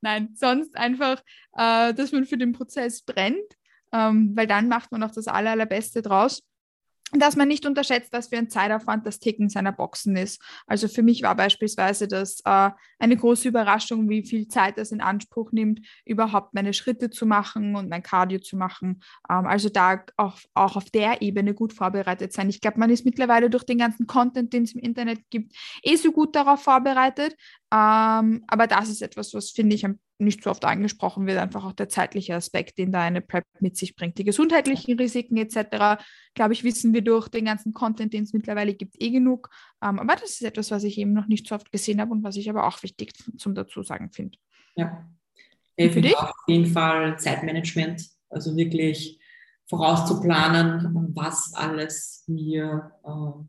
Nein, 0.00 0.34
sonst 0.34 0.76
einfach, 0.76 1.22
äh, 1.56 1.94
dass 1.94 2.12
man 2.12 2.26
für 2.26 2.36
den 2.36 2.52
Prozess 2.52 3.02
brennt, 3.02 3.56
ähm, 3.92 4.32
weil 4.36 4.46
dann 4.46 4.68
macht 4.68 4.92
man 4.92 5.02
auch 5.02 5.10
das 5.10 5.26
aller, 5.26 5.52
allerbeste 5.52 6.02
draus 6.02 6.42
dass 7.20 7.36
man 7.36 7.48
nicht 7.48 7.66
unterschätzt, 7.66 8.12
was 8.12 8.28
für 8.28 8.36
ein 8.36 8.50
Zeitaufwand 8.50 9.06
das 9.06 9.18
Ticken 9.18 9.48
seiner 9.48 9.72
Boxen 9.72 10.16
ist. 10.16 10.42
Also 10.66 10.88
für 10.88 11.02
mich 11.02 11.22
war 11.22 11.34
beispielsweise 11.34 12.08
das 12.08 12.40
äh, 12.44 12.70
eine 12.98 13.16
große 13.16 13.48
Überraschung, 13.48 14.08
wie 14.08 14.24
viel 14.24 14.48
Zeit 14.48 14.78
das 14.78 14.92
in 14.92 15.00
Anspruch 15.00 15.52
nimmt, 15.52 15.80
überhaupt 16.04 16.54
meine 16.54 16.72
Schritte 16.72 17.10
zu 17.10 17.26
machen 17.26 17.76
und 17.76 17.88
mein 17.88 18.02
Cardio 18.02 18.38
zu 18.40 18.56
machen. 18.56 19.02
Ähm, 19.30 19.46
also 19.46 19.68
da 19.68 20.04
auch, 20.16 20.38
auch 20.54 20.76
auf 20.76 20.90
der 20.90 21.22
Ebene 21.22 21.54
gut 21.54 21.72
vorbereitet 21.72 22.32
sein. 22.32 22.48
Ich 22.48 22.60
glaube, 22.60 22.78
man 22.78 22.90
ist 22.90 23.04
mittlerweile 23.04 23.50
durch 23.50 23.64
den 23.64 23.78
ganzen 23.78 24.06
Content, 24.06 24.52
den 24.52 24.64
es 24.64 24.74
im 24.74 24.80
Internet 24.80 25.30
gibt, 25.30 25.54
eh 25.82 25.96
so 25.96 26.12
gut 26.12 26.34
darauf 26.34 26.62
vorbereitet. 26.62 27.36
Ähm, 27.74 28.44
aber 28.46 28.68
das 28.68 28.88
ist 28.88 29.02
etwas, 29.02 29.34
was 29.34 29.50
finde 29.50 29.74
ich 29.74 29.84
nicht 30.18 30.44
so 30.44 30.50
oft 30.50 30.64
angesprochen 30.64 31.26
wird, 31.26 31.38
einfach 31.38 31.64
auch 31.64 31.72
der 31.72 31.88
zeitliche 31.88 32.36
Aspekt, 32.36 32.78
den 32.78 32.92
da 32.92 33.00
eine 33.00 33.20
Prep 33.20 33.44
mit 33.58 33.76
sich 33.76 33.96
bringt. 33.96 34.16
Die 34.16 34.24
gesundheitlichen 34.24 34.96
Risiken 34.96 35.36
etc., 35.36 36.00
glaube 36.34 36.52
ich, 36.52 36.62
wissen 36.62 36.94
wir 36.94 37.02
durch 37.02 37.28
den 37.28 37.46
ganzen 37.46 37.72
Content, 37.72 38.12
den 38.12 38.22
es 38.22 38.32
mittlerweile 38.32 38.74
gibt, 38.74 39.02
eh 39.02 39.10
genug. 39.10 39.50
Ähm, 39.82 39.98
aber 39.98 40.14
das 40.14 40.30
ist 40.30 40.42
etwas, 40.42 40.70
was 40.70 40.84
ich 40.84 40.98
eben 40.98 41.12
noch 41.14 41.26
nicht 41.26 41.48
so 41.48 41.56
oft 41.56 41.72
gesehen 41.72 42.00
habe 42.00 42.12
und 42.12 42.22
was 42.22 42.36
ich 42.36 42.48
aber 42.48 42.68
auch 42.68 42.80
wichtig 42.84 43.12
zum 43.38 43.56
Dazusagen 43.56 44.12
finde. 44.12 44.38
Ja, 44.76 45.08
ich 45.74 45.90
finde 45.90 46.16
auf 46.16 46.30
jeden 46.46 46.66
Fall 46.66 47.18
Zeitmanagement, 47.18 48.06
also 48.30 48.56
wirklich 48.56 49.18
vorauszuplanen, 49.66 51.10
was 51.14 51.52
alles 51.54 52.22
wir 52.28 52.92
äh, 53.04 53.44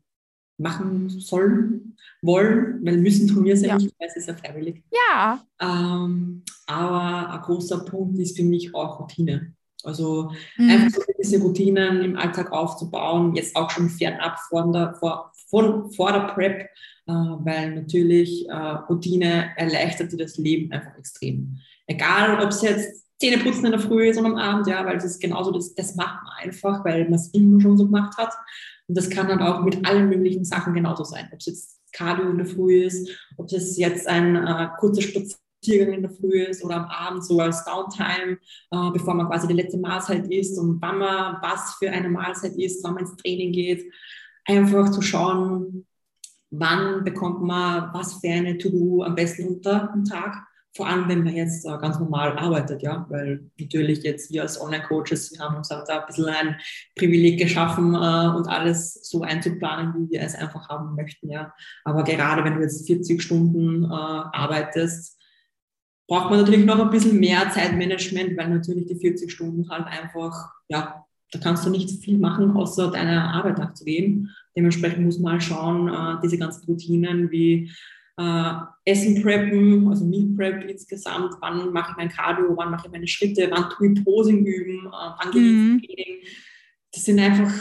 machen 0.58 1.08
sollen, 1.10 1.96
wollen, 2.22 2.84
weil 2.84 2.98
müssen 2.98 3.28
tun 3.28 3.44
wir 3.44 3.54
es 3.54 3.62
ja, 3.62 3.76
nicht, 3.76 3.94
weil 3.98 4.08
es 4.08 4.16
ist 4.16 4.28
ja 4.28 4.34
freiwillig. 4.34 4.82
Ja. 4.92 5.40
Ähm, 5.60 6.42
aber 6.66 7.30
ein 7.30 7.40
großer 7.42 7.84
Punkt 7.84 8.18
ist 8.18 8.36
für 8.36 8.44
mich 8.44 8.74
auch 8.74 9.00
Routine. 9.00 9.52
Also 9.84 10.32
mhm. 10.56 10.70
einfach 10.70 11.00
so 11.00 11.02
gewisse 11.12 11.40
Routinen 11.40 12.02
im 12.02 12.16
Alltag 12.16 12.50
aufzubauen, 12.50 13.34
jetzt 13.36 13.54
auch 13.54 13.70
schon 13.70 13.88
fernab 13.88 14.38
von 14.48 14.72
der, 14.72 14.94
vor, 14.94 15.32
von, 15.48 15.92
vor 15.92 16.12
der 16.12 16.32
Prep, 16.34 16.62
äh, 17.06 17.12
weil 17.12 17.74
natürlich 17.74 18.48
äh, 18.48 18.52
Routine 18.52 19.50
erleichtert 19.56 20.12
dir 20.12 20.16
das 20.16 20.38
Leben 20.38 20.72
einfach 20.72 20.96
extrem. 20.98 21.58
Egal, 21.86 22.42
ob 22.42 22.50
es 22.50 22.62
jetzt 22.62 23.06
Zähneputzen 23.18 23.64
in 23.64 23.70
der 23.70 23.80
Früh 23.80 24.08
ist 24.08 24.18
und 24.18 24.26
am 24.26 24.36
Abend, 24.36 24.66
ja, 24.66 24.84
weil 24.84 24.96
es 24.96 25.04
ist 25.04 25.20
genauso, 25.20 25.50
das, 25.50 25.74
das 25.74 25.94
macht 25.94 26.22
man 26.24 26.32
einfach, 26.42 26.84
weil 26.84 27.04
man 27.04 27.14
es 27.14 27.28
immer 27.28 27.60
schon 27.60 27.78
so 27.78 27.84
gemacht 27.84 28.16
hat. 28.18 28.32
Und 28.88 28.96
das 28.96 29.10
kann 29.10 29.28
dann 29.28 29.42
auch 29.42 29.62
mit 29.62 29.86
allen 29.86 30.08
möglichen 30.08 30.44
Sachen 30.44 30.74
genauso 30.74 31.04
sein. 31.04 31.28
Ob 31.32 31.38
es 31.38 31.46
jetzt 31.46 31.80
Cardio 31.92 32.30
in 32.30 32.38
der 32.38 32.46
Früh 32.46 32.84
ist, 32.84 33.08
ob 33.36 33.50
es 33.50 33.76
jetzt 33.76 34.06
ein 34.06 34.36
äh, 34.36 34.68
kurzer 34.78 35.02
Spaziergang 35.02 35.94
in 35.94 36.02
der 36.02 36.10
Früh 36.10 36.42
ist 36.42 36.64
oder 36.64 36.76
am 36.76 36.84
Abend 36.84 37.24
so 37.24 37.40
als 37.40 37.64
Downtime, 37.64 38.38
äh, 38.70 38.90
bevor 38.92 39.14
man 39.14 39.26
quasi 39.26 39.48
die 39.48 39.54
letzte 39.54 39.78
Mahlzeit 39.78 40.30
isst 40.30 40.58
und 40.58 40.80
wann 40.80 40.98
man 40.98 41.36
was 41.42 41.74
für 41.78 41.90
eine 41.90 42.08
Mahlzeit 42.08 42.54
isst, 42.56 42.84
wann 42.84 42.94
man 42.94 43.04
ins 43.04 43.16
Training 43.16 43.52
geht. 43.52 43.90
Einfach 44.44 44.90
zu 44.90 45.02
schauen, 45.02 45.86
wann 46.50 47.02
bekommt 47.02 47.42
man 47.42 47.90
was 47.92 48.14
für 48.14 48.28
eine 48.28 48.58
To-Do 48.58 49.02
am 49.02 49.14
besten 49.14 49.48
unter 49.48 49.90
dem 49.94 50.04
Tag 50.04 50.46
vor 50.76 50.86
allem 50.86 51.08
wenn 51.08 51.24
man 51.24 51.34
jetzt 51.34 51.64
äh, 51.64 51.78
ganz 51.78 51.98
normal 51.98 52.36
arbeitet, 52.38 52.82
ja, 52.82 53.06
weil 53.08 53.50
natürlich 53.58 54.02
jetzt 54.02 54.30
wir 54.30 54.42
als 54.42 54.60
Online-Coaches, 54.60 55.32
wir 55.32 55.40
haben 55.40 55.56
uns 55.56 55.70
halt 55.70 55.88
da 55.88 56.00
ein 56.00 56.06
bisschen 56.06 56.26
ein 56.26 56.56
Privileg 56.94 57.38
geschaffen 57.38 57.94
äh, 57.94 58.36
und 58.36 58.46
alles 58.46 58.94
so 59.08 59.22
einzuplanen, 59.22 59.94
wie 59.94 60.10
wir 60.12 60.20
es 60.20 60.34
einfach 60.34 60.68
haben 60.68 60.94
möchten, 60.94 61.30
ja. 61.30 61.52
Aber 61.84 62.04
gerade 62.04 62.44
wenn 62.44 62.56
du 62.56 62.60
jetzt 62.60 62.86
40 62.86 63.22
Stunden 63.22 63.84
äh, 63.84 63.88
arbeitest, 63.88 65.18
braucht 66.06 66.30
man 66.30 66.40
natürlich 66.40 66.64
noch 66.64 66.78
ein 66.78 66.90
bisschen 66.90 67.18
mehr 67.18 67.50
Zeitmanagement, 67.50 68.36
weil 68.36 68.50
natürlich 68.50 68.86
die 68.86 68.96
40 68.96 69.32
Stunden 69.32 69.68
halt 69.70 69.86
einfach, 69.86 70.50
ja, 70.68 71.04
da 71.32 71.38
kannst 71.40 71.66
du 71.66 71.70
nicht 71.70 71.90
viel 72.04 72.18
machen, 72.18 72.52
außer 72.52 72.90
deiner 72.90 73.34
Arbeit 73.34 73.58
nachzugehen. 73.58 74.30
Dementsprechend 74.56 75.04
muss 75.04 75.18
man 75.18 75.32
halt 75.32 75.42
schauen, 75.42 75.88
äh, 75.88 76.20
diese 76.22 76.38
ganzen 76.38 76.64
Routinen 76.66 77.30
wie 77.30 77.72
äh, 78.18 78.52
Essen 78.84 79.22
preppen, 79.22 79.88
also 79.88 80.04
Meal 80.04 80.28
Prep 80.36 80.68
insgesamt, 80.68 81.34
wann 81.40 81.72
mache 81.72 81.92
ich 81.92 81.96
mein 81.96 82.08
Cardio, 82.08 82.56
wann 82.56 82.70
mache 82.70 82.86
ich 82.86 82.92
meine 82.92 83.06
Schritte, 83.06 83.48
wann 83.50 83.70
tue 83.70 83.92
ich 83.92 84.04
Posing 84.04 84.44
üben, 84.44 84.86
äh, 84.86 84.90
wann 84.90 85.30
gehe 85.32 85.42
ich 85.42 85.52
mhm. 85.52 85.82
Training. 85.82 86.22
Das 86.92 87.04
sind 87.04 87.18
einfach 87.18 87.52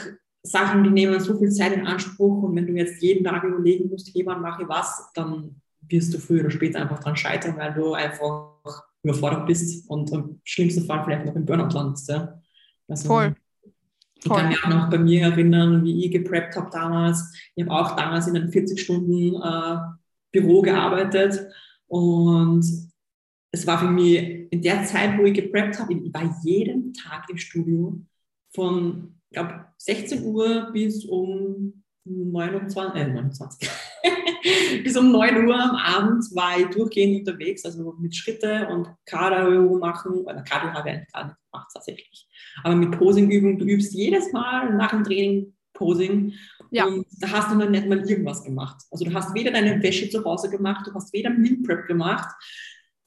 Sachen, 0.44 0.84
die 0.84 0.92
nehmen 0.92 1.20
so 1.20 1.38
viel 1.38 1.50
Zeit 1.50 1.74
in 1.74 1.88
Anspruch 1.88 2.44
und 2.44 2.56
wenn 2.56 2.68
du 2.68 2.74
jetzt 2.74 3.02
jeden 3.02 3.24
Tag 3.24 3.44
überlegen 3.44 3.90
musst, 3.90 4.14
hey, 4.14 4.26
wann 4.26 4.42
mache 4.42 4.64
ich 4.64 4.70
was, 4.70 5.10
dann 5.14 5.62
wirst 5.82 6.14
du 6.14 6.20
früher 6.20 6.42
oder 6.42 6.52
später 6.52 6.82
einfach 6.82 7.00
dran 7.00 7.16
scheitern, 7.16 7.58
weil 7.58 7.74
du 7.74 7.94
einfach 7.94 8.84
überfordert 9.04 9.46
bist 9.46 9.90
und 9.90 10.12
im 10.12 10.40
schlimmsten 10.44 10.86
Fall 10.86 11.04
vielleicht 11.04 11.26
noch 11.26 11.36
im 11.36 11.46
Burnout 11.46 11.74
landest. 11.74 12.10
Ja? 12.10 12.42
Also, 12.88 13.08
Voll. 13.08 13.36
Ich 14.18 14.32
kann 14.32 14.48
mich 14.48 14.64
auch 14.64 14.70
noch 14.70 14.90
bei 14.90 14.98
mir 14.98 15.22
erinnern, 15.24 15.84
wie 15.84 16.04
ich 16.06 16.12
gepreppt 16.12 16.56
habe 16.56 16.70
damals. 16.72 17.32
Ich 17.56 17.64
habe 17.64 17.76
auch 17.76 17.96
damals 17.96 18.26
in 18.28 18.34
den 18.34 18.50
40 18.50 18.80
Stunden 18.80 19.36
äh, 19.36 19.78
Büro 20.42 20.62
gearbeitet 20.62 21.48
und 21.88 22.66
es 23.52 23.68
war 23.68 23.80
für 23.80 23.90
mich 23.90 24.52
in 24.52 24.62
der 24.62 24.84
Zeit, 24.84 25.18
wo 25.18 25.24
ich 25.24 25.34
gepreppt 25.34 25.80
habe, 25.80 25.94
ich 25.94 26.14
war 26.14 26.36
jeden 26.44 26.94
Tag 26.94 27.30
im 27.30 27.38
Studio 27.38 28.02
von 28.54 29.16
glaube, 29.36 29.66
16 29.78 30.24
Uhr 30.26 30.72
bis 30.72 31.06
um 31.06 31.84
29, 32.06 33.02
äh, 33.02 33.08
29. 33.08 33.70
bis 34.84 34.98
um 34.98 35.12
9 35.12 35.46
Uhr 35.46 35.56
am 35.56 35.76
Abend 35.76 36.24
war 36.36 36.60
ich 36.60 36.68
durchgehend 36.68 37.20
unterwegs, 37.20 37.66
also 37.66 37.96
mit 38.00 38.16
Schritte 38.16 38.68
und 38.70 38.88
Cardio 39.06 39.78
machen. 39.78 40.22
Oder 40.22 40.42
Cardio 40.44 40.74
habe 40.74 40.90
ich 40.90 40.96
eigentlich 40.96 41.12
gar 41.12 41.26
nicht 41.26 41.38
gemacht, 41.52 41.70
tatsächlich. 41.74 42.28
Aber 42.64 42.76
mit 42.76 42.98
Posingübungen, 42.98 43.60
du 43.60 43.66
übst 43.66 43.94
jedes 43.94 44.32
Mal 44.32 44.76
nach 44.76 44.92
dem 44.92 45.04
Training 45.04 45.54
Posing. 45.74 46.34
Ja. 46.72 46.86
Und 46.86 47.06
da 47.20 47.30
hast 47.32 47.52
du 47.52 47.58
dann 47.58 47.72
nicht 47.72 47.88
mal 47.88 48.08
irgendwas 48.10 48.44
gemacht. 48.44 48.84
Also 48.92 49.06
du 49.06 49.14
hast 49.14 49.34
weder 49.34 49.52
deine 49.52 49.82
Wäsche 49.82 50.10
zu 50.10 50.24
Hause 50.24 50.50
gemacht, 50.50 50.88
du 50.88 50.94
hast 50.94 51.14
weder 51.14 51.30
Meal 51.30 51.58
Prep 51.64 51.88
gemacht, 51.88 52.34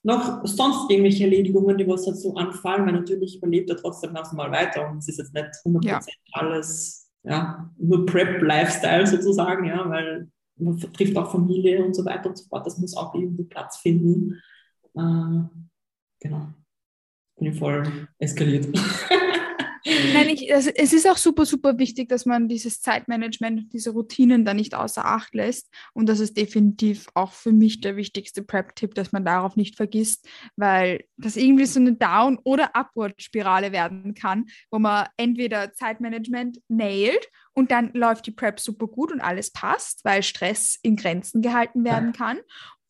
noch 0.02 0.46
sonst 0.46 0.90
irgendwelche 0.90 1.24
Erledigungen, 1.24 1.76
die 1.76 1.86
was 1.86 2.04
dazu 2.04 2.34
anfallen, 2.36 2.86
weil 2.86 2.94
natürlich 2.94 3.36
überlebt 3.36 3.68
er 3.70 3.76
trotzdem 3.76 4.14
ganz 4.14 4.32
normal 4.32 4.52
weiter 4.52 4.88
und 4.88 4.98
es 4.98 5.08
ist 5.08 5.18
jetzt 5.18 5.34
nicht 5.34 5.50
100% 5.64 5.84
ja. 5.86 6.00
alles, 6.32 7.10
ja, 7.24 7.70
nur 7.78 8.06
Prep-Lifestyle 8.06 9.06
sozusagen, 9.06 9.64
ja, 9.64 9.88
weil 9.88 10.30
man 10.56 10.78
trifft 10.78 11.16
auch 11.16 11.30
Familie 11.30 11.84
und 11.84 11.94
so 11.94 12.04
weiter 12.04 12.28
und 12.28 12.38
so 12.38 12.44
fort, 12.48 12.66
das 12.66 12.78
muss 12.78 12.96
auch 12.96 13.14
irgendwie 13.14 13.44
Platz 13.44 13.78
finden. 13.78 14.40
Äh, 14.94 15.40
genau. 16.20 16.48
Bin 17.38 17.54
voll 17.54 18.08
eskaliert. 18.18 18.66
Nein, 20.12 20.28
ich, 20.28 20.52
also 20.54 20.70
es 20.74 20.92
ist 20.92 21.08
auch 21.08 21.16
super, 21.16 21.46
super 21.46 21.78
wichtig, 21.78 22.08
dass 22.08 22.26
man 22.26 22.48
dieses 22.48 22.80
Zeitmanagement, 22.80 23.72
diese 23.72 23.90
Routinen 23.90 24.44
da 24.44 24.52
nicht 24.52 24.74
außer 24.74 25.04
Acht 25.04 25.34
lässt. 25.34 25.68
Und 25.94 26.08
das 26.08 26.20
ist 26.20 26.36
definitiv 26.36 27.06
auch 27.14 27.32
für 27.32 27.52
mich 27.52 27.80
der 27.80 27.96
wichtigste 27.96 28.42
Prep-Tipp, 28.42 28.94
dass 28.94 29.12
man 29.12 29.24
darauf 29.24 29.56
nicht 29.56 29.76
vergisst, 29.76 30.28
weil 30.56 31.04
das 31.16 31.36
irgendwie 31.36 31.66
so 31.66 31.80
eine 31.80 31.94
Down- 31.94 32.38
oder 32.44 32.74
Upward-Spirale 32.74 33.72
werden 33.72 34.14
kann, 34.14 34.46
wo 34.70 34.78
man 34.78 35.06
entweder 35.16 35.72
Zeitmanagement 35.72 36.58
nailt 36.68 37.30
und 37.54 37.70
dann 37.70 37.92
läuft 37.94 38.26
die 38.26 38.32
Prep 38.32 38.60
super 38.60 38.88
gut 38.88 39.12
und 39.12 39.20
alles 39.20 39.50
passt, 39.50 40.04
weil 40.04 40.22
Stress 40.22 40.78
in 40.82 40.96
Grenzen 40.96 41.40
gehalten 41.40 41.84
werden 41.84 42.12
kann. 42.12 42.38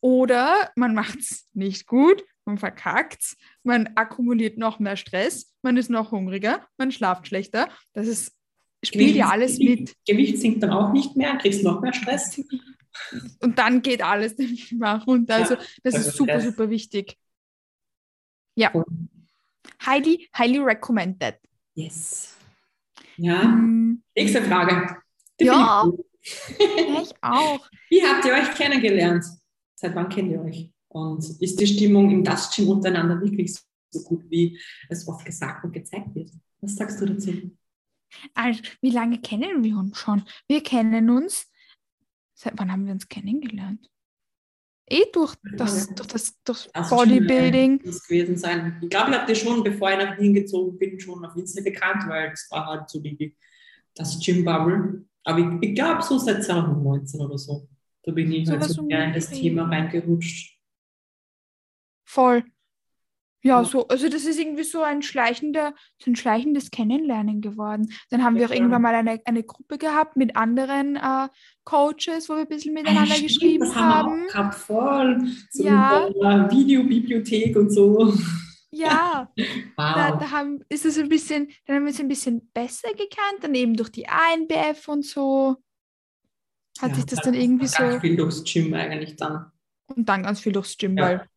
Oder 0.01 0.71
man 0.75 0.93
macht 0.95 1.19
es 1.19 1.49
nicht 1.53 1.87
gut 1.87 2.23
man 2.49 2.57
verkackt, 2.57 3.37
man 3.63 3.87
akkumuliert 3.95 4.57
noch 4.57 4.79
mehr 4.79 4.97
Stress, 4.97 5.53
man 5.61 5.77
ist 5.77 5.89
noch 5.89 6.11
hungriger, 6.11 6.65
man 6.77 6.91
schlaft 6.91 7.27
schlechter. 7.27 7.69
Das 7.93 8.07
ist, 8.07 8.35
spielt 8.83 9.15
ja 9.15 9.29
alles 9.29 9.59
mit. 9.59 9.95
Gewicht 10.05 10.39
sinkt 10.39 10.63
dann 10.63 10.71
auch 10.71 10.91
nicht 10.91 11.15
mehr, 11.15 11.37
kriegst 11.37 11.63
noch 11.63 11.81
mehr 11.81 11.93
Stress. 11.93 12.41
Und 13.39 13.57
dann 13.57 13.81
geht 13.81 14.01
alles 14.01 14.35
nach 14.71 15.05
runter. 15.07 15.35
Also 15.35 15.55
das 15.83 15.95
also 15.95 16.09
ist 16.09 16.17
super, 16.17 16.39
Stress. 16.39 16.43
super 16.45 16.69
wichtig. 16.69 17.17
Ja. 18.55 18.73
Highly, 19.85 20.27
highly 20.37 20.59
recommended. 20.59 21.35
Yes. 21.75 22.35
Ja. 23.15 23.43
Um, 23.43 24.03
Nächste 24.15 24.41
Frage. 24.43 24.97
Die 25.39 25.45
ja. 25.45 25.89
ich 26.21 27.13
auch. 27.21 27.69
Wie 27.89 28.03
habt 28.03 28.25
ihr 28.25 28.33
euch 28.33 28.53
kennengelernt? 28.55 29.23
Seit 29.75 29.95
wann 29.95 30.09
kennt 30.09 30.31
ihr 30.31 30.41
euch? 30.41 30.69
Und 30.89 31.23
ist 31.39 31.59
die 31.59 31.67
Stimmung 31.67 32.09
im 32.09 32.23
Gastgym 32.23 32.67
untereinander 32.67 33.21
wirklich 33.21 33.55
so 33.91 34.03
gut, 34.03 34.29
wie 34.29 34.59
es 34.89 35.07
oft 35.07 35.25
gesagt 35.25 35.63
und 35.63 35.71
gezeigt 35.71 36.13
wird? 36.13 36.31
Was 36.61 36.75
sagst 36.75 36.99
du 37.01 37.05
dazu? 37.05 37.51
Also, 38.33 38.61
wie 38.81 38.89
lange 38.89 39.19
kennen 39.19 39.63
wir 39.63 39.77
uns 39.77 39.97
schon? 39.97 40.23
Wir 40.47 40.61
kennen 40.63 41.09
uns, 41.09 41.47
seit 42.33 42.53
wann 42.57 42.71
haben 42.71 42.85
wir 42.85 42.93
uns 42.93 43.07
kennengelernt? 43.07 43.89
Eh 44.91 45.05
durch 45.13 45.35
das, 45.55 45.87
ja. 45.87 45.95
durch 45.95 46.07
das, 46.07 46.43
durch 46.43 46.67
das 46.73 46.89
Bodybuilding. 46.89 47.79
Das 47.85 48.03
gewesen 48.07 48.37
sein. 48.37 48.79
Ich 48.81 48.89
glaube, 48.89 49.11
ich 49.11 49.17
habe 49.17 49.27
dir 49.27 49.35
schon, 49.35 49.63
bevor 49.63 49.91
ich 49.91 49.97
nach 49.97 50.17
Wien 50.17 50.33
gezogen 50.33 50.77
bin, 50.79 50.99
schon 50.99 51.23
auf 51.23 51.35
Insta 51.35 51.61
gekannt, 51.61 52.05
weil 52.07 52.31
es 52.31 52.47
war 52.49 52.65
halt 52.65 52.89
so 52.89 52.99
die, 52.99 53.35
das 53.93 54.19
Gym-Bubble. 54.19 55.05
Aber 55.25 55.39
ich, 55.39 55.69
ich 55.69 55.75
glaube, 55.75 56.01
so 56.01 56.17
seit 56.17 56.43
2019 56.43 57.21
oder 57.21 57.37
so. 57.37 57.67
Da 58.01 58.11
bin 58.11 58.31
ich 58.31 58.47
so 58.47 58.53
halt 58.53 58.63
so 58.63 58.81
mehr 58.81 59.05
in 59.05 59.13
das 59.13 59.29
Thema 59.29 59.65
reingerutscht. 59.65 60.58
Voll. 62.09 62.43
Ja, 63.43 63.63
so, 63.63 63.87
also 63.87 64.09
das 64.09 64.25
ist 64.25 64.39
irgendwie 64.39 64.63
so 64.63 64.81
ein 64.81 65.03
schleichender, 65.03 65.75
so 66.01 66.09
ein 66.09 66.15
schleichendes 66.15 66.71
Kennenlernen 66.71 67.39
geworden. 67.39 67.93
Dann 68.09 68.23
haben 68.23 68.35
ja, 68.35 68.41
wir 68.41 68.47
auch 68.47 68.53
irgendwann 68.53 68.81
mal 68.81 68.95
eine, 68.95 69.21
eine 69.23 69.43
Gruppe 69.43 69.77
gehabt 69.77 70.17
mit 70.17 70.35
anderen 70.35 70.95
äh, 70.95 71.29
Coaches, 71.65 72.27
wo 72.27 72.33
wir 72.33 72.41
ein 72.41 72.47
bisschen 72.47 72.73
miteinander 72.73 73.15
ja, 73.15 73.21
geschrieben 73.21 73.65
das 73.65 73.75
haben. 73.75 74.23
Wir 74.23 74.25
auch 74.25 74.33
gehabt, 74.33 74.55
voll. 74.55 75.21
So 75.51 75.63
ja. 75.63 76.09
eine 76.21 76.51
Videobibliothek 76.51 77.55
und 77.55 77.69
so. 77.69 78.11
Ja, 78.71 79.31
wow. 79.37 79.95
da, 79.95 80.15
da 80.15 80.31
haben, 80.31 80.61
ist 80.67 80.85
es 80.85 80.97
ein 80.97 81.09
bisschen, 81.09 81.49
dann 81.67 81.75
haben 81.75 81.85
wir 81.85 81.91
es 81.91 81.99
ein 81.99 82.07
bisschen 82.07 82.49
besser 82.53 82.89
gekannt, 82.89 83.43
dann 83.43 83.53
eben 83.53 83.75
durch 83.75 83.89
die 83.91 84.07
ANBF 84.07 84.87
und 84.87 85.05
so. 85.05 85.57
Hat 86.81 86.89
ja, 86.89 86.95
sich 86.95 87.05
das 87.05 87.21
dann 87.21 87.35
irgendwie 87.35 87.67
so. 87.67 87.77
Ganz 87.77 88.01
viel 88.01 88.15
durchs 88.17 88.43
Gym 88.43 88.73
eigentlich 88.73 89.15
dann. 89.15 89.51
Und 89.85 90.09
dann 90.09 90.23
ganz 90.23 90.39
viel 90.39 90.53
durchs 90.53 90.75
Gym, 90.75 90.97
weil 90.97 91.27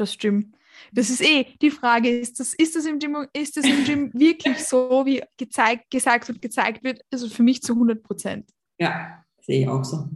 das 0.00 0.12
stimmt. 0.12 0.54
Das 0.92 1.10
ist 1.10 1.20
eh 1.20 1.46
die 1.60 1.70
Frage, 1.70 2.08
ist 2.08 2.38
das, 2.40 2.54
ist 2.54 2.76
das, 2.76 2.86
im, 2.86 2.98
Gym, 2.98 3.26
ist 3.32 3.56
das 3.56 3.64
im 3.64 3.84
Gym 3.84 4.10
wirklich 4.14 4.64
so, 4.64 5.04
wie 5.04 5.22
gezeigt, 5.36 5.90
gesagt 5.90 6.28
und 6.28 6.40
gezeigt 6.40 6.84
wird? 6.84 7.00
Also 7.10 7.28
für 7.28 7.42
mich 7.42 7.62
zu 7.62 7.72
100 7.74 8.02
Prozent. 8.02 8.50
Ja, 8.78 9.24
sehe 9.40 9.62
ich 9.62 9.68
auch 9.68 9.84
so. 9.84 10.08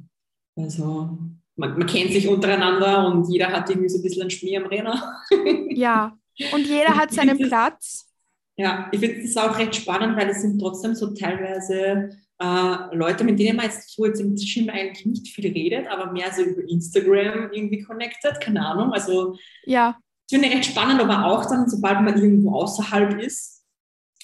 Also 0.57 1.19
man, 1.57 1.79
man, 1.79 1.87
kennt 1.87 2.13
sich 2.13 2.29
untereinander 2.29 3.07
und 3.07 3.31
jeder 3.31 3.49
hat 3.49 3.69
irgendwie 3.69 3.89
so 3.89 3.99
ein 3.99 4.03
bisschen 4.03 4.23
ein 4.23 4.31
Schmier 4.31 4.63
am 4.63 4.69
Renner. 4.69 5.21
ja, 5.71 6.17
und 6.53 6.67
jeder 6.67 6.97
hat 6.97 7.13
seinen 7.13 7.39
Platz. 7.39 8.09
Ja, 8.57 8.89
ich 8.93 9.01
finde 9.01 9.23
das 9.23 9.37
auch 9.37 9.59
recht 9.59 9.75
spannend, 9.75 10.17
weil 10.17 10.29
es 10.29 10.43
sind 10.43 10.59
trotzdem 10.59 10.95
so 10.95 11.15
teilweise 11.15 12.11
äh, 12.43 12.95
Leute, 12.95 13.25
mit 13.25 13.39
denen 13.39 13.57
man 13.57 13.67
jetzt 13.67 13.91
so 13.91 14.05
jetzt 14.05 14.21
im 14.21 14.35
Gym 14.35 14.69
eigentlich 14.69 15.07
nicht 15.07 15.29
viel 15.29 15.53
redet, 15.53 15.87
aber 15.89 16.11
mehr 16.13 16.33
so 16.33 16.43
über 16.43 16.63
Instagram 16.69 17.53
irgendwie 17.53 17.83
connected, 17.83 18.41
keine 18.41 18.67
Ahnung. 18.67 18.93
Also 18.93 19.37
ja. 19.65 19.97
ich 20.29 20.37
finde 20.37 20.55
recht 20.55 20.71
spannend, 20.71 21.01
aber 21.01 21.27
auch 21.27 21.49
dann, 21.49 21.69
sobald 21.69 22.01
man 22.01 22.21
irgendwo 22.21 22.55
außerhalb 22.55 23.21
ist, 23.21 23.65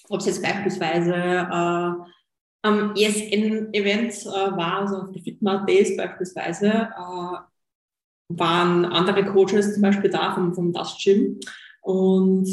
ob 0.08 0.20
es 0.20 0.26
jetzt 0.26 0.42
beispielsweise 0.42 1.14
äh, 1.14 1.92
am 2.62 2.94
ESN-Event 2.96 4.14
äh, 4.26 4.56
war, 4.56 4.80
also 4.80 4.96
auf 4.96 5.12
die 5.12 5.20
Fitmart 5.20 5.68
Days 5.68 5.96
beispielsweise, 5.96 6.68
äh, 6.68 7.38
waren 8.30 8.84
andere 8.84 9.24
Coaches 9.24 9.74
zum 9.74 9.82
Beispiel 9.82 10.10
da 10.10 10.34
vom, 10.34 10.54
vom 10.54 10.72
Das 10.72 10.98
Gym 11.02 11.38
und 11.82 12.46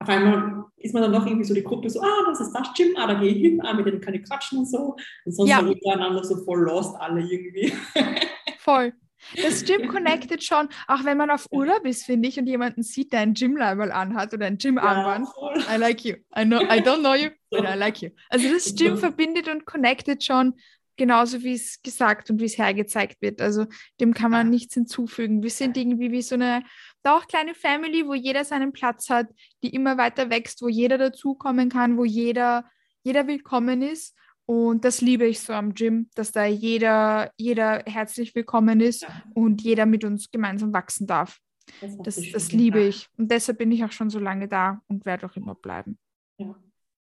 auf 0.00 0.08
einmal 0.08 0.64
ist 0.78 0.94
man 0.94 1.02
dann 1.02 1.12
noch 1.12 1.26
irgendwie 1.26 1.44
so 1.44 1.54
die 1.54 1.62
Gruppe 1.62 1.90
so, 1.90 2.00
ah, 2.00 2.24
das 2.26 2.40
ist 2.40 2.52
das 2.52 2.72
Gym, 2.74 2.96
ah, 2.96 3.06
da 3.06 3.14
gehe 3.14 3.32
ich 3.32 3.42
hin, 3.42 3.60
ah, 3.62 3.74
mit 3.74 3.86
denen 3.86 4.00
kann 4.00 4.14
ich 4.14 4.24
quatschen 4.24 4.58
und 4.58 4.66
so. 4.66 4.96
Und 5.24 5.32
sonst 5.32 5.50
ja. 5.50 5.60
miteinander 5.60 6.24
so 6.24 6.36
voll 6.36 6.60
lost 6.60 6.96
alle 6.98 7.20
irgendwie. 7.20 7.72
Voll. 8.58 8.92
Das 9.36 9.64
Gym 9.64 9.88
connected 9.88 10.42
schon, 10.42 10.68
auch 10.88 11.04
wenn 11.04 11.18
man 11.18 11.30
auf 11.30 11.46
Urlaub 11.50 11.84
ist, 11.84 12.04
finde 12.04 12.28
ich, 12.28 12.38
und 12.38 12.46
jemanden 12.46 12.82
sieht, 12.82 13.12
der 13.12 13.20
ein 13.20 13.34
Gym-Label 13.34 13.92
anhat 13.92 14.32
oder 14.32 14.46
ein 14.46 14.56
Gym-Armband. 14.56 15.28
Ja, 15.56 15.76
I 15.76 15.78
like 15.78 16.04
you. 16.04 16.14
I, 16.36 16.44
know, 16.44 16.60
I 16.60 16.80
don't 16.80 17.00
know 17.00 17.14
you, 17.14 17.28
but 17.50 17.64
I 17.64 17.76
like 17.76 18.00
you. 18.00 18.10
Also 18.30 18.50
das 18.50 18.74
Gym 18.74 18.96
verbindet 18.96 19.48
und 19.48 19.66
connected 19.66 20.24
schon 20.24 20.54
genauso, 20.96 21.42
wie 21.42 21.54
es 21.54 21.80
gesagt 21.82 22.30
und 22.30 22.40
wie 22.40 22.44
es 22.44 22.58
hergezeigt 22.58 23.22
wird. 23.22 23.40
Also 23.40 23.66
dem 24.00 24.12
kann 24.12 24.30
man 24.30 24.50
nichts 24.50 24.74
hinzufügen. 24.74 25.42
Wir 25.42 25.50
sind 25.50 25.76
irgendwie 25.76 26.12
wie 26.12 26.22
so 26.22 26.34
eine 26.34 26.62
da 27.02 27.16
auch 27.16 27.26
kleine 27.26 27.54
Family, 27.54 28.06
wo 28.06 28.14
jeder 28.14 28.44
seinen 28.44 28.72
Platz 28.72 29.08
hat, 29.10 29.28
die 29.62 29.70
immer 29.70 29.96
weiter 29.96 30.30
wächst, 30.30 30.62
wo 30.62 30.68
jeder 30.68 30.98
dazukommen 30.98 31.68
kann, 31.68 31.96
wo 31.96 32.04
jeder, 32.04 32.64
jeder 33.02 33.26
willkommen 33.26 33.82
ist. 33.82 34.16
Und 34.46 34.84
das 34.84 35.00
liebe 35.00 35.26
ich 35.26 35.40
so 35.40 35.52
am 35.52 35.74
Gym, 35.74 36.10
dass 36.14 36.32
da 36.32 36.44
jeder, 36.44 37.32
jeder 37.36 37.84
herzlich 37.86 38.34
willkommen 38.34 38.80
ist 38.80 39.02
ja. 39.02 39.22
und 39.34 39.62
jeder 39.62 39.86
mit 39.86 40.04
uns 40.04 40.30
gemeinsam 40.30 40.72
wachsen 40.72 41.06
darf. 41.06 41.38
Das, 41.80 41.96
das, 41.98 42.32
das 42.32 42.52
liebe 42.52 42.80
ich. 42.80 43.08
Und 43.16 43.30
deshalb 43.30 43.58
bin 43.58 43.70
ich 43.70 43.84
auch 43.84 43.92
schon 43.92 44.10
so 44.10 44.18
lange 44.18 44.48
da 44.48 44.82
und 44.88 45.06
werde 45.06 45.26
auch 45.26 45.36
immer 45.36 45.54
bleiben. 45.54 45.98
Ja. 46.38 46.54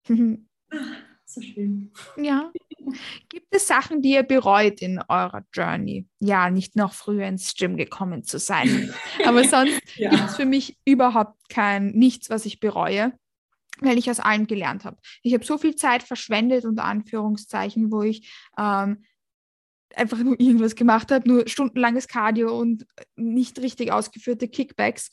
So 1.32 1.40
schön. 1.40 1.90
Ja. 2.18 2.52
Gibt 3.30 3.46
es 3.50 3.66
Sachen, 3.66 4.02
die 4.02 4.10
ihr 4.10 4.22
bereut 4.22 4.82
in 4.82 5.00
eurer 5.08 5.42
Journey? 5.54 6.06
Ja, 6.20 6.50
nicht 6.50 6.76
noch 6.76 6.92
früher 6.92 7.26
ins 7.26 7.54
Gym 7.54 7.78
gekommen 7.78 8.22
zu 8.22 8.38
sein. 8.38 8.92
Aber 9.24 9.42
sonst 9.44 9.80
ja. 9.96 10.10
gibt 10.10 10.24
es 10.24 10.36
für 10.36 10.44
mich 10.44 10.76
überhaupt 10.84 11.48
kein 11.48 11.92
nichts, 11.92 12.28
was 12.28 12.44
ich 12.44 12.60
bereue, 12.60 13.14
weil 13.80 13.96
ich 13.96 14.10
aus 14.10 14.20
allem 14.20 14.46
gelernt 14.46 14.84
habe. 14.84 14.98
Ich 15.22 15.32
habe 15.32 15.42
so 15.42 15.56
viel 15.56 15.74
Zeit 15.74 16.02
verschwendet, 16.02 16.66
unter 16.66 16.84
Anführungszeichen, 16.84 17.90
wo 17.90 18.02
ich 18.02 18.30
ähm, 18.58 19.02
einfach 19.94 20.18
nur 20.18 20.38
irgendwas 20.38 20.74
gemacht 20.74 21.10
habe, 21.10 21.26
nur 21.26 21.48
stundenlanges 21.48 22.08
Cardio 22.08 22.58
und 22.58 22.86
nicht 23.16 23.58
richtig 23.60 23.90
ausgeführte 23.90 24.48
Kickbacks. 24.48 25.10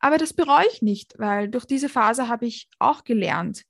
Aber 0.00 0.18
das 0.18 0.32
bereue 0.32 0.66
ich 0.72 0.82
nicht, 0.82 1.14
weil 1.18 1.48
durch 1.48 1.64
diese 1.64 1.88
Phase 1.88 2.26
habe 2.26 2.46
ich 2.46 2.68
auch 2.80 3.04
gelernt. 3.04 3.62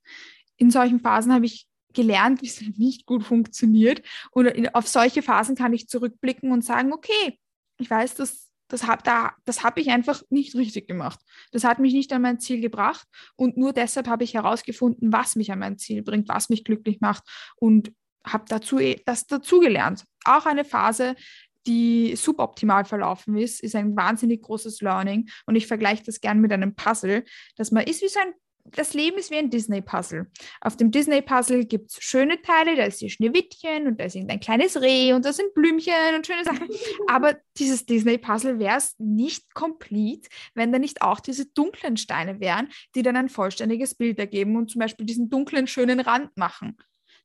In 0.57 0.71
solchen 0.71 0.99
Phasen 0.99 1.31
habe 1.31 1.45
ich 1.45 1.67
gelernt, 1.93 2.41
wie 2.41 2.47
es 2.47 2.61
nicht 2.77 3.05
gut 3.05 3.23
funktioniert. 3.23 4.01
In, 4.35 4.69
auf 4.73 4.87
solche 4.87 5.21
Phasen 5.21 5.55
kann 5.55 5.73
ich 5.73 5.87
zurückblicken 5.87 6.51
und 6.51 6.63
sagen, 6.63 6.93
okay, 6.93 7.39
ich 7.77 7.89
weiß, 7.89 8.15
dass 8.15 8.51
das 8.71 8.87
habe 8.87 9.03
da, 9.03 9.33
hab 9.63 9.77
ich 9.77 9.89
einfach 9.89 10.21
nicht 10.29 10.55
richtig 10.55 10.87
gemacht. 10.87 11.19
Das 11.51 11.65
hat 11.65 11.79
mich 11.79 11.93
nicht 11.93 12.13
an 12.13 12.21
mein 12.21 12.39
Ziel 12.39 12.61
gebracht 12.61 13.05
und 13.35 13.57
nur 13.57 13.73
deshalb 13.73 14.07
habe 14.07 14.23
ich 14.23 14.33
herausgefunden, 14.33 15.11
was 15.11 15.35
mich 15.35 15.51
an 15.51 15.59
mein 15.59 15.77
Ziel 15.77 16.03
bringt, 16.03 16.29
was 16.29 16.47
mich 16.47 16.63
glücklich 16.63 17.01
macht 17.01 17.23
und 17.57 17.91
habe 18.25 18.45
dazu 18.47 18.79
eh, 18.79 19.01
das 19.05 19.27
dazugelernt. 19.27 20.05
Auch 20.23 20.45
eine 20.45 20.63
Phase, 20.63 21.15
die 21.67 22.15
suboptimal 22.15 22.85
verlaufen 22.85 23.37
ist, 23.37 23.61
ist 23.61 23.75
ein 23.75 23.95
wahnsinnig 23.95 24.41
großes 24.41 24.81
Learning. 24.81 25.29
Und 25.45 25.55
ich 25.55 25.67
vergleiche 25.67 26.03
das 26.03 26.21
gern 26.21 26.39
mit 26.39 26.51
einem 26.51 26.75
Puzzle, 26.75 27.23
dass 27.55 27.71
man 27.71 27.83
ist 27.83 28.01
wie 28.01 28.07
so 28.07 28.19
ein 28.19 28.33
das 28.65 28.93
Leben 28.93 29.17
ist 29.17 29.31
wie 29.31 29.37
ein 29.37 29.49
Disney-Puzzle. 29.49 30.27
Auf 30.61 30.77
dem 30.77 30.91
Disney-Puzzle 30.91 31.65
gibt 31.65 31.91
es 31.91 31.97
schöne 32.01 32.41
Teile, 32.41 32.75
da 32.75 32.83
ist 32.83 33.01
die 33.01 33.09
Schneewittchen 33.09 33.87
und 33.87 33.99
da 33.99 34.05
ist 34.05 34.15
irgendein 34.15 34.39
kleines 34.39 34.81
Reh 34.81 35.13
und 35.13 35.25
da 35.25 35.33
sind 35.33 35.53
Blümchen 35.53 36.15
und 36.15 36.25
schöne 36.25 36.43
Sachen. 36.43 36.67
Aber 37.07 37.37
dieses 37.57 37.85
Disney-Puzzle 37.85 38.59
wäre 38.59 38.77
es 38.77 38.95
nicht 38.97 39.53
komplett, 39.53 40.27
wenn 40.53 40.71
da 40.71 40.79
nicht 40.79 41.01
auch 41.01 41.19
diese 41.19 41.45
dunklen 41.45 41.97
Steine 41.97 42.39
wären, 42.39 42.69
die 42.95 43.01
dann 43.01 43.17
ein 43.17 43.29
vollständiges 43.29 43.95
Bild 43.95 44.19
ergeben 44.19 44.55
und 44.55 44.69
zum 44.69 44.79
Beispiel 44.79 45.05
diesen 45.05 45.29
dunklen, 45.29 45.67
schönen 45.67 45.99
Rand 45.99 46.35
machen. 46.37 46.77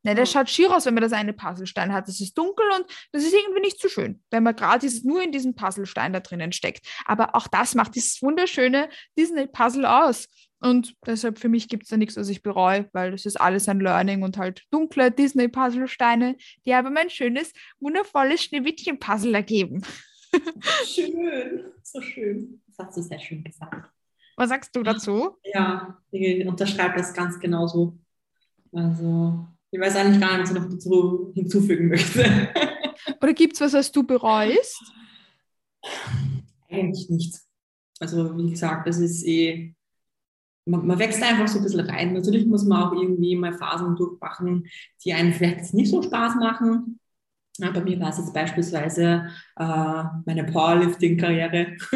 Ne, 0.06 0.14
der 0.14 0.24
schaut 0.24 0.48
schier 0.48 0.70
aus, 0.72 0.86
wenn 0.86 0.94
man 0.94 1.02
das 1.02 1.12
eine 1.12 1.32
Puzzlestein 1.32 1.92
hat. 1.92 2.06
Das 2.06 2.20
ist 2.20 2.38
dunkel 2.38 2.64
und 2.76 2.86
das 3.10 3.24
ist 3.24 3.34
irgendwie 3.34 3.60
nicht 3.60 3.80
so 3.80 3.88
schön, 3.88 4.22
wenn 4.30 4.44
man 4.44 4.54
gerade 4.54 4.88
nur 5.02 5.20
in 5.20 5.32
diesem 5.32 5.56
Puzzlestein 5.56 6.12
da 6.12 6.20
drinnen 6.20 6.52
steckt. 6.52 6.86
Aber 7.06 7.34
auch 7.34 7.48
das 7.48 7.74
macht 7.74 7.96
dieses 7.96 8.22
wunderschöne 8.22 8.88
Disney-Puzzle 9.18 9.84
aus. 9.84 10.28
Und 10.60 10.94
deshalb 11.06 11.38
für 11.38 11.48
mich 11.48 11.68
gibt 11.68 11.84
es 11.84 11.90
da 11.90 11.96
nichts, 11.96 12.16
was 12.16 12.28
ich 12.28 12.42
bereue, 12.42 12.88
weil 12.92 13.10
das 13.10 13.26
ist 13.26 13.40
alles 13.40 13.68
ein 13.68 13.80
Learning 13.80 14.22
und 14.22 14.38
halt 14.38 14.64
dunkle 14.70 15.10
Disney-Puzzlesteine, 15.10 16.36
die 16.64 16.72
aber 16.72 16.90
mein 16.90 17.10
schönes, 17.10 17.52
wundervolles 17.78 18.42
Schneewittchen-Puzzle 18.44 19.34
ergeben. 19.34 19.82
Schön, 20.84 21.64
so 21.82 22.00
schön. 22.00 22.62
Das 22.66 22.86
hast 22.86 22.96
du 22.96 23.02
sehr 23.02 23.18
schön 23.18 23.44
gesagt. 23.44 23.90
Was 24.36 24.50
sagst 24.50 24.74
du 24.76 24.82
dazu? 24.82 25.36
Ja, 25.44 25.98
ich 26.10 26.46
unterschreibe 26.46 26.96
das 26.96 27.14
ganz 27.14 27.38
genauso. 27.38 27.98
Also 28.72 29.46
ich 29.70 29.80
weiß 29.80 29.96
eigentlich 29.96 30.20
gar 30.20 30.32
nicht, 30.38 30.42
was 30.42 30.50
ich 30.50 30.56
noch 30.56 30.70
dazu 30.70 31.32
hinzufügen 31.34 31.88
möchte. 31.88 32.24
Oder 33.22 33.32
gibt 33.32 33.54
es 33.54 33.60
was, 33.60 33.72
was 33.72 33.92
du 33.92 34.02
bereust? 34.02 34.82
Eigentlich 36.68 37.08
nichts. 37.08 37.48
Also 37.98 38.36
wie 38.36 38.50
gesagt, 38.50 38.86
das 38.86 38.98
ist 38.98 39.24
eh, 39.26 39.74
man, 40.66 40.86
man, 40.86 40.98
wächst 40.98 41.22
einfach 41.22 41.48
so 41.48 41.58
ein 41.58 41.62
bisschen 41.62 41.80
rein. 41.80 42.12
Natürlich 42.12 42.46
muss 42.46 42.64
man 42.64 42.82
auch 42.82 42.92
irgendwie 42.92 43.36
mal 43.36 43.52
Phasen 43.52 43.96
durchmachen, 43.96 44.66
die 45.04 45.12
einem 45.12 45.32
vielleicht 45.32 45.72
nicht 45.74 45.90
so 45.90 46.02
Spaß 46.02 46.36
machen. 46.36 46.98
Ja, 47.58 47.70
bei 47.70 47.80
mir 47.80 47.98
war 48.00 48.10
es 48.10 48.18
jetzt 48.18 48.34
beispielsweise 48.34 49.28
äh, 49.56 50.02
meine 50.26 50.44
Powerlifting-Karriere, 50.44 51.76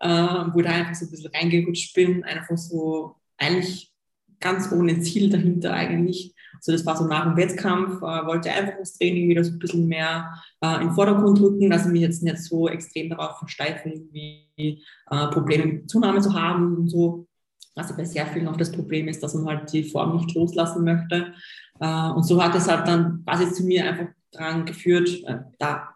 äh, 0.00 0.08
wo 0.08 0.60
da 0.60 0.70
einfach 0.70 0.94
so 0.94 1.06
ein 1.06 1.10
bisschen 1.10 1.30
reingerutscht 1.32 1.94
bin, 1.94 2.24
einfach 2.24 2.56
so 2.56 3.16
eigentlich 3.36 3.92
ganz 4.40 4.72
ohne 4.72 5.00
Ziel 5.00 5.30
dahinter 5.30 5.72
eigentlich. 5.72 6.34
Also 6.54 6.72
das 6.72 6.84
war 6.86 6.96
so 6.96 7.06
nach 7.06 7.24
dem 7.24 7.36
Wettkampf, 7.36 7.98
äh, 7.98 8.26
wollte 8.26 8.50
einfach 8.50 8.74
das 8.78 8.94
Training 8.94 9.28
wieder 9.28 9.44
so 9.44 9.52
ein 9.52 9.58
bisschen 9.60 9.86
mehr 9.86 10.32
äh, 10.60 10.74
in 10.76 10.88
den 10.88 10.92
Vordergrund 10.92 11.40
rücken, 11.40 11.70
dass 11.70 11.86
ich 11.86 11.92
mich 11.92 12.00
jetzt 12.00 12.22
nicht 12.22 12.38
so 12.38 12.68
extrem 12.68 13.10
darauf 13.10 13.38
versteife, 13.38 13.88
irgendwie 13.88 14.82
äh, 15.10 15.26
Probleme 15.28 15.66
mit 15.66 15.90
Zunahme 15.90 16.20
zu 16.20 16.34
haben 16.34 16.76
und 16.76 16.88
so. 16.88 17.27
Also 17.78 17.96
bei 17.96 18.04
sehr 18.04 18.26
vielen 18.26 18.48
auch 18.48 18.56
das 18.56 18.72
Problem 18.72 19.08
ist, 19.08 19.22
dass 19.22 19.34
man 19.34 19.46
halt 19.46 19.72
die 19.72 19.84
Form 19.84 20.16
nicht 20.16 20.34
loslassen 20.34 20.84
möchte. 20.84 21.32
Äh, 21.80 22.10
und 22.10 22.24
so 22.24 22.42
hat 22.42 22.54
es 22.54 22.68
halt 22.68 22.86
dann 22.86 23.22
quasi 23.24 23.52
zu 23.52 23.64
mir 23.64 23.84
einfach 23.84 24.08
dran 24.32 24.64
geführt, 24.64 25.22
äh, 25.26 25.38
da 25.58 25.88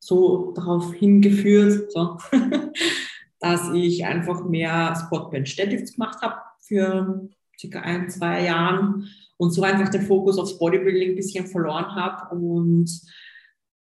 so 0.00 0.52
darauf 0.52 0.92
hingeführt, 0.94 1.92
so, 1.92 2.18
dass 3.40 3.72
ich 3.72 4.04
einfach 4.04 4.44
mehr 4.44 4.94
Bench 5.30 5.56
Deadlifts 5.56 5.94
gemacht 5.94 6.20
habe 6.20 6.36
für 6.60 7.28
circa 7.58 7.80
ein, 7.80 8.10
zwei 8.10 8.44
Jahren 8.44 9.08
und 9.36 9.52
so 9.52 9.62
einfach 9.62 9.88
den 9.88 10.02
Fokus 10.02 10.38
aufs 10.38 10.58
Bodybuilding 10.58 11.10
ein 11.10 11.16
bisschen 11.16 11.46
verloren 11.46 11.94
habe 11.94 12.34
und 12.34 12.90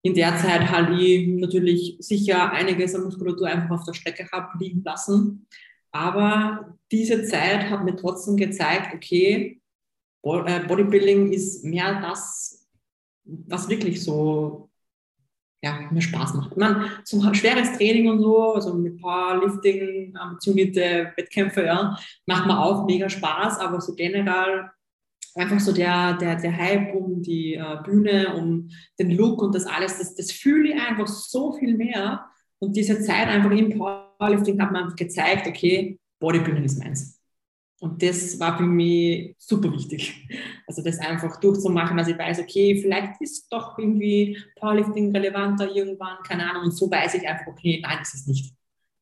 in 0.03 0.15
der 0.15 0.37
Zeit 0.37 0.71
halt 0.71 0.99
ich 1.01 1.29
natürlich 1.29 1.97
sicher 2.01 2.53
einiges 2.53 2.95
an 2.95 3.05
Muskulatur 3.05 3.49
einfach 3.49 3.71
auf 3.71 3.85
der 3.85 3.95
Strecke 3.95 4.29
habe 4.33 4.59
liegen 4.59 4.83
lassen. 4.85 5.47
Aber 5.93 6.77
diese 6.91 7.25
Zeit 7.25 7.71
hat 7.71 7.85
mir 7.85 7.97
trotzdem 7.97 8.37
gezeigt, 8.37 8.95
okay, 8.95 9.61
äh, 10.23 10.61
Bodybuilding 10.67 11.33
ist 11.33 11.65
mehr 11.65 12.01
das, 12.01 12.69
was 13.25 13.69
wirklich 13.69 14.03
so 14.03 14.69
ja, 15.63 15.89
mir 15.91 16.01
Spaß 16.03 16.35
macht. 16.35 16.57
Man, 16.57 16.89
so 17.05 17.21
schweres 17.35 17.77
Training 17.77 18.09
und 18.09 18.21
so, 18.21 18.55
also 18.55 18.75
mit 18.75 19.01
Powerlifting, 19.01 20.17
ambitionierte 20.17 21.13
Wettkämpfe, 21.17 21.65
ja, 21.65 21.99
macht 22.27 22.47
mir 22.47 22.59
auch 22.59 22.87
mega 22.87 23.09
Spaß, 23.09 23.59
aber 23.59 23.81
so 23.81 23.95
generell 23.95 24.71
einfach 25.35 25.61
so 25.61 25.73
der, 25.73 26.15
der, 26.15 26.37
der 26.37 26.57
Hype 26.57 26.95
um 26.95 27.23
die 27.23 27.55
äh, 27.55 27.77
Bühne, 27.85 28.35
um 28.35 28.69
den 28.99 29.11
Look 29.11 29.43
und 29.43 29.55
das 29.55 29.67
alles, 29.67 29.99
das, 29.99 30.15
das 30.15 30.33
fühle 30.33 30.71
ich 30.71 30.81
einfach 30.81 31.07
so 31.07 31.53
viel 31.53 31.77
mehr. 31.77 32.27
Und 32.61 32.77
diese 32.77 33.01
Zeit 33.01 33.29
einfach 33.29 33.53
im 33.53 33.71
Powerlifting 34.19 34.61
hat 34.61 34.73
man 34.73 34.95
gezeigt, 34.97 35.47
okay, 35.47 35.99
Bodybuilding 36.19 36.65
ist 36.65 36.79
meins. 36.79 37.19
Und 37.81 38.03
das 38.03 38.41
war 38.41 38.57
für 38.59 38.65
mich 38.65 39.37
super 39.39 39.73
wichtig. 39.73 40.29
Also 40.67 40.83
das 40.83 40.99
einfach 40.99 41.41
durchzumachen, 41.41 41.97
dass 41.97 42.09
ich 42.09 42.19
weiß, 42.19 42.41
okay, 42.41 42.79
vielleicht 42.79 43.19
ist 43.23 43.51
doch 43.51 43.79
irgendwie 43.79 44.37
Powerlifting 44.57 45.17
relevanter 45.17 45.75
irgendwann, 45.75 46.19
keine 46.25 46.51
Ahnung. 46.51 46.65
Und 46.65 46.73
so 46.73 46.91
weiß 46.91 47.15
ich 47.15 47.27
einfach, 47.27 47.47
okay, 47.47 47.81
nein, 47.83 47.97
das 48.01 48.13
ist 48.13 48.29
nicht. 48.29 48.53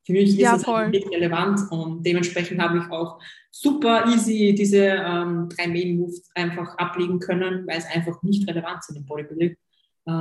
Für 0.07 0.13
mich 0.13 0.29
ist 0.29 0.39
ja, 0.39 0.55
es 0.55 0.91
nicht 0.93 1.11
relevant 1.11 1.61
und 1.73 2.07
dementsprechend 2.07 2.63
habe 2.63 2.79
ich 2.79 2.89
auch 2.93 3.21
super 3.51 4.07
easy 4.07 4.55
diese 4.57 4.85
ähm, 4.85 5.49
drei 5.49 5.67
Main 5.67 5.97
Moves 5.97 6.31
einfach 6.37 6.79
ablegen 6.79 7.19
können, 7.19 7.67
weil 7.67 7.79
es 7.79 7.87
einfach 7.87 8.23
nicht 8.23 8.49
relevant 8.49 8.85
sind 8.85 8.99
im 8.99 9.07
Bodybuilding. 9.07 9.57
Äh, 10.07 10.13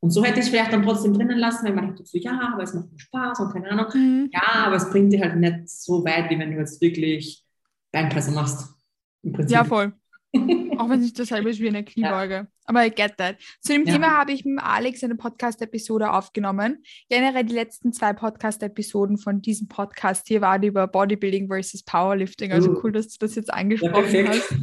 und 0.00 0.10
so 0.10 0.24
hätte 0.24 0.40
ich 0.40 0.46
es 0.46 0.48
vielleicht 0.48 0.72
dann 0.72 0.82
trotzdem 0.82 1.12
drinnen 1.12 1.38
lassen, 1.38 1.66
weil 1.66 1.74
man 1.74 1.94
denkt 1.94 2.08
so, 2.08 2.18
ja, 2.18 2.52
aber 2.54 2.62
es 2.62 2.72
macht 2.72 2.90
mir 2.90 2.98
Spaß 2.98 3.40
und 3.40 3.52
keine 3.52 3.70
Ahnung. 3.70 3.86
Mhm. 3.92 4.30
Ja, 4.32 4.66
aber 4.66 4.76
es 4.76 4.88
bringt 4.88 5.12
dir 5.12 5.20
halt 5.20 5.36
nicht 5.36 5.68
so 5.68 6.04
weit, 6.04 6.30
wie 6.30 6.38
wenn 6.38 6.52
du 6.52 6.58
jetzt 6.58 6.80
wirklich 6.80 7.44
Beinpresse 7.92 8.32
machst. 8.32 8.74
Ja, 9.22 9.64
voll. 9.64 9.92
Auch 10.78 10.88
wenn 10.88 11.02
sich 11.02 11.12
dasselbe 11.12 11.50
ist 11.50 11.60
wie 11.60 11.68
eine 11.68 11.84
Kniebeuge. 11.84 12.34
Ja. 12.34 12.46
Aber 12.64 12.86
I 12.86 12.90
get 12.90 13.16
that. 13.18 13.36
Zu 13.60 13.72
dem 13.72 13.84
ja. 13.84 13.94
Thema 13.94 14.16
habe 14.16 14.32
ich 14.32 14.44
mit 14.44 14.62
Alex 14.62 15.02
eine 15.02 15.16
Podcast-Episode 15.16 16.12
aufgenommen. 16.12 16.82
Generell 17.10 17.44
die 17.44 17.54
letzten 17.54 17.92
zwei 17.92 18.12
Podcast-Episoden 18.12 19.18
von 19.18 19.42
diesem 19.42 19.68
Podcast 19.68 20.28
hier 20.28 20.40
waren 20.40 20.62
über 20.62 20.86
Bodybuilding 20.86 21.48
versus 21.48 21.82
Powerlifting. 21.82 22.52
Also 22.52 22.70
uh. 22.70 22.80
cool, 22.82 22.92
dass 22.92 23.08
du 23.08 23.26
das 23.26 23.34
jetzt 23.34 23.52
angesprochen 23.52 24.14
ja, 24.14 24.28
hast. 24.28 24.54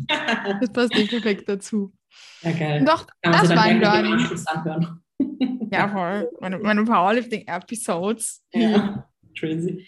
Das 0.62 0.72
passt 0.72 0.96
nicht 0.96 1.10
perfekt 1.10 1.48
dazu. 1.50 1.94
Ja, 2.42 2.52
geil. 2.54 2.86
Doch, 2.86 3.06
das 3.22 3.50
war 3.50 3.64
ein 3.64 3.82
Learning. 3.82 4.26
ja, 5.72 5.88
voll. 5.90 6.30
Meine, 6.40 6.60
meine 6.60 6.84
Powerlifting-Episodes. 6.84 8.46
Ja, 8.54 9.10
crazy. 9.38 9.88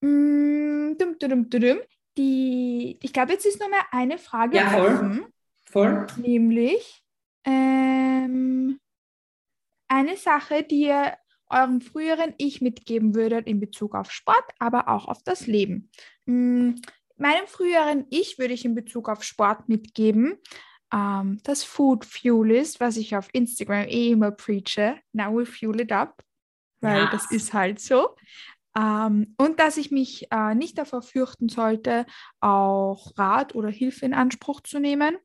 Mm, 0.00 0.96
dum, 0.98 1.16
dum, 1.18 1.50
dum, 1.50 1.80
die, 2.16 2.98
ich 3.02 3.12
glaube, 3.12 3.32
jetzt 3.32 3.46
ist 3.46 3.60
noch 3.60 3.70
mal 3.70 3.82
eine 3.90 4.18
Frage 4.18 4.56
ja, 4.56 4.70
voll. 4.70 4.86
offen. 4.86 5.24
Voll. 5.66 6.06
Nämlich 6.16 7.02
ähm, 7.44 8.80
eine 9.88 10.16
Sache, 10.16 10.62
die 10.62 10.86
ihr 10.86 11.14
eurem 11.48 11.80
früheren 11.80 12.34
Ich 12.38 12.60
mitgeben 12.60 13.14
würdet 13.14 13.46
in 13.46 13.60
Bezug 13.60 13.94
auf 13.94 14.10
Sport, 14.10 14.44
aber 14.58 14.88
auch 14.88 15.06
auf 15.06 15.22
das 15.22 15.46
Leben. 15.46 15.90
Hm, 16.26 16.80
meinem 17.16 17.46
früheren 17.46 18.06
Ich 18.10 18.38
würde 18.38 18.54
ich 18.54 18.64
in 18.64 18.74
Bezug 18.74 19.08
auf 19.08 19.22
Sport 19.22 19.68
mitgeben, 19.68 20.38
ähm, 20.92 21.40
dass 21.44 21.64
Food 21.64 22.04
Fuel 22.04 22.52
ist, 22.52 22.80
was 22.80 22.96
ich 22.96 23.16
auf 23.16 23.28
Instagram 23.32 23.86
eh 23.88 24.10
immer 24.10 24.30
preache. 24.30 24.98
Now 25.12 25.36
we 25.36 25.46
fuel 25.46 25.80
it 25.80 25.92
up, 25.92 26.22
weil 26.80 27.02
yes. 27.02 27.10
das 27.12 27.30
ist 27.30 27.52
halt 27.52 27.80
so. 27.80 28.16
Ähm, 28.76 29.34
und 29.36 29.58
dass 29.58 29.76
ich 29.76 29.90
mich 29.90 30.30
äh, 30.30 30.54
nicht 30.54 30.78
davor 30.78 31.02
fürchten 31.02 31.48
sollte, 31.48 32.06
auch 32.40 33.16
Rat 33.18 33.54
oder 33.54 33.68
Hilfe 33.68 34.06
in 34.06 34.14
Anspruch 34.14 34.60
zu 34.60 34.78
nehmen. 34.78 35.16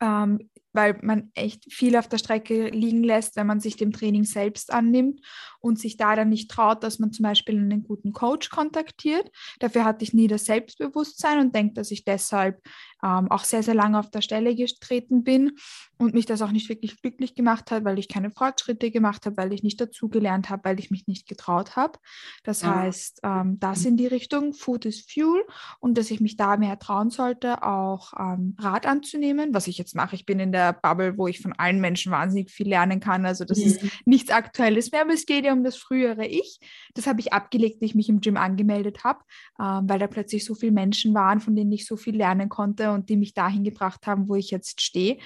Ähm, 0.00 0.50
weil 0.74 0.98
man 1.02 1.30
echt 1.34 1.72
viel 1.72 1.96
auf 1.96 2.08
der 2.08 2.18
Strecke 2.18 2.68
liegen 2.68 3.04
lässt, 3.04 3.36
wenn 3.36 3.46
man 3.46 3.60
sich 3.60 3.76
dem 3.76 3.92
Training 3.92 4.24
selbst 4.24 4.72
annimmt 4.72 5.20
und 5.60 5.78
sich 5.78 5.96
da 5.96 6.16
dann 6.16 6.28
nicht 6.28 6.50
traut, 6.50 6.82
dass 6.82 6.98
man 6.98 7.12
zum 7.12 7.22
Beispiel 7.22 7.56
einen 7.56 7.84
guten 7.84 8.12
Coach 8.12 8.50
kontaktiert. 8.50 9.30
Dafür 9.60 9.84
hatte 9.84 10.02
ich 10.02 10.12
nie 10.12 10.26
das 10.26 10.44
Selbstbewusstsein 10.46 11.38
und 11.38 11.54
denke, 11.54 11.74
dass 11.74 11.92
ich 11.92 12.04
deshalb 12.04 12.60
ähm, 13.04 13.30
auch 13.30 13.44
sehr, 13.44 13.62
sehr 13.62 13.74
lange 13.74 13.98
auf 13.98 14.10
der 14.10 14.22
Stelle 14.22 14.54
getreten 14.54 15.24
bin 15.24 15.52
und 15.98 16.14
mich 16.14 16.26
das 16.26 16.42
auch 16.42 16.50
nicht 16.50 16.68
wirklich 16.68 17.00
glücklich 17.00 17.34
gemacht 17.34 17.70
hat, 17.70 17.84
weil 17.84 17.98
ich 17.98 18.08
keine 18.08 18.30
Fortschritte 18.30 18.90
gemacht 18.90 19.26
habe, 19.26 19.36
weil 19.36 19.52
ich 19.52 19.62
nicht 19.62 19.80
dazugelernt 19.80 20.48
habe, 20.50 20.64
weil 20.64 20.80
ich 20.80 20.90
mich 20.90 21.06
nicht 21.06 21.28
getraut 21.28 21.76
habe. 21.76 21.98
Das 22.42 22.62
ja. 22.62 22.74
heißt, 22.74 23.20
ähm, 23.22 23.58
das 23.60 23.84
in 23.84 23.96
die 23.96 24.06
Richtung 24.06 24.54
Food 24.54 24.86
is 24.86 25.02
Fuel 25.02 25.44
und 25.80 25.98
dass 25.98 26.10
ich 26.10 26.20
mich 26.20 26.36
da 26.36 26.56
mehr 26.56 26.78
trauen 26.78 27.10
sollte, 27.10 27.62
auch 27.62 28.12
ähm, 28.18 28.56
Rat 28.58 28.86
anzunehmen, 28.86 29.52
was 29.52 29.66
ich 29.66 29.76
jetzt 29.76 29.94
mache. 29.94 30.16
Ich 30.16 30.24
bin 30.24 30.40
in 30.40 30.52
der 30.52 30.72
Bubble, 30.72 31.18
wo 31.18 31.28
ich 31.28 31.40
von 31.40 31.52
allen 31.52 31.80
Menschen 31.80 32.10
wahnsinnig 32.10 32.50
viel 32.50 32.68
lernen 32.68 33.00
kann. 33.00 33.26
Also 33.26 33.44
das 33.44 33.58
mhm. 33.58 33.66
ist 33.66 33.80
nichts 34.06 34.30
Aktuelles 34.30 34.90
mehr, 34.92 35.02
aber 35.02 35.12
es 35.12 35.26
geht 35.26 35.44
ja 35.44 35.52
um 35.52 35.62
das 35.62 35.76
frühere 35.76 36.26
Ich. 36.26 36.58
Das 36.94 37.06
habe 37.06 37.20
ich 37.20 37.32
abgelegt, 37.32 37.76
als 37.82 37.90
ich 37.90 37.94
mich 37.94 38.08
im 38.08 38.20
Gym 38.20 38.36
angemeldet 38.36 39.04
habe, 39.04 39.20
ähm, 39.60 39.88
weil 39.88 39.98
da 39.98 40.06
plötzlich 40.06 40.44
so 40.44 40.54
viele 40.54 40.72
Menschen 40.72 41.12
waren, 41.14 41.40
von 41.40 41.54
denen 41.54 41.72
ich 41.72 41.86
so 41.86 41.96
viel 41.96 42.16
lernen 42.16 42.48
konnte 42.48 42.93
und 42.94 43.08
die 43.08 43.16
mich 43.16 43.34
dahin 43.34 43.64
gebracht 43.64 44.06
haben, 44.06 44.28
wo 44.28 44.34
ich 44.34 44.50
jetzt 44.50 44.80
stehe. 44.80 45.18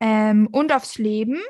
Ähm, 0.00 0.48
und 0.52 0.72
aufs 0.72 0.98
Leben 0.98 1.40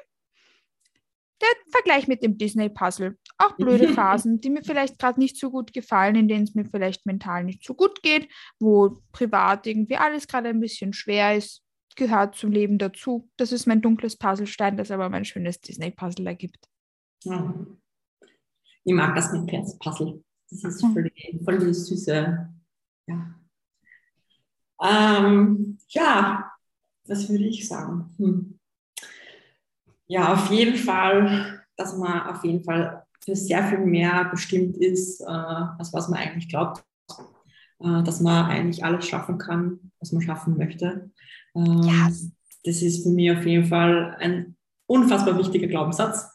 der 1.40 1.48
Vergleich 1.70 2.08
mit 2.08 2.22
dem 2.22 2.38
Disney-Puzzle. 2.38 3.18
Auch 3.38 3.56
blöde 3.56 3.88
Phasen, 3.94 4.40
die 4.40 4.50
mir 4.50 4.62
vielleicht 4.62 4.98
gerade 4.98 5.20
nicht 5.20 5.38
so 5.38 5.50
gut 5.50 5.72
gefallen, 5.72 6.16
in 6.16 6.28
denen 6.28 6.44
es 6.44 6.54
mir 6.54 6.64
vielleicht 6.64 7.06
mental 7.06 7.44
nicht 7.44 7.64
so 7.64 7.74
gut 7.74 8.02
geht, 8.02 8.28
wo 8.58 9.02
privat 9.12 9.66
irgendwie 9.66 9.96
alles 9.96 10.26
gerade 10.26 10.48
ein 10.48 10.60
bisschen 10.60 10.92
schwer 10.92 11.36
ist, 11.36 11.62
gehört 11.96 12.36
zum 12.36 12.52
Leben 12.52 12.78
dazu. 12.78 13.28
Das 13.36 13.52
ist 13.52 13.66
mein 13.66 13.82
dunkles 13.82 14.16
Puzzlestein, 14.16 14.76
das 14.76 14.90
aber 14.90 15.10
mein 15.10 15.24
schönes 15.24 15.60
Disney-Puzzle 15.60 16.26
ergibt. 16.26 16.68
Ja. 17.24 17.54
Ich 18.84 18.94
mag 18.94 19.14
das 19.14 19.32
mit 19.32 19.46
Puzzle. 19.80 20.22
Das 20.50 20.62
ist 20.62 20.80
voll 20.80 21.10
die, 21.10 21.40
voll 21.44 21.58
die 21.58 21.74
süße. 21.74 22.48
Ja. 23.08 23.34
Ähm, 24.82 25.78
ja, 25.88 26.52
was 27.06 27.28
würde 27.28 27.44
ich 27.44 27.66
sagen? 27.68 28.14
Hm. 28.18 28.58
Ja, 30.08 30.34
auf 30.34 30.50
jeden 30.50 30.76
Fall, 30.76 31.64
dass 31.76 31.96
man 31.96 32.22
auf 32.28 32.44
jeden 32.44 32.62
Fall 32.62 33.04
für 33.24 33.34
sehr 33.34 33.64
viel 33.66 33.78
mehr 33.78 34.26
bestimmt 34.30 34.76
ist, 34.76 35.20
äh, 35.20 35.24
als 35.24 35.92
was 35.92 36.08
man 36.08 36.20
eigentlich 36.20 36.48
glaubt. 36.48 36.84
Äh, 37.80 38.02
dass 38.04 38.20
man 38.20 38.46
eigentlich 38.46 38.84
alles 38.84 39.06
schaffen 39.06 39.38
kann, 39.38 39.92
was 40.00 40.12
man 40.12 40.22
schaffen 40.22 40.56
möchte. 40.56 41.10
Ähm, 41.54 41.82
yes. 41.82 42.30
Das 42.64 42.82
ist 42.82 43.02
für 43.02 43.10
mich 43.10 43.30
auf 43.30 43.44
jeden 43.44 43.66
Fall 43.66 44.16
ein 44.18 44.56
unfassbar 44.86 45.38
wichtiger 45.38 45.66
Glaubenssatz. 45.66 46.28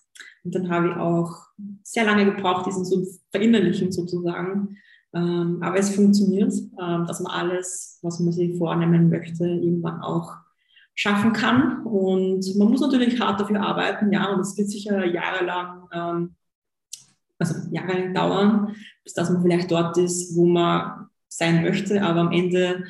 Und 0.44 0.56
dann 0.56 0.70
habe 0.70 0.90
ich 0.90 0.96
auch 0.96 1.48
sehr 1.84 2.06
lange 2.06 2.26
gebraucht, 2.26 2.66
diesen 2.66 2.86
zu 2.86 3.06
verinnerlichen 3.32 3.92
sozusagen. 3.92 4.78
Ähm, 5.14 5.58
aber 5.62 5.78
es 5.78 5.94
funktioniert, 5.94 6.54
ähm, 6.82 7.06
dass 7.06 7.20
man 7.20 7.32
alles, 7.32 8.00
was 8.02 8.20
man 8.20 8.32
sich 8.32 8.58
vornehmen 8.58 9.10
möchte, 9.10 9.46
irgendwann 9.46 10.02
auch 10.02 10.36
schaffen 10.96 11.34
kann. 11.34 11.84
Und 11.86 12.46
man 12.58 12.70
muss 12.70 12.82
natürlich 12.82 13.20
hart 13.20 13.40
dafür 13.40 13.62
arbeiten, 13.62 14.12
ja, 14.12 14.32
und 14.32 14.42
es 14.42 14.58
wird 14.58 14.70
sicher 14.70 15.06
jahrelang, 15.06 15.88
ähm, 15.94 16.36
also 17.40 17.56
jahrelang 17.72 18.14
dauern, 18.14 18.76
bis 19.04 19.14
dass 19.14 19.30
man 19.30 19.42
vielleicht 19.42 19.72
dort 19.72 19.98
ist, 19.98 20.36
wo 20.36 20.46
man 20.46 21.08
sein 21.28 21.64
möchte. 21.64 22.02
Aber 22.02 22.22
am 22.22 22.32
Ende 22.32 22.84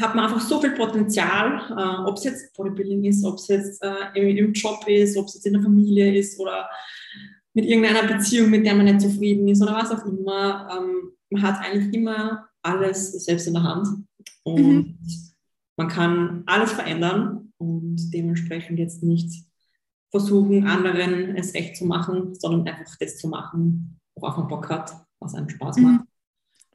hat 0.00 0.14
man 0.14 0.26
einfach 0.26 0.40
so 0.40 0.60
viel 0.60 0.72
Potenzial, 0.72 1.60
äh, 1.70 2.08
ob 2.08 2.18
es 2.18 2.24
jetzt 2.24 2.54
Bodybuilding 2.54 3.04
ist, 3.04 3.24
ob 3.24 3.36
es 3.36 3.48
jetzt 3.48 3.82
äh, 3.82 4.12
im, 4.14 4.52
Job 4.52 4.84
ist, 4.86 5.16
ob 5.16 5.26
es 5.26 5.34
jetzt 5.34 5.46
in 5.46 5.54
der 5.54 5.62
Familie 5.62 6.18
ist 6.18 6.38
oder 6.38 6.68
mit 7.54 7.64
irgendeiner 7.64 8.06
Beziehung, 8.06 8.50
mit 8.50 8.66
der 8.66 8.74
man 8.74 8.84
nicht 8.84 9.00
zufrieden 9.00 9.48
ist 9.48 9.62
oder 9.62 9.74
was 9.74 9.90
auch 9.90 10.04
immer. 10.04 10.68
Ähm, 10.70 11.15
man 11.30 11.42
hat 11.42 11.60
eigentlich 11.60 11.94
immer 11.94 12.48
alles 12.62 13.12
selbst 13.24 13.46
in 13.46 13.54
der 13.54 13.62
Hand. 13.62 13.88
Und 14.44 14.62
mhm 14.62 14.98
man 15.76 15.88
kann 15.88 16.42
alles 16.46 16.72
verändern 16.72 17.52
und 17.58 18.10
dementsprechend 18.12 18.78
jetzt 18.78 19.02
nicht 19.02 19.44
versuchen, 20.10 20.66
anderen 20.66 21.36
es 21.36 21.54
recht 21.54 21.76
zu 21.76 21.84
machen, 21.84 22.34
sondern 22.34 22.66
einfach 22.66 22.96
das 22.98 23.18
zu 23.18 23.28
machen, 23.28 24.00
worauf 24.14 24.38
man 24.38 24.48
Bock 24.48 24.70
hat, 24.70 24.92
was 25.20 25.34
einem 25.34 25.48
Spaß 25.48 25.76
macht. 25.78 26.00
Mhm. 26.00 26.08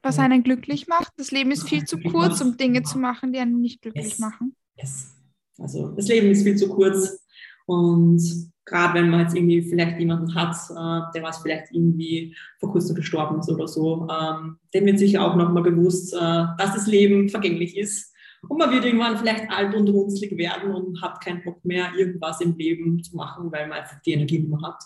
Was 0.03 0.17
einen 0.17 0.43
glücklich 0.43 0.87
macht. 0.87 1.13
Das 1.17 1.31
Leben 1.31 1.51
ist 1.51 1.67
viel 1.67 1.85
zu 1.85 1.99
kurz, 1.99 2.41
um 2.41 2.57
Dinge 2.57 2.81
zu 2.81 2.97
machen, 2.97 3.33
die 3.33 3.39
einen 3.39 3.61
nicht 3.61 3.81
glücklich 3.81 4.05
yes. 4.05 4.19
machen. 4.19 4.55
Yes. 4.75 5.15
Also 5.59 5.89
das 5.91 6.07
Leben 6.07 6.31
ist 6.31 6.41
viel 6.41 6.55
zu 6.55 6.69
kurz 6.69 7.23
und 7.67 8.19
gerade 8.65 8.93
wenn 8.93 9.09
man 9.09 9.21
jetzt 9.21 9.35
irgendwie 9.35 9.61
vielleicht 9.61 9.99
jemanden 9.99 10.33
hat, 10.35 10.55
äh, 10.69 11.11
der 11.13 11.23
was 11.23 11.39
vielleicht 11.39 11.71
irgendwie 11.71 12.35
vor 12.59 12.71
kurzem 12.71 12.95
gestorben 12.95 13.39
ist 13.39 13.49
oder 13.49 13.67
so, 13.67 14.07
ähm, 14.09 14.57
dem 14.73 14.85
wird 14.85 14.99
sich 14.99 15.17
auch 15.17 15.35
nochmal 15.35 15.63
bewusst, 15.63 16.13
äh, 16.13 16.17
dass 16.17 16.73
das 16.73 16.87
Leben 16.87 17.29
vergänglich 17.29 17.77
ist 17.77 18.11
und 18.47 18.57
man 18.57 18.71
wird 18.71 18.85
irgendwann 18.85 19.17
vielleicht 19.17 19.49
alt 19.49 19.75
und 19.75 19.87
runzlig 19.89 20.35
werden 20.37 20.73
und 20.73 21.01
hat 21.01 21.21
keinen 21.23 21.43
Bock 21.43 21.63
mehr, 21.63 21.93
irgendwas 21.95 22.41
im 22.41 22.55
Leben 22.57 23.03
zu 23.03 23.15
machen, 23.15 23.51
weil 23.51 23.67
man 23.67 23.79
einfach 23.79 24.01
die 24.01 24.13
Energie 24.13 24.39
nicht 24.39 24.49
mehr 24.49 24.61
hat. 24.61 24.83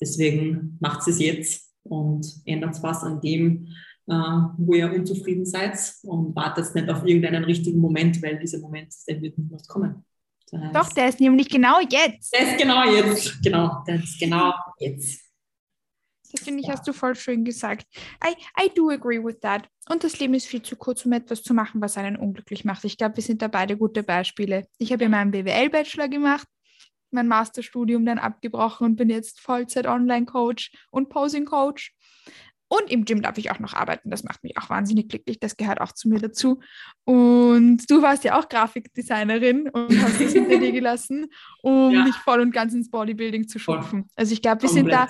Deswegen 0.00 0.78
macht 0.80 1.06
es 1.06 1.18
jetzt 1.18 1.70
und 1.82 2.26
ändert 2.46 2.82
was 2.82 3.02
an 3.02 3.20
dem, 3.20 3.68
äh, 4.06 4.12
wo 4.56 4.74
ihr 4.74 4.92
unzufrieden 4.92 5.44
seid 5.44 5.78
und 6.02 6.34
wartet 6.34 6.74
nicht 6.74 6.88
auf 6.88 7.04
irgendeinen 7.04 7.44
richtigen 7.44 7.80
Moment, 7.80 8.22
weil 8.22 8.38
dieser 8.38 8.58
Moment, 8.60 8.94
der 9.06 9.20
wird 9.20 9.36
nicht 9.38 9.68
kommen. 9.68 10.04
Heißt, 10.52 10.74
Doch, 10.74 10.92
der 10.92 11.08
ist 11.08 11.20
nämlich 11.20 11.48
genau 11.48 11.80
jetzt. 11.80 12.32
Der 12.32 12.52
ist 12.52 12.58
genau 12.58 12.84
jetzt. 12.84 13.42
Genau, 13.42 13.82
der 13.86 13.96
ist 13.96 14.18
genau 14.18 14.52
jetzt. 14.78 15.24
Das 16.34 16.42
finde 16.42 16.60
ich, 16.60 16.66
ja. 16.66 16.72
hast 16.72 16.86
du 16.88 16.92
voll 16.92 17.14
schön 17.14 17.44
gesagt. 17.44 17.86
I, 18.24 18.34
I 18.60 18.68
do 18.74 18.90
agree 18.90 19.22
with 19.22 19.38
that. 19.42 19.68
Und 19.88 20.02
das 20.02 20.18
Leben 20.18 20.34
ist 20.34 20.46
viel 20.46 20.62
zu 20.62 20.74
kurz, 20.74 21.06
um 21.06 21.12
etwas 21.12 21.42
zu 21.42 21.54
machen, 21.54 21.80
was 21.80 21.96
einen 21.96 22.16
unglücklich 22.16 22.64
macht. 22.64 22.84
Ich 22.84 22.96
glaube, 22.96 23.16
wir 23.16 23.22
sind 23.22 23.40
da 23.40 23.46
beide 23.46 23.76
gute 23.76 24.02
Beispiele. 24.02 24.66
Ich 24.78 24.92
habe 24.92 25.04
ja 25.04 25.08
meinen 25.08 25.30
BWL-Bachelor 25.30 26.08
gemacht, 26.08 26.48
mein 27.12 27.28
Masterstudium 27.28 28.04
dann 28.04 28.18
abgebrochen 28.18 28.84
und 28.84 28.96
bin 28.96 29.10
jetzt 29.10 29.38
Vollzeit-Online-Coach 29.40 30.72
und 30.90 31.08
Posing-Coach. 31.08 31.94
Und 32.74 32.90
im 32.90 33.04
Gym 33.04 33.22
darf 33.22 33.38
ich 33.38 33.50
auch 33.50 33.58
noch 33.58 33.74
arbeiten. 33.74 34.10
Das 34.10 34.24
macht 34.24 34.42
mich 34.42 34.58
auch 34.58 34.68
wahnsinnig 34.68 35.08
glücklich. 35.08 35.38
Das 35.38 35.56
gehört 35.56 35.80
auch 35.80 35.92
zu 35.92 36.08
mir 36.08 36.18
dazu. 36.18 36.60
Und 37.04 37.88
du 37.88 38.02
warst 38.02 38.24
ja 38.24 38.38
auch 38.38 38.48
Grafikdesignerin 38.48 39.68
und 39.68 40.02
hast 40.02 40.20
es 40.20 40.32
hinter 40.32 40.58
dir 40.58 40.72
gelassen, 40.72 41.26
um 41.62 41.92
ja. 41.92 42.04
mich 42.04 42.16
voll 42.16 42.40
und 42.40 42.52
ganz 42.52 42.74
ins 42.74 42.90
Bodybuilding 42.90 43.46
zu 43.46 43.58
schupfen. 43.58 44.08
Also 44.16 44.32
ich 44.32 44.42
glaube, 44.42 44.62
wir 44.62 44.68
sind 44.68 44.90
da 44.90 45.08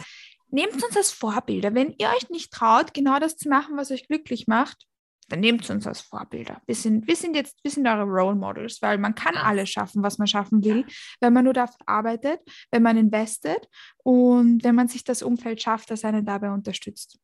nehmt 0.50 0.74
uns 0.74 0.96
als 0.96 1.10
Vorbilder. 1.10 1.74
Wenn 1.74 1.94
ihr 1.98 2.08
euch 2.10 2.30
nicht 2.30 2.52
traut, 2.52 2.94
genau 2.94 3.18
das 3.18 3.36
zu 3.36 3.48
machen, 3.48 3.76
was 3.76 3.90
euch 3.90 4.06
glücklich 4.06 4.46
macht, 4.46 4.86
dann 5.28 5.40
nehmt 5.40 5.68
uns 5.68 5.86
als 5.86 6.00
Vorbilder. 6.00 6.60
Wir 6.66 6.74
sind, 6.74 7.08
wir 7.08 7.16
sind 7.16 7.34
jetzt, 7.34 7.58
wir 7.62 7.70
sind 7.70 7.86
eure 7.86 8.04
Role 8.04 8.36
Models, 8.36 8.80
weil 8.82 8.98
man 8.98 9.14
kann 9.14 9.36
alles 9.36 9.70
schaffen, 9.70 10.02
was 10.02 10.18
man 10.18 10.28
schaffen 10.28 10.62
will, 10.64 10.84
wenn 11.20 11.32
man 11.32 11.44
nur 11.44 11.54
dafür 11.54 11.80
arbeitet, 11.86 12.40
wenn 12.70 12.82
man 12.82 12.96
investet 12.96 13.68
und 14.02 14.62
wenn 14.62 14.74
man 14.74 14.88
sich 14.88 15.02
das 15.02 15.22
Umfeld 15.22 15.62
schafft, 15.62 15.90
das 15.90 16.04
einen 16.04 16.24
dabei 16.24 16.50
unterstützt. 16.50 17.18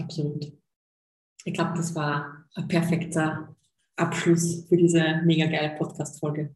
Absolut. 0.00 0.52
Ich 1.44 1.54
glaube, 1.54 1.72
das 1.76 1.94
war 1.94 2.44
ein 2.54 2.68
perfekter 2.68 3.54
Abschluss 3.96 4.66
für 4.68 4.76
diese 4.76 5.20
mega 5.24 5.46
geile 5.46 5.76
Podcast-Folge. 5.76 6.54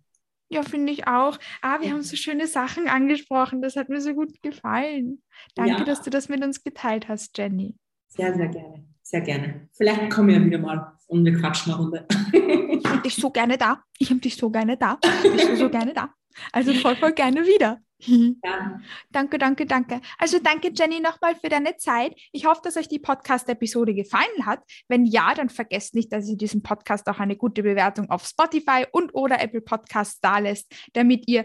Ja, 0.50 0.62
finde 0.62 0.92
ich 0.92 1.06
auch. 1.06 1.38
Ah, 1.62 1.80
wir 1.80 1.90
haben 1.90 2.02
so 2.02 2.16
schöne 2.16 2.46
Sachen 2.46 2.86
angesprochen. 2.88 3.62
Das 3.62 3.76
hat 3.76 3.88
mir 3.88 4.00
so 4.00 4.14
gut 4.14 4.42
gefallen. 4.42 5.22
Danke, 5.54 5.78
ja. 5.78 5.84
dass 5.84 6.02
du 6.02 6.10
das 6.10 6.28
mit 6.28 6.44
uns 6.44 6.62
geteilt 6.62 7.08
hast, 7.08 7.36
Jenny. 7.36 7.74
Sehr, 8.08 8.34
sehr 8.34 8.48
gerne. 8.48 8.84
Sehr 9.02 9.20
gerne. 9.20 9.68
Vielleicht 9.72 10.10
kommen 10.10 10.28
wir 10.28 10.44
wieder 10.44 10.58
mal 10.58 10.92
und 11.08 11.24
wir 11.24 11.38
quatschen 11.38 11.72
eine 11.72 11.82
Runde. 11.82 12.06
ich 12.32 12.86
habe 12.86 13.02
dich 13.02 13.16
so 13.16 13.30
gerne 13.30 13.58
da. 13.58 13.82
Ich 13.98 14.10
habe 14.10 14.20
dich 14.20 14.36
so 14.36 14.50
gerne 14.50 14.76
da. 14.76 14.98
Ich 15.02 15.30
bin 15.30 15.38
so, 15.38 15.56
so 15.56 15.70
gerne 15.70 15.92
da. 15.92 16.10
Also 16.52 16.72
voll, 16.74 16.96
voll 16.96 17.12
gerne 17.12 17.42
wieder. 17.42 17.80
Ja. 17.98 18.80
Danke, 19.10 19.38
danke, 19.38 19.66
danke. 19.66 20.00
Also 20.18 20.38
danke, 20.38 20.72
Jenny, 20.74 21.00
nochmal 21.00 21.34
für 21.36 21.48
deine 21.48 21.76
Zeit. 21.76 22.14
Ich 22.32 22.46
hoffe, 22.46 22.60
dass 22.64 22.76
euch 22.76 22.88
die 22.88 22.98
Podcast-Episode 22.98 23.94
gefallen 23.94 24.44
hat. 24.44 24.60
Wenn 24.88 25.04
ja, 25.04 25.34
dann 25.34 25.48
vergesst 25.48 25.94
nicht, 25.94 26.12
dass 26.12 26.28
ihr 26.28 26.36
diesem 26.36 26.62
Podcast 26.62 27.08
auch 27.08 27.18
eine 27.18 27.36
gute 27.36 27.62
Bewertung 27.62 28.10
auf 28.10 28.26
Spotify 28.26 28.86
und 28.92 29.14
oder 29.14 29.40
Apple 29.40 29.62
Podcasts 29.62 30.20
da 30.20 30.38
lässt, 30.38 30.74
damit 30.92 31.24
ihr 31.28 31.44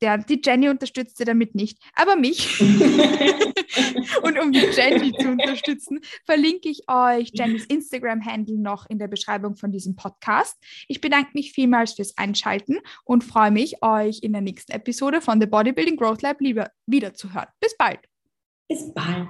der, 0.00 0.18
die 0.18 0.40
Jenny 0.44 0.68
unterstützt 0.68 1.18
sie 1.18 1.24
damit 1.24 1.54
nicht, 1.54 1.82
aber 1.94 2.16
mich. 2.16 2.58
und 4.22 4.38
um 4.38 4.52
die 4.52 4.60
Jenny 4.60 5.12
zu 5.12 5.28
unterstützen, 5.28 6.00
verlinke 6.24 6.68
ich 6.68 6.82
euch 6.88 7.30
Jennys 7.32 7.64
Instagram-Handle 7.66 8.58
noch 8.58 8.88
in 8.88 8.98
der 8.98 9.08
Beschreibung 9.08 9.56
von 9.56 9.72
diesem 9.72 9.96
Podcast. 9.96 10.56
Ich 10.88 11.00
bedanke 11.00 11.30
mich 11.34 11.52
vielmals 11.52 11.94
fürs 11.94 12.16
Einschalten 12.16 12.78
und 13.04 13.24
freue 13.24 13.50
mich, 13.50 13.82
euch 13.82 14.20
in 14.22 14.32
der 14.32 14.42
nächsten 14.42 14.72
Episode 14.72 15.20
von 15.20 15.40
The 15.40 15.46
Bodybuilding 15.46 15.96
Growth 15.96 16.22
Lab 16.22 16.40
wieder 16.40 16.72
hören. 17.32 17.48
Bis 17.60 17.76
bald. 17.76 18.00
Bis 18.68 18.92
bald. 18.94 19.28